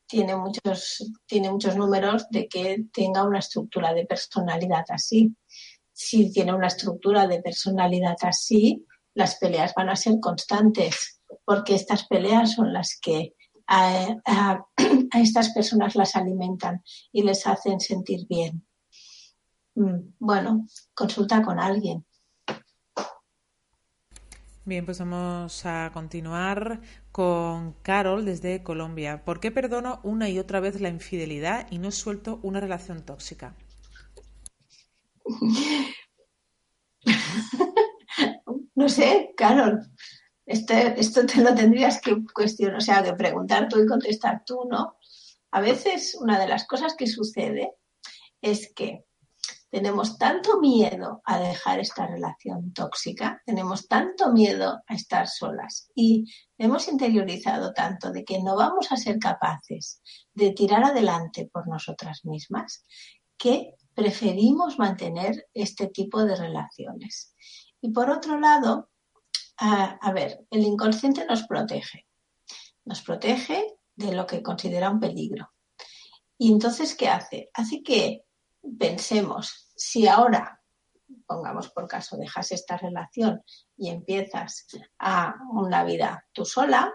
tiene 0.07 0.35
muchos, 0.35 1.11
tiene 1.25 1.51
muchos 1.51 1.75
números 1.75 2.27
de 2.29 2.47
que 2.47 2.85
tenga 2.93 3.23
una 3.23 3.39
estructura 3.39 3.93
de 3.93 4.05
personalidad 4.05 4.85
así. 4.89 5.35
Si 5.91 6.31
tiene 6.31 6.53
una 6.53 6.67
estructura 6.67 7.27
de 7.27 7.41
personalidad 7.41 8.15
así, 8.21 8.85
las 9.13 9.35
peleas 9.35 9.73
van 9.75 9.89
a 9.89 9.95
ser 9.95 10.19
constantes, 10.21 11.21
porque 11.43 11.75
estas 11.75 12.07
peleas 12.07 12.53
son 12.53 12.71
las 12.71 12.97
que 13.01 13.33
a, 13.67 14.65
a 15.11 15.19
estas 15.21 15.49
personas 15.49 15.95
las 15.95 16.15
alimentan 16.15 16.83
y 17.11 17.23
les 17.23 17.45
hacen 17.47 17.79
sentir 17.79 18.27
bien. 18.27 18.65
Mm, 19.75 20.13
bueno, 20.19 20.67
consulta 20.93 21.41
con 21.41 21.59
alguien. 21.59 22.05
Bien, 24.67 24.83
pues 24.83 24.97
vamos 24.97 25.63
a 25.65 25.91
continuar 25.93 26.81
con 27.11 27.73
Carol 27.83 28.25
desde 28.25 28.63
Colombia. 28.63 29.23
¿Por 29.23 29.39
qué 29.39 29.51
perdono 29.51 29.99
una 30.01 30.27
y 30.29 30.39
otra 30.39 30.59
vez 30.59 30.81
la 30.81 30.89
infidelidad 30.89 31.67
y 31.69 31.77
no 31.77 31.91
suelto 31.91 32.39
una 32.41 32.59
relación 32.59 33.03
tóxica? 33.03 33.55
no 38.75 38.89
sé, 38.89 39.33
Carol. 39.37 39.81
Esto 40.45 41.25
te 41.25 41.41
lo 41.41 41.55
tendrías 41.55 41.99
que 41.99 42.23
cuestionar, 42.33 42.77
o 42.77 42.81
sea, 42.81 43.03
que 43.03 43.13
preguntar 43.13 43.67
tú 43.67 43.81
y 43.81 43.87
contestar 43.87 44.43
tú, 44.45 44.67
¿no? 44.69 44.97
A 45.51 45.61
veces 45.61 46.15
una 46.19 46.39
de 46.39 46.47
las 46.47 46.67
cosas 46.67 46.95
que 46.95 47.07
sucede 47.07 47.71
es 48.41 48.71
que 48.75 49.05
tenemos 49.69 50.17
tanto 50.17 50.59
miedo 50.61 51.21
a 51.25 51.39
dejar 51.39 51.79
esta 51.79 52.07
relación 52.07 52.71
tóxica, 52.71 53.41
tenemos 53.45 53.87
tanto 53.87 54.31
miedo 54.31 54.81
a 54.87 54.93
estar 54.93 55.27
solas 55.27 55.89
y 55.95 56.31
hemos 56.57 56.87
interiorizado 56.87 57.73
tanto 57.73 58.11
de 58.11 58.23
que 58.23 58.41
no 58.41 58.55
vamos 58.55 58.91
a 58.91 58.97
ser 58.97 59.19
capaces 59.19 60.01
de 60.33 60.51
tirar 60.51 60.83
adelante 60.83 61.49
por 61.51 61.67
nosotras 61.67 62.23
mismas 62.23 62.85
que 63.37 63.73
preferimos 63.93 64.79
mantener 64.79 65.47
este 65.53 65.87
tipo 65.87 66.23
de 66.23 66.35
relaciones. 66.35 67.35
Y 67.81 67.91
por 67.91 68.09
otro 68.09 68.39
lado, 68.39 68.89
a, 69.57 70.11
ver, 70.11 70.45
el 70.51 70.63
inconsciente 70.63 71.25
nos 71.25 71.43
protege, 71.43 72.05
nos 72.83 73.01
protege 73.01 73.65
de 73.95 74.13
lo 74.13 74.25
que 74.25 74.43
considera 74.43 74.89
un 74.89 74.99
peligro. 74.99 75.51
Y 76.37 76.51
entonces, 76.51 76.95
¿qué 76.95 77.07
hace? 77.07 77.49
Hace 77.53 77.81
que 77.81 78.25
pensemos, 78.77 79.71
si 79.75 80.07
ahora, 80.07 80.61
pongamos 81.25 81.69
por 81.69 81.87
caso, 81.87 82.17
dejas 82.17 82.51
esta 82.51 82.77
relación 82.77 83.41
y 83.77 83.89
empiezas 83.89 84.67
a 84.99 85.35
una 85.53 85.83
vida 85.83 86.25
tú 86.33 86.43
sola, 86.43 86.93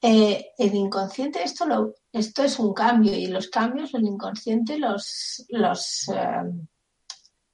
eh, 0.00 0.52
el 0.58 0.74
inconsciente, 0.74 1.42
esto, 1.42 1.66
lo, 1.66 1.94
esto 2.12 2.44
es 2.44 2.58
un 2.58 2.72
cambio 2.72 3.14
y 3.16 3.26
los 3.26 3.48
cambios 3.48 3.94
el 3.94 4.04
inconsciente 4.04 4.78
los, 4.78 5.44
los 5.48 6.08
eh, 6.08 6.42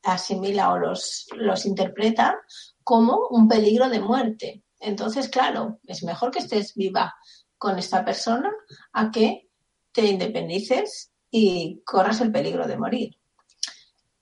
asimila 0.03 0.73
o 0.73 0.79
los, 0.79 1.27
los 1.37 1.65
interpreta 1.65 2.39
como 2.85 3.29
un 3.31 3.49
peligro 3.49 3.89
de 3.89 4.01
muerte. 4.01 4.63
Entonces, 4.79 5.29
claro, 5.29 5.81
es 5.87 6.05
mejor 6.05 6.31
que 6.31 6.41
estés 6.41 6.75
viva 6.75 7.15
con 7.59 7.79
esta 7.79 8.05
persona 8.05 8.53
a 8.93 9.11
que 9.11 9.49
te 9.93 10.07
independices 10.07 11.11
y 11.31 11.81
corras 11.85 12.21
el 12.21 12.31
peligro 12.31 12.67
de 12.69 12.77
morir. 12.77 13.17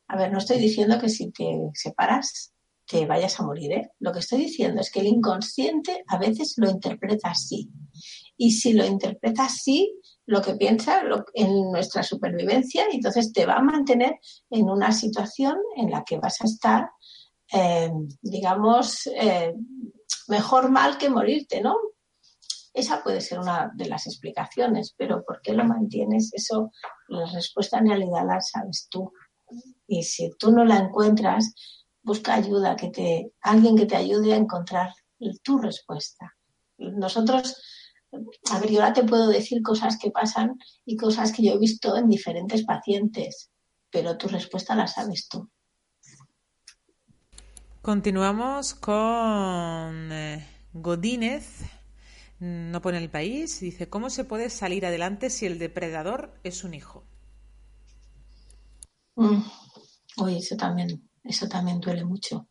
A 0.08 0.16
ver, 0.16 0.30
no 0.30 0.38
estoy 0.38 0.58
diciendo 0.58 0.98
que 1.00 1.08
si 1.08 1.30
te 1.32 1.44
separas 1.74 2.52
te 2.92 3.06
vayas 3.06 3.40
a 3.40 3.44
morir, 3.44 3.72
¿eh? 3.72 3.90
Lo 4.00 4.12
que 4.12 4.18
estoy 4.18 4.40
diciendo 4.40 4.80
es 4.80 4.90
que 4.90 5.00
el 5.00 5.06
inconsciente 5.06 6.04
a 6.08 6.18
veces 6.18 6.54
lo 6.58 6.68
interpreta 6.68 7.30
así. 7.30 7.70
Y 8.36 8.52
si 8.52 8.74
lo 8.74 8.84
interpreta 8.84 9.46
así, 9.46 9.98
lo 10.26 10.42
que 10.42 10.54
piensa 10.54 11.02
en 11.32 11.70
nuestra 11.70 12.02
supervivencia, 12.02 12.84
entonces 12.92 13.32
te 13.32 13.46
va 13.46 13.54
a 13.54 13.62
mantener 13.62 14.18
en 14.50 14.68
una 14.68 14.92
situación 14.92 15.56
en 15.76 15.90
la 15.90 16.04
que 16.04 16.18
vas 16.18 16.40
a 16.42 16.44
estar, 16.44 16.90
eh, 17.52 17.90
digamos, 18.20 19.06
eh, 19.08 19.54
mejor 20.28 20.70
mal 20.70 20.98
que 20.98 21.10
morirte, 21.10 21.60
¿no? 21.60 21.76
Esa 22.72 23.02
puede 23.02 23.20
ser 23.20 23.38
una 23.38 23.70
de 23.74 23.86
las 23.86 24.06
explicaciones, 24.06 24.94
pero 24.96 25.22
¿por 25.24 25.42
qué 25.42 25.52
lo 25.52 25.64
mantienes? 25.64 26.30
Eso, 26.32 26.70
la 27.08 27.26
respuesta 27.26 27.78
en 27.78 27.88
realidad 27.88 28.26
la 28.26 28.40
sabes 28.40 28.88
tú. 28.90 29.12
Y 29.86 30.02
si 30.04 30.30
tú 30.38 30.50
no 30.50 30.64
la 30.64 30.78
encuentras, 30.78 31.52
busca 32.02 32.34
ayuda, 32.34 32.76
que 32.76 32.88
te, 32.88 33.32
alguien 33.42 33.76
que 33.76 33.86
te 33.86 33.96
ayude 33.96 34.32
a 34.32 34.36
encontrar 34.36 34.94
tu 35.42 35.58
respuesta. 35.58 36.34
Nosotros, 36.78 37.54
a 38.50 38.58
ver, 38.58 38.70
yo 38.70 38.80
ahora 38.80 38.94
te 38.94 39.04
puedo 39.04 39.28
decir 39.28 39.62
cosas 39.62 39.98
que 39.98 40.10
pasan 40.10 40.58
y 40.86 40.96
cosas 40.96 41.32
que 41.32 41.42
yo 41.44 41.52
he 41.52 41.58
visto 41.58 41.96
en 41.96 42.08
diferentes 42.08 42.64
pacientes, 42.64 43.50
pero 43.90 44.16
tu 44.16 44.28
respuesta 44.28 44.74
la 44.74 44.86
sabes 44.86 45.28
tú. 45.28 45.50
Continuamos 47.82 48.74
con 48.74 50.12
eh, 50.12 50.46
Godínez 50.72 51.64
no 52.38 52.80
pone 52.80 52.98
el 52.98 53.10
país, 53.10 53.58
dice, 53.58 53.88
¿cómo 53.88 54.08
se 54.08 54.22
puede 54.22 54.50
salir 54.50 54.86
adelante 54.86 55.30
si 55.30 55.46
el 55.46 55.58
depredador 55.58 56.32
es 56.44 56.62
un 56.62 56.74
hijo? 56.74 57.04
Mm. 59.16 59.42
Uy, 60.18 60.36
eso 60.36 60.56
también, 60.56 61.10
eso 61.24 61.48
también 61.48 61.80
duele 61.80 62.04
mucho. 62.04 62.46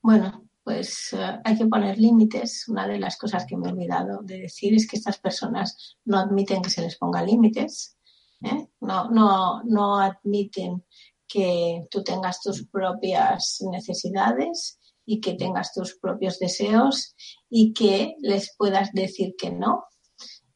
Bueno, 0.00 0.48
pues 0.62 1.12
eh, 1.14 1.40
hay 1.42 1.58
que 1.58 1.66
poner 1.66 1.98
límites. 1.98 2.68
Una 2.68 2.86
de 2.86 3.00
las 3.00 3.16
cosas 3.16 3.44
que 3.44 3.56
me 3.56 3.68
he 3.68 3.72
olvidado 3.72 4.22
de 4.22 4.42
decir 4.42 4.72
es 4.72 4.86
que 4.86 4.98
estas 4.98 5.18
personas 5.18 5.96
no 6.04 6.18
admiten 6.18 6.62
que 6.62 6.70
se 6.70 6.82
les 6.82 6.96
ponga 6.96 7.24
límites, 7.24 7.96
¿eh? 8.44 8.68
no, 8.80 9.10
no, 9.10 9.64
no 9.64 9.98
admiten 9.98 10.84
que 11.32 11.86
tú 11.90 12.02
tengas 12.02 12.42
tus 12.42 12.66
propias 12.66 13.58
necesidades 13.70 14.78
y 15.06 15.20
que 15.20 15.34
tengas 15.34 15.72
tus 15.72 15.94
propios 15.94 16.38
deseos 16.38 17.14
y 17.48 17.72
que 17.72 18.16
les 18.20 18.54
puedas 18.56 18.92
decir 18.92 19.34
que 19.38 19.50
no. 19.50 19.84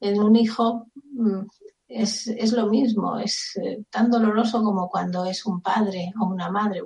En 0.00 0.20
un 0.20 0.36
hijo 0.36 0.88
mm, 1.12 1.46
es, 1.88 2.26
es 2.26 2.52
lo 2.52 2.66
mismo, 2.66 3.18
es 3.18 3.56
eh, 3.62 3.84
tan 3.90 4.10
doloroso 4.10 4.62
como 4.62 4.88
cuando 4.88 5.24
es 5.24 5.46
un 5.46 5.62
padre 5.62 6.12
o 6.20 6.26
una 6.26 6.50
madre 6.50 6.82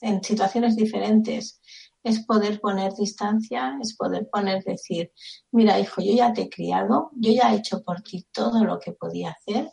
en 0.00 0.22
situaciones 0.22 0.76
diferentes. 0.76 1.60
Es 2.02 2.24
poder 2.24 2.60
poner 2.60 2.92
distancia, 2.94 3.76
es 3.82 3.96
poder 3.96 4.28
poner 4.30 4.62
decir, 4.64 5.12
mira 5.50 5.80
hijo, 5.80 6.00
yo 6.00 6.12
ya 6.12 6.32
te 6.32 6.42
he 6.42 6.48
criado, 6.48 7.10
yo 7.14 7.32
ya 7.32 7.52
he 7.52 7.56
hecho 7.56 7.82
por 7.82 8.02
ti 8.02 8.26
todo 8.32 8.64
lo 8.64 8.78
que 8.78 8.92
podía 8.92 9.30
hacer, 9.30 9.72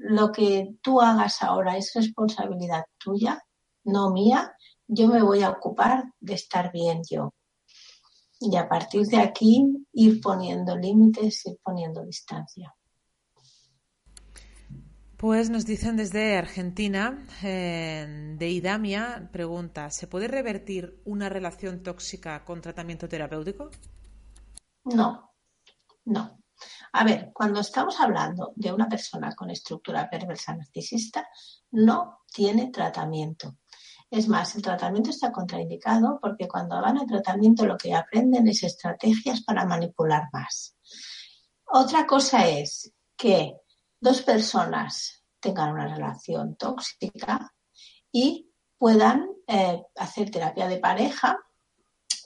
lo 0.00 0.32
que 0.32 0.76
tú 0.82 1.00
hagas 1.00 1.42
ahora 1.42 1.76
es 1.76 1.92
responsabilidad 1.94 2.84
tuya, 2.98 3.42
no 3.84 4.10
mía, 4.10 4.52
yo 4.88 5.08
me 5.08 5.22
voy 5.22 5.42
a 5.42 5.50
ocupar 5.50 6.04
de 6.18 6.34
estar 6.34 6.72
bien 6.72 7.02
yo. 7.08 7.34
Y 8.40 8.56
a 8.56 8.66
partir 8.66 9.06
de 9.06 9.18
aquí 9.18 9.86
ir 9.92 10.20
poniendo 10.22 10.74
límites, 10.76 11.46
ir 11.46 11.58
poniendo 11.62 12.02
distancia. 12.02 12.74
Pues 15.18 15.50
nos 15.50 15.66
dicen 15.66 15.98
desde 15.98 16.38
Argentina, 16.38 17.26
eh, 17.42 18.34
de 18.38 18.48
Idamia, 18.48 19.28
pregunta, 19.30 19.90
¿se 19.90 20.06
puede 20.06 20.28
revertir 20.28 21.02
una 21.04 21.28
relación 21.28 21.82
tóxica 21.82 22.42
con 22.46 22.62
tratamiento 22.62 23.06
terapéutico? 23.06 23.70
No, 24.84 25.30
no. 26.06 26.39
A 26.92 27.04
ver, 27.04 27.30
cuando 27.32 27.60
estamos 27.60 28.00
hablando 28.00 28.52
de 28.56 28.72
una 28.72 28.88
persona 28.88 29.34
con 29.34 29.50
estructura 29.50 30.08
perversa 30.10 30.56
narcisista, 30.56 31.28
no 31.70 32.20
tiene 32.32 32.70
tratamiento. 32.70 33.58
Es 34.10 34.26
más, 34.26 34.56
el 34.56 34.62
tratamiento 34.62 35.10
está 35.10 35.30
contraindicado 35.30 36.18
porque 36.20 36.48
cuando 36.48 36.80
van 36.80 36.98
al 36.98 37.06
tratamiento 37.06 37.64
lo 37.64 37.76
que 37.76 37.94
aprenden 37.94 38.48
es 38.48 38.64
estrategias 38.64 39.42
para 39.42 39.64
manipular 39.64 40.24
más. 40.32 40.76
Otra 41.66 42.06
cosa 42.06 42.48
es 42.48 42.92
que 43.16 43.54
dos 44.00 44.22
personas 44.22 45.22
tengan 45.38 45.70
una 45.70 45.94
relación 45.94 46.56
tóxica 46.56 47.54
y 48.10 48.50
puedan 48.76 49.28
eh, 49.46 49.80
hacer 49.96 50.30
terapia 50.30 50.66
de 50.66 50.78
pareja 50.78 51.38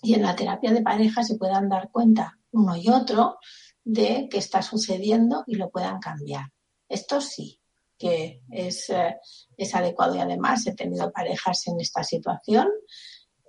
y 0.02 0.14
en 0.14 0.22
la 0.22 0.34
terapia 0.34 0.72
de 0.72 0.82
pareja 0.82 1.22
se 1.22 1.36
puedan 1.36 1.68
dar 1.68 1.90
cuenta 1.90 2.38
uno 2.52 2.76
y 2.76 2.88
otro 2.88 3.38
de 3.85 4.28
qué 4.30 4.39
está 4.39 4.62
sucediendo 4.62 5.45
y 5.47 5.57
lo 5.57 5.70
puedan 5.70 6.01
cambiar. 6.01 6.47
Esto 6.89 7.20
sí, 7.20 7.61
que 7.99 8.43
es, 8.51 8.91
eh, 8.91 9.16
es 9.57 9.74
adecuado 9.74 10.16
y 10.16 10.20
además 10.20 10.66
he 10.66 10.74
tenido 10.74 11.12
parejas 11.12 11.66
en 11.68 11.80
esta 11.80 12.03
situación 12.03 12.68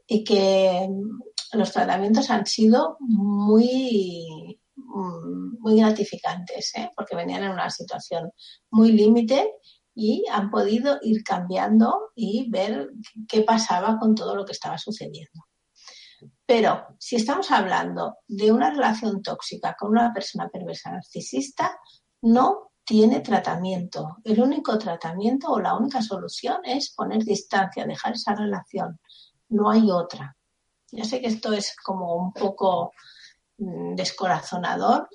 y 0.08 0.24
que 0.24 0.88
mm, 0.88 1.58
los 1.58 1.72
tratamientos 1.72 2.30
han 2.30 2.46
sido 2.46 2.98
muy 3.00 4.60
Mm, 4.96 5.60
muy 5.60 5.80
gratificantes, 5.80 6.74
¿eh? 6.76 6.90
porque 6.96 7.16
venían 7.16 7.44
en 7.44 7.52
una 7.52 7.70
situación 7.70 8.32
muy 8.72 8.92
límite 8.92 9.54
y 9.94 10.26
han 10.32 10.50
podido 10.50 11.00
ir 11.02 11.24
cambiando 11.24 12.12
y 12.16 12.50
ver 12.50 12.90
qué 13.28 13.42
pasaba 13.42 13.98
con 14.00 14.16
todo 14.16 14.36
lo 14.36 14.46
que 14.46 14.52
estaba 14.52 14.78
sucediendo. 14.78 15.46
Pero 16.46 16.96
si 17.00 17.16
estamos 17.16 17.50
hablando 17.52 18.18
de 18.28 18.52
una 18.52 18.70
relación 18.70 19.22
tóxica 19.22 19.76
con 19.78 19.92
una 19.92 20.14
persona 20.14 20.48
perversa 20.50 20.92
narcisista, 20.92 21.80
no 22.22 22.72
tiene 22.84 23.22
tratamiento. 23.22 24.18
El 24.24 24.42
único 24.42 24.78
tratamiento 24.78 25.52
o 25.52 25.60
la 25.60 25.76
única 25.76 26.02
solución 26.02 26.58
es 26.64 26.94
poner 26.94 27.24
distancia, 27.24 27.86
dejar 27.86 28.14
esa 28.14 28.36
relación. 28.36 29.00
No 29.50 29.72
hay 29.72 29.90
otra. 29.90 30.38
Yo 30.92 31.04
sé 31.04 31.20
que 31.20 31.28
esto 31.28 31.52
es 31.52 31.76
como 31.84 32.16
un 32.16 32.32
poco 32.32 32.92
Mm, 33.58 33.96
descorazonador, 33.96 35.08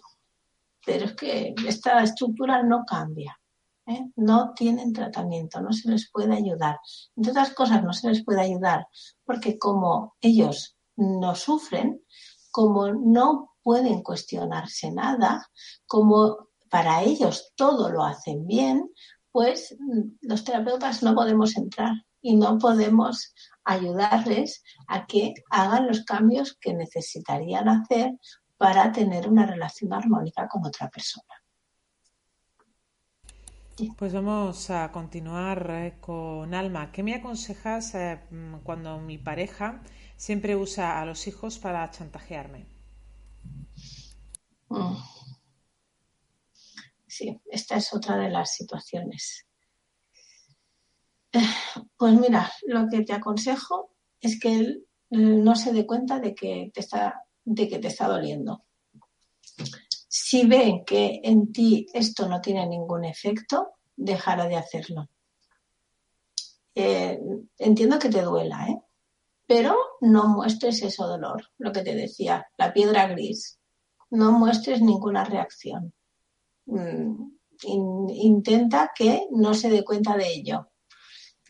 pero 0.87 1.05
es 1.05 1.15
que 1.15 1.55
esta 1.67 2.03
estructura 2.03 2.63
no 2.63 2.85
cambia. 2.87 3.39
¿eh? 3.87 4.11
No 4.17 4.55
tienen 4.55 4.93
tratamiento, 4.95 5.61
no 5.61 5.73
se 5.73 5.91
les 5.91 6.11
puede 6.11 6.35
ayudar. 6.35 6.79
Entre 7.17 7.33
otras 7.33 7.53
cosas, 7.53 7.83
no 7.85 7.93
se 7.93 8.09
les 8.09 8.25
puede 8.25 8.41
ayudar 8.41 8.87
porque 9.25 9.59
como 9.59 10.15
ellos 10.21 10.77
no 11.01 11.35
sufren, 11.35 12.03
como 12.51 12.93
no 12.93 13.57
pueden 13.63 14.03
cuestionarse 14.03 14.91
nada, 14.93 15.49
como 15.87 16.49
para 16.69 17.03
ellos 17.03 17.53
todo 17.57 17.91
lo 17.91 18.05
hacen 18.05 18.47
bien, 18.47 18.91
pues 19.33 19.77
mm, 19.79 20.29
los 20.29 20.45
terapeutas 20.45 21.03
no 21.03 21.15
podemos 21.15 21.57
entrar 21.57 21.95
y 22.23 22.37
no 22.37 22.59
podemos 22.59 23.35
ayudarles 23.65 24.63
a 24.89 25.07
que 25.07 25.35
hagan 25.51 25.89
los 25.89 26.05
cambios 26.05 26.57
que 26.61 26.75
necesitarían 26.75 27.69
hacer 27.69 28.13
para 28.57 28.93
tener 28.93 29.29
una 29.29 29.47
relación 29.47 29.93
armónica 29.93 30.47
con 30.49 30.67
otra 30.67 30.89
persona. 30.91 31.35
Pues 33.97 34.13
vamos 34.13 34.69
a 34.69 34.93
continuar 34.93 35.71
eh, 35.71 35.95
con 36.01 36.53
Alma. 36.53 36.93
¿Qué 36.93 37.03
me 37.03 37.15
aconsejas 37.15 37.95
eh, 37.95 38.21
cuando 38.63 38.99
mi 38.99 39.17
pareja 39.17 39.81
siempre 40.21 40.55
usa 40.55 41.01
a 41.01 41.07
los 41.07 41.27
hijos 41.27 41.59
para 41.59 41.91
chantajearme? 41.91 42.67
Mm. 44.69 44.97
Sí, 47.07 47.41
esta 47.47 47.77
es 47.77 47.95
otra 47.95 48.19
de 48.19 48.29
las 48.29 48.53
situaciones. 48.53 49.47
Pues 51.97 52.15
mira, 52.21 52.53
lo 52.67 52.87
que 52.89 53.03
te 53.03 53.15
aconsejo 53.15 53.93
es 54.21 54.39
que 54.39 54.55
él 54.57 54.87
no 55.11 55.55
se 55.55 55.73
dé 55.73 55.87
cuenta 55.87 56.19
de 56.19 56.35
que 56.35 56.71
te 56.75 56.81
está, 56.81 57.25
de 57.45 57.69
que 57.69 57.79
te 57.79 57.89
está 57.89 58.07
doliendo. 58.07 58.65
Si 60.09 60.47
ve 60.47 60.83
que 60.87 61.21
en 61.25 61.51
ti 61.51 61.87
esto 61.95 62.29
no 62.29 62.43
tiene 62.43 62.67
ningún 62.67 63.07
efecto, 63.07 63.75
dejará 63.97 64.47
de 64.47 64.57
hacerlo. 64.57 65.09
Eh, 66.75 67.19
entiendo 67.59 67.99
que 67.99 68.11
te 68.11 68.21
duela, 68.21 68.67
¿eh? 68.69 68.83
Pero 69.51 69.77
no 70.01 70.29
muestres 70.29 70.81
ese 70.81 71.03
dolor, 71.03 71.45
lo 71.59 71.73
que 71.73 71.83
te 71.83 71.97
decía, 71.97 72.47
la 72.57 72.73
piedra 72.73 73.09
gris. 73.09 73.59
No 74.11 74.31
muestres 74.31 74.81
ninguna 74.81 75.25
reacción. 75.25 75.93
Mm, 76.67 77.33
intenta 77.65 78.93
que 78.95 79.27
no 79.33 79.53
se 79.55 79.69
dé 79.69 79.83
cuenta 79.83 80.17
de 80.17 80.33
ello 80.33 80.69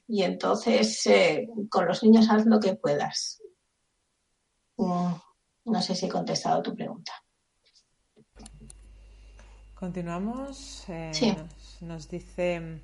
y 0.08 0.22
entonces 0.22 1.06
eh, 1.08 1.46
con 1.68 1.84
los 1.84 2.02
niños 2.02 2.30
haz 2.30 2.46
lo 2.46 2.58
que 2.58 2.74
puedas. 2.74 3.42
Mm, 4.78 5.12
no 5.66 5.82
sé 5.82 5.94
si 5.94 6.06
he 6.06 6.08
contestado 6.08 6.62
tu 6.62 6.74
pregunta. 6.74 7.12
Continuamos. 9.74 10.84
Eh, 10.88 11.36
nos, 11.82 12.08
dice 12.08 12.80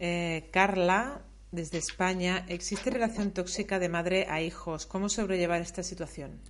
eh, 0.00 0.48
Carla 0.52 1.22
desde 1.50 1.78
España, 1.78 2.44
¿existe 2.48 2.90
relación 2.90 3.32
tóxica 3.32 3.78
de 3.78 3.88
madre 3.88 4.26
a 4.28 4.40
hijos? 4.42 4.86
¿Cómo 4.86 5.08
sobrellevar 5.08 5.60
esta 5.60 5.82
situación? 5.82 6.40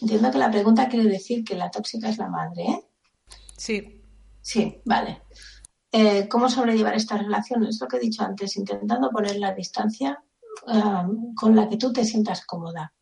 Entiendo 0.00 0.30
que 0.30 0.38
la 0.38 0.50
pregunta 0.50 0.88
quiere 0.88 1.08
decir 1.08 1.44
que 1.44 1.54
la 1.54 1.70
tóxica 1.70 2.08
es 2.08 2.18
la 2.18 2.28
madre, 2.28 2.62
¿eh? 2.64 2.84
Sí. 3.56 4.02
Sí, 4.40 4.80
vale. 4.84 5.22
Eh, 5.92 6.26
¿Cómo 6.28 6.48
sobrellevar 6.48 6.94
esta 6.96 7.16
relación? 7.16 7.64
Es 7.64 7.80
lo 7.80 7.86
que 7.86 7.98
he 7.98 8.00
dicho 8.00 8.22
antes, 8.22 8.56
intentando 8.56 9.10
poner 9.10 9.36
la 9.36 9.54
distancia 9.54 10.20
um, 10.66 11.34
con 11.34 11.54
la 11.54 11.68
que 11.68 11.76
tú 11.76 11.92
te 11.92 12.04
sientas 12.04 12.44
cómoda. 12.44 12.92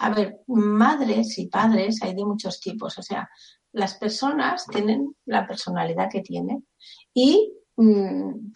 A 0.00 0.10
ver, 0.10 0.40
madres 0.46 1.38
y 1.38 1.46
padres 1.46 2.02
hay 2.02 2.14
de 2.14 2.24
muchos 2.24 2.60
tipos, 2.60 2.96
o 2.98 3.02
sea, 3.02 3.28
las 3.72 3.94
personas 3.94 4.66
tienen 4.66 5.14
la 5.26 5.46
personalidad 5.46 6.08
que 6.10 6.22
tienen 6.22 6.66
y 7.14 7.52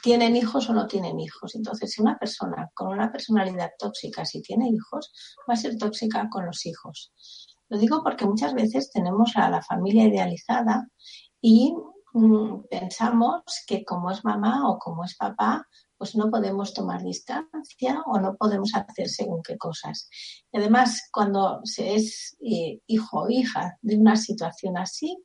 tienen 0.02 0.36
hijos 0.36 0.68
o 0.68 0.74
no 0.74 0.86
tienen 0.86 1.18
hijos. 1.18 1.54
Entonces, 1.54 1.92
si 1.92 2.02
una 2.02 2.18
persona 2.18 2.70
con 2.74 2.88
una 2.88 3.10
personalidad 3.10 3.70
tóxica, 3.78 4.24
si 4.24 4.42
tiene 4.42 4.68
hijos, 4.68 5.12
va 5.48 5.54
a 5.54 5.56
ser 5.56 5.76
tóxica 5.76 6.28
con 6.30 6.46
los 6.46 6.66
hijos. 6.66 7.12
Lo 7.68 7.78
digo 7.78 8.02
porque 8.02 8.26
muchas 8.26 8.54
veces 8.54 8.90
tenemos 8.90 9.36
a 9.36 9.48
la 9.48 9.62
familia 9.62 10.04
idealizada 10.04 10.86
y 11.40 11.74
Mm, 12.16 12.62
pensamos 12.70 13.42
que 13.66 13.84
como 13.84 14.08
es 14.12 14.24
mamá 14.24 14.70
o 14.70 14.78
como 14.78 15.04
es 15.04 15.16
papá, 15.16 15.66
pues 15.96 16.14
no 16.14 16.30
podemos 16.30 16.72
tomar 16.72 17.02
distancia 17.02 18.02
o 18.06 18.20
no 18.20 18.36
podemos 18.36 18.72
hacer 18.74 19.08
según 19.08 19.42
qué 19.42 19.58
cosas. 19.58 20.08
Y 20.52 20.58
además, 20.58 21.08
cuando 21.12 21.60
se 21.64 21.96
es 21.96 22.36
eh, 22.40 22.78
hijo 22.86 23.22
o 23.22 23.30
hija 23.30 23.78
de 23.82 23.96
una 23.96 24.16
situación 24.16 24.78
así, 24.78 25.24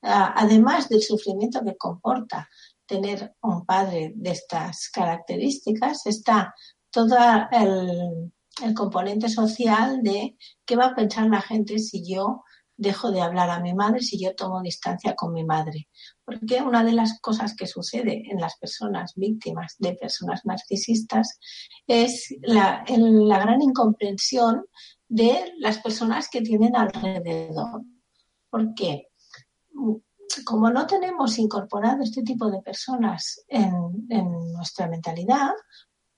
además 0.00 0.88
del 0.88 1.02
sufrimiento 1.02 1.60
que 1.64 1.76
comporta 1.76 2.48
tener 2.88 3.34
un 3.42 3.64
padre 3.64 4.12
de 4.16 4.30
estas 4.30 4.88
características, 4.88 6.06
está 6.06 6.54
todo 6.90 7.16
el, 7.52 8.32
el 8.64 8.74
componente 8.74 9.28
social 9.28 10.02
de 10.02 10.36
qué 10.64 10.74
va 10.74 10.86
a 10.86 10.94
pensar 10.94 11.28
la 11.28 11.42
gente 11.42 11.78
si 11.78 12.02
yo 12.04 12.42
dejo 12.78 13.10
de 13.10 13.20
hablar 13.20 13.50
a 13.50 13.60
mi 13.60 13.74
madre, 13.74 14.00
si 14.00 14.22
yo 14.22 14.34
tomo 14.34 14.62
distancia 14.62 15.14
con 15.14 15.32
mi 15.32 15.44
madre. 15.44 15.88
Porque 16.24 16.62
una 16.62 16.84
de 16.84 16.92
las 16.92 17.20
cosas 17.20 17.54
que 17.54 17.66
sucede 17.66 18.22
en 18.30 18.40
las 18.40 18.56
personas 18.56 19.12
víctimas 19.16 19.74
de 19.78 19.94
personas 19.94 20.42
narcisistas 20.44 21.38
es 21.86 22.34
la, 22.40 22.84
la 22.88 23.38
gran 23.40 23.60
incomprensión 23.60 24.64
de 25.08 25.52
las 25.58 25.78
personas 25.78 26.28
que 26.30 26.40
tienen 26.40 26.76
alrededor. 26.76 27.82
¿Por 28.48 28.74
qué? 28.74 29.08
Como 30.44 30.70
no 30.70 30.86
tenemos 30.86 31.38
incorporado 31.38 32.02
este 32.02 32.22
tipo 32.22 32.50
de 32.50 32.60
personas 32.62 33.44
en, 33.48 33.72
nuestra 34.52 34.88
mentalidad, 34.88 35.52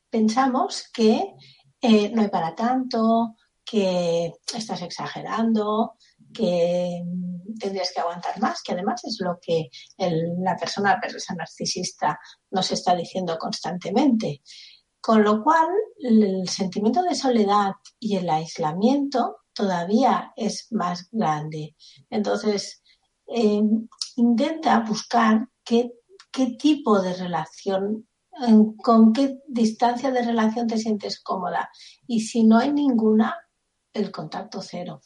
pensamos 0.08 0.88
que 0.92 1.34
eh, 1.80 2.10
no 2.10 2.22
hay 2.22 2.28
para 2.28 2.54
tanto, 2.54 3.36
que 3.64 4.32
estás 4.52 4.82
exagerando, 4.82 5.94
que 6.32 7.02
tendrías 7.58 7.92
que 7.92 8.00
aguantar 8.00 8.40
más, 8.40 8.62
que 8.62 8.72
además 8.72 9.04
es 9.04 9.18
lo 9.20 9.38
que 9.40 9.68
la 9.98 10.56
persona, 10.56 10.98
la 11.00 11.34
narcisista 11.36 12.18
nos 12.50 12.70
está 12.72 12.96
diciendo 12.96 13.38
constantemente. 13.38 14.42
Con 15.00 15.22
lo 15.22 15.42
cual, 15.42 15.68
el 15.98 16.48
sentimiento 16.48 17.02
de 17.02 17.14
soledad 17.14 17.72
y 17.98 18.16
el 18.16 18.28
aislamiento 18.28 19.38
todavía 19.54 20.32
es 20.36 20.66
más 20.72 21.08
grande. 21.10 21.74
Entonces, 22.10 22.82
eh, 23.26 23.62
intenta 24.16 24.80
buscar 24.80 25.48
qué, 25.64 25.92
qué 26.30 26.56
tipo 26.58 27.00
de 27.00 27.14
relación 27.14 28.06
con 28.82 29.12
qué 29.12 29.38
distancia 29.48 30.10
de 30.10 30.22
relación 30.22 30.66
te 30.66 30.78
sientes 30.78 31.20
cómoda. 31.20 31.70
Y 32.06 32.20
si 32.20 32.44
no 32.44 32.58
hay 32.58 32.72
ninguna, 32.72 33.36
el 33.92 34.10
contacto 34.10 34.62
cero. 34.62 35.00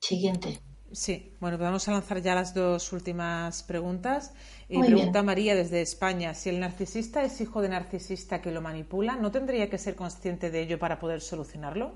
Siguiente. 0.00 0.60
Sí, 0.90 1.36
bueno, 1.38 1.58
vamos 1.58 1.86
a 1.86 1.92
lanzar 1.92 2.22
ya 2.22 2.34
las 2.34 2.54
dos 2.54 2.92
últimas 2.92 3.62
preguntas. 3.62 4.32
Y 4.68 4.80
pregunta 4.80 5.22
María 5.22 5.54
desde 5.54 5.82
España, 5.82 6.32
si 6.32 6.48
el 6.48 6.60
narcisista 6.60 7.22
es 7.22 7.40
hijo 7.40 7.60
de 7.60 7.68
narcisista 7.68 8.40
que 8.40 8.50
lo 8.50 8.62
manipula, 8.62 9.16
¿no 9.16 9.30
tendría 9.30 9.68
que 9.68 9.76
ser 9.76 9.94
consciente 9.94 10.50
de 10.50 10.62
ello 10.62 10.78
para 10.78 10.98
poder 10.98 11.20
solucionarlo? 11.20 11.94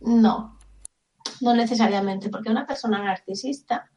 No, 0.00 0.55
no 1.40 1.54
necesariamente, 1.54 2.28
porque 2.28 2.50
una 2.50 2.66
persona 2.66 3.02
narcisista 3.02 3.90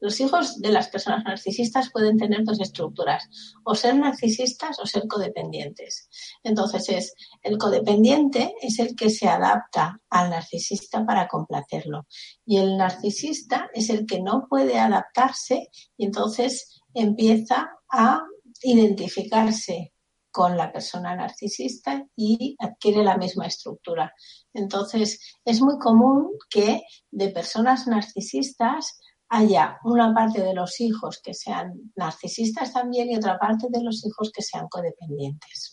los 0.00 0.20
hijos 0.20 0.60
de 0.60 0.70
las 0.70 0.88
personas 0.88 1.24
narcisistas 1.24 1.90
pueden 1.90 2.18
tener 2.18 2.44
dos 2.44 2.60
estructuras, 2.60 3.28
o 3.64 3.74
ser 3.74 3.96
narcisistas 3.96 4.78
o 4.78 4.86
ser 4.86 5.06
codependientes. 5.08 6.08
Entonces 6.42 6.88
es 6.88 7.14
el 7.42 7.56
codependiente 7.58 8.54
es 8.60 8.78
el 8.78 8.94
que 8.94 9.10
se 9.10 9.28
adapta 9.28 10.00
al 10.10 10.30
narcisista 10.30 11.04
para 11.04 11.28
complacerlo 11.28 12.06
y 12.44 12.58
el 12.58 12.76
narcisista 12.76 13.70
es 13.72 13.90
el 13.90 14.06
que 14.06 14.20
no 14.20 14.46
puede 14.48 14.78
adaptarse 14.78 15.68
y 15.96 16.04
entonces 16.04 16.82
empieza 16.94 17.70
a 17.90 18.22
identificarse 18.62 19.92
con 20.36 20.54
la 20.54 20.70
persona 20.70 21.16
narcisista 21.16 22.04
y 22.14 22.54
adquiere 22.58 23.02
la 23.02 23.16
misma 23.16 23.46
estructura. 23.46 24.12
Entonces, 24.52 25.18
es 25.42 25.62
muy 25.62 25.78
común 25.78 26.32
que 26.50 26.82
de 27.10 27.30
personas 27.30 27.86
narcisistas 27.86 29.00
haya 29.30 29.78
una 29.84 30.12
parte 30.12 30.42
de 30.42 30.52
los 30.52 30.78
hijos 30.82 31.22
que 31.24 31.32
sean 31.32 31.72
narcisistas 31.96 32.74
también 32.74 33.10
y 33.10 33.16
otra 33.16 33.38
parte 33.38 33.68
de 33.70 33.82
los 33.82 34.04
hijos 34.04 34.30
que 34.30 34.42
sean 34.42 34.68
codependientes. 34.68 35.72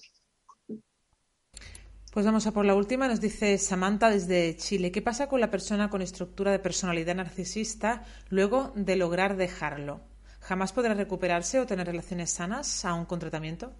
Pues 2.14 2.26
vamos 2.26 2.47
a 2.47 2.53
por 2.53 2.64
la 2.64 2.76
última. 2.76 3.09
Nos 3.09 3.20
dice 3.20 3.57
Samantha 3.57 4.09
desde 4.11 4.55
Chile. 4.55 4.93
¿Qué 4.93 5.01
pasa 5.01 5.28
con 5.28 5.41
la 5.41 5.51
persona 5.51 5.89
con 5.89 6.01
estructura 6.01 6.53
de 6.53 6.59
personalidad 6.59 7.16
narcisista 7.16 8.05
luego 8.30 8.72
de 8.76 8.95
lograr 8.95 9.36
dejarlo? 9.36 9.99
¿Jamás 10.39 10.72
podrá 10.72 10.93
recuperarse 10.93 11.59
o 11.59 11.66
tener 11.66 11.86
relaciones 11.86 12.30
sanas 12.30 12.86
aún 12.86 13.03
con 13.03 13.20
tratamiento? 13.20 13.74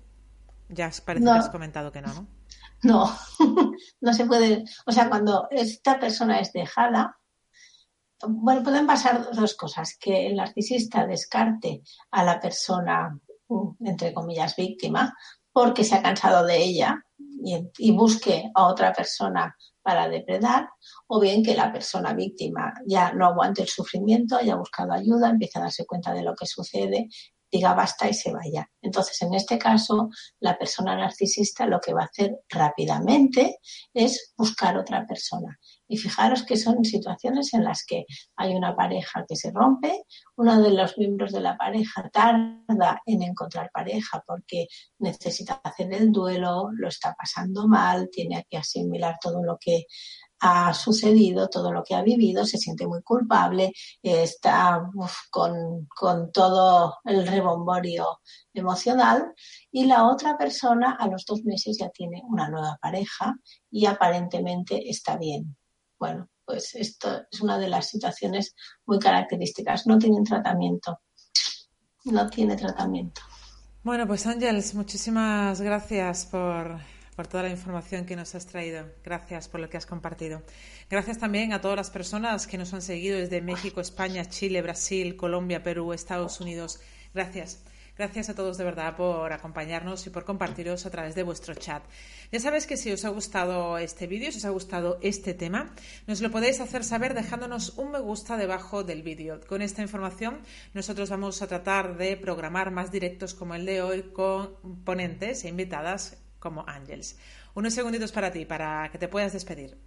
Ya 0.74 0.92
parece 1.06 1.26
que 1.26 1.32
has 1.32 1.50
comentado 1.50 1.92
que 1.92 2.02
no, 2.02 2.14
¿no? 2.14 2.28
No, 2.84 3.18
no 4.02 4.14
se 4.14 4.26
puede. 4.26 4.66
O 4.86 4.92
sea, 4.92 5.10
cuando 5.10 5.48
esta 5.52 6.00
persona 6.00 6.40
es 6.40 6.52
dejada, 6.52 7.18
bueno, 8.28 8.64
pueden 8.64 8.88
pasar 8.88 9.32
dos 9.34 9.56
cosas, 9.56 9.98
que 10.00 10.28
el 10.28 10.36
narcisista 10.36 11.06
descarte 11.06 11.84
a 12.12 12.24
la 12.24 12.40
persona, 12.40 13.18
mm, 13.48 13.86
entre 13.86 14.14
comillas, 14.14 14.56
víctima, 14.56 15.16
porque 15.52 15.84
se 15.84 15.96
ha 15.96 16.02
cansado 16.02 16.46
de 16.46 16.58
ella 16.58 17.04
y, 17.78 17.92
busque 17.92 18.50
a 18.56 18.68
otra 18.68 18.94
persona 18.94 19.56
para 19.82 20.08
depredar, 20.08 20.70
o 21.08 21.20
bien 21.20 21.44
que 21.44 21.56
la 21.56 21.72
persona 21.72 22.14
víctima 22.14 22.74
ya 22.88 23.14
no 23.14 23.28
aguante 23.28 23.62
el 23.62 23.68
sufrimiento, 23.68 24.38
haya 24.38 24.56
buscado 24.56 24.94
ayuda, 24.94 25.30
empiece 25.30 25.60
a 25.60 25.64
darse 25.64 25.86
cuenta 25.86 26.14
de 26.14 26.24
lo 26.24 26.36
que 26.36 26.46
sucede 26.46 27.10
diga 27.54 27.76
basta 27.76 28.10
y 28.10 28.16
se 28.16 28.34
vaya. 28.34 28.68
Entonces, 28.82 29.22
en 29.22 29.36
este 29.36 29.60
caso, 29.60 30.10
la 30.40 30.58
persona 30.58 30.96
narcisista 30.96 31.68
lo 31.68 31.80
que 31.80 31.94
va 31.94 32.02
a 32.02 32.06
hacer 32.06 32.40
rápidamente 32.50 33.60
es 33.94 34.34
buscar 34.36 34.76
otra 34.76 35.06
persona. 35.06 35.60
Y 35.88 35.98
fijaros 35.98 36.44
que 36.44 36.58
son 36.58 36.84
situaciones 36.84 37.54
en 37.54 37.64
las 37.64 37.86
que 37.86 38.06
hay 38.38 38.56
una 38.56 38.76
pareja 38.76 39.24
que 39.28 39.36
se 39.36 39.52
rompe, 39.52 40.04
uno 40.36 40.60
de 40.64 40.72
los 40.72 40.98
miembros 40.98 41.32
de 41.32 41.42
la 41.42 41.56
pareja 41.56 42.10
tarda 42.12 43.02
en 43.06 43.22
encontrar 43.22 43.70
pareja 43.72 44.24
porque 44.26 44.66
necesita 44.98 45.62
hacer 45.64 45.94
el 45.94 46.12
duelo, 46.12 46.70
lo 46.74 46.88
está 46.88 47.14
pasando 47.16 47.68
mal, 47.68 48.10
tiene 48.12 48.48
que 48.50 48.58
asimilar 48.58 49.18
todo 49.22 49.44
lo 49.44 49.58
que 49.60 49.86
ha 50.46 50.74
sucedido, 50.74 51.48
todo 51.48 51.72
lo 51.72 51.84
que 51.84 51.96
ha 51.96 52.02
vivido, 52.02 52.46
se 52.46 52.58
siente 52.58 52.86
muy 52.86 53.02
culpable, 53.02 53.72
está 54.02 54.90
con, 55.32 55.88
todo 56.34 56.98
el 57.06 57.26
rebomborio 57.26 58.20
emocional 58.54 59.34
y 59.72 59.86
la 59.86 60.06
otra 60.06 60.38
persona 60.38 60.98
a 61.00 61.08
los 61.08 61.24
dos 61.26 61.46
meses 61.46 61.78
ya 61.80 61.90
tiene 61.90 62.22
una 62.28 62.50
nueva 62.50 62.78
pareja 62.82 63.38
y 63.72 63.86
aparentemente 63.86 64.90
está 64.90 65.16
bien. 65.16 65.56
Bueno, 65.98 66.28
pues 66.44 66.76
esto 66.76 67.22
es 67.32 67.40
una 67.40 67.58
de 67.58 67.70
las 67.70 67.88
situaciones 67.88 68.54
muy 68.86 69.00
características. 69.00 69.88
No 69.88 69.98
tienen 69.98 70.26
tratamiento. 70.26 71.00
No 72.04 72.30
tiene 72.30 72.58
tratamiento. 72.58 73.22
Bueno, 73.82 74.06
pues 74.06 74.28
Ángeles, 74.28 74.76
muchísimas 74.76 75.62
gracias 75.62 76.26
por 76.26 76.82
por 77.14 77.28
toda 77.28 77.44
la 77.44 77.50
información 77.50 78.06
que 78.06 78.16
nos 78.16 78.36
has 78.36 78.46
traído. 78.46 78.86
Gracias 79.04 79.48
por 79.48 79.60
lo 79.60 79.70
que 79.70 79.78
has 79.78 79.86
compartido. 79.86 80.42
Gracias 80.90 81.20
también 81.20 81.54
a 81.54 81.62
todas 81.62 81.78
las 81.78 81.90
personas 81.90 82.48
que 82.48 82.58
nos 82.58 82.74
han 82.74 82.82
seguido 82.82 83.18
desde 83.18 83.42
México, 83.42 83.82
España, 83.82 84.26
Chile, 84.26 84.62
Brasil, 84.62 85.16
Colombia, 85.16 85.64
Perú, 85.64 85.94
Estados 85.94 86.40
Unidos. 86.42 86.80
Gracias. 87.14 87.64
Gracias 87.96 88.30
a 88.30 88.34
todos 88.34 88.58
de 88.58 88.64
verdad 88.64 88.96
por 88.96 89.32
acompañarnos 89.34 90.08
y 90.08 90.10
por 90.10 90.26
compartiros 90.26 90.88
a 90.88 90.90
través 90.90 91.14
de 91.14 91.22
vuestro 91.22 91.54
chat. 91.54 91.84
Ya 92.32 92.40
sabéis 92.40 92.66
que 92.66 92.76
si 92.76 92.92
os 92.92 93.06
ha 93.06 93.10
gustado 93.10 93.78
este 93.78 94.08
vídeo, 94.08 94.32
si 94.32 94.40
os 94.40 94.46
ha 94.46 94.50
gustado 94.50 94.98
este 95.04 95.36
tema, 95.36 95.76
nos 96.08 96.20
lo 96.20 96.32
podéis 96.32 96.60
hacer 96.60 96.84
saber 96.84 97.14
dejándonos 97.14 97.78
un 97.78 97.92
me 97.92 98.00
gusta 98.00 98.36
debajo 98.36 98.84
del 98.84 99.04
vídeo. 99.04 99.40
Con 99.48 99.62
esta 99.62 99.84
información 99.84 100.40
nosotros 100.74 101.12
vamos 101.12 101.44
a 101.44 101.48
tratar 101.48 101.96
de 101.96 102.18
programar 102.18 102.72
más 102.72 102.92
directos 102.92 103.36
como 103.36 103.54
el 103.54 103.68
de 103.68 103.84
hoy 103.84 104.02
con 104.12 104.56
ponentes 104.84 105.44
e 105.46 105.50
invitadas 105.50 106.23
como 106.44 106.66
Ángels. 106.68 107.16
Unos 107.56 107.74
segunditos 107.74 108.12
para 108.12 108.30
ti, 108.30 108.44
para 108.46 108.90
que 108.92 108.98
te 108.98 109.08
puedas 109.08 109.32
despedir. 109.32 109.78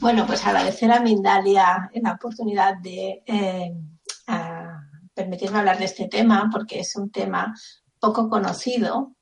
Bueno, 0.00 0.26
pues 0.26 0.44
agradecer 0.44 0.90
a 0.90 0.98
Mindalia 1.00 1.88
la 1.94 2.12
oportunidad 2.12 2.78
de 2.78 3.22
eh, 3.24 3.72
permitirme 5.14 5.58
hablar 5.58 5.78
de 5.78 5.84
este 5.84 6.08
tema, 6.08 6.50
porque 6.52 6.80
es 6.80 6.96
un 6.96 7.10
tema 7.10 7.54
poco 8.00 8.28
conocido, 8.28 9.12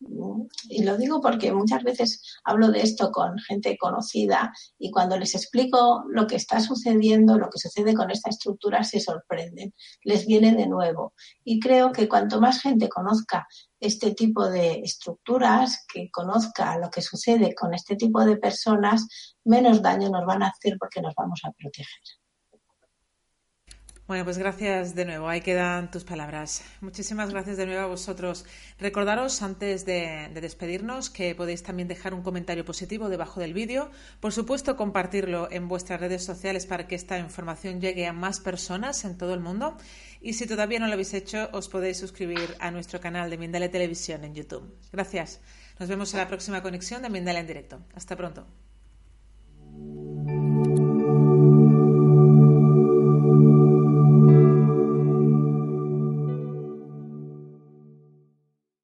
y 0.68 0.82
lo 0.82 0.96
digo 0.96 1.20
porque 1.20 1.52
muchas 1.52 1.82
veces 1.82 2.22
hablo 2.44 2.70
de 2.70 2.80
esto 2.80 3.10
con 3.10 3.38
gente 3.38 3.76
conocida 3.78 4.52
y 4.78 4.90
cuando 4.90 5.18
les 5.18 5.34
explico 5.34 6.04
lo 6.08 6.26
que 6.26 6.36
está 6.36 6.60
sucediendo, 6.60 7.38
lo 7.38 7.48
que 7.50 7.58
sucede 7.58 7.94
con 7.94 8.10
esta 8.10 8.30
estructura, 8.30 8.84
se 8.84 9.00
sorprenden, 9.00 9.74
les 10.02 10.26
viene 10.26 10.54
de 10.54 10.66
nuevo. 10.66 11.14
Y 11.44 11.60
creo 11.60 11.92
que 11.92 12.08
cuanto 12.08 12.40
más 12.40 12.60
gente 12.60 12.88
conozca 12.88 13.46
este 13.80 14.14
tipo 14.14 14.48
de 14.48 14.80
estructuras, 14.80 15.84
que 15.92 16.10
conozca 16.10 16.78
lo 16.78 16.90
que 16.90 17.02
sucede 17.02 17.54
con 17.54 17.74
este 17.74 17.96
tipo 17.96 18.24
de 18.24 18.36
personas, 18.36 19.06
menos 19.44 19.82
daño 19.82 20.08
nos 20.10 20.24
van 20.26 20.42
a 20.42 20.48
hacer 20.48 20.76
porque 20.78 21.00
nos 21.00 21.14
vamos 21.14 21.40
a 21.44 21.52
proteger. 21.52 22.25
Bueno, 24.06 24.22
pues 24.22 24.38
gracias 24.38 24.94
de 24.94 25.04
nuevo. 25.04 25.28
Ahí 25.28 25.40
quedan 25.40 25.90
tus 25.90 26.04
palabras. 26.04 26.62
Muchísimas 26.80 27.30
gracias 27.30 27.56
de 27.56 27.66
nuevo 27.66 27.82
a 27.82 27.86
vosotros. 27.86 28.46
Recordaros 28.78 29.42
antes 29.42 29.84
de, 29.84 30.30
despedirnos 30.32 31.10
que 31.10 31.34
podéis 31.34 31.64
también 31.64 31.88
dejar 31.88 32.14
un 32.14 32.22
comentario 32.22 32.64
positivo 32.64 33.08
debajo 33.08 33.40
del 33.40 33.52
vídeo. 33.52 33.90
Por 34.20 34.32
supuesto, 34.32 34.76
compartirlo 34.76 35.48
en 35.50 35.66
vuestras 35.66 35.98
redes 35.98 36.24
sociales 36.24 36.66
para 36.66 36.86
que 36.86 36.94
esta 36.94 37.18
información 37.18 37.80
llegue 37.80 38.06
a 38.06 38.12
más 38.12 38.38
personas 38.38 39.04
en 39.04 39.18
todo 39.18 39.34
el 39.34 39.40
mundo. 39.40 39.76
Y 40.20 40.34
si 40.34 40.46
todavía 40.46 40.78
no 40.78 40.86
lo 40.86 40.92
habéis 40.92 41.12
hecho, 41.12 41.48
os 41.52 41.68
podéis 41.68 41.98
suscribir 41.98 42.56
a 42.60 42.70
nuestro 42.70 43.00
canal 43.00 43.28
de 43.28 43.38
Mindale 43.38 43.68
Televisión 43.68 44.22
en 44.22 44.36
YouTube. 44.36 44.72
Gracias. 44.92 45.40
Nos 45.80 45.88
vemos 45.88 46.14
en 46.14 46.20
la 46.20 46.28
próxima 46.28 46.62
conexión 46.62 47.02
de 47.02 47.10
Mindalia 47.10 47.40
en 47.40 47.46
directo. 47.48 47.80
Hasta 47.92 48.14
pronto. 48.14 48.46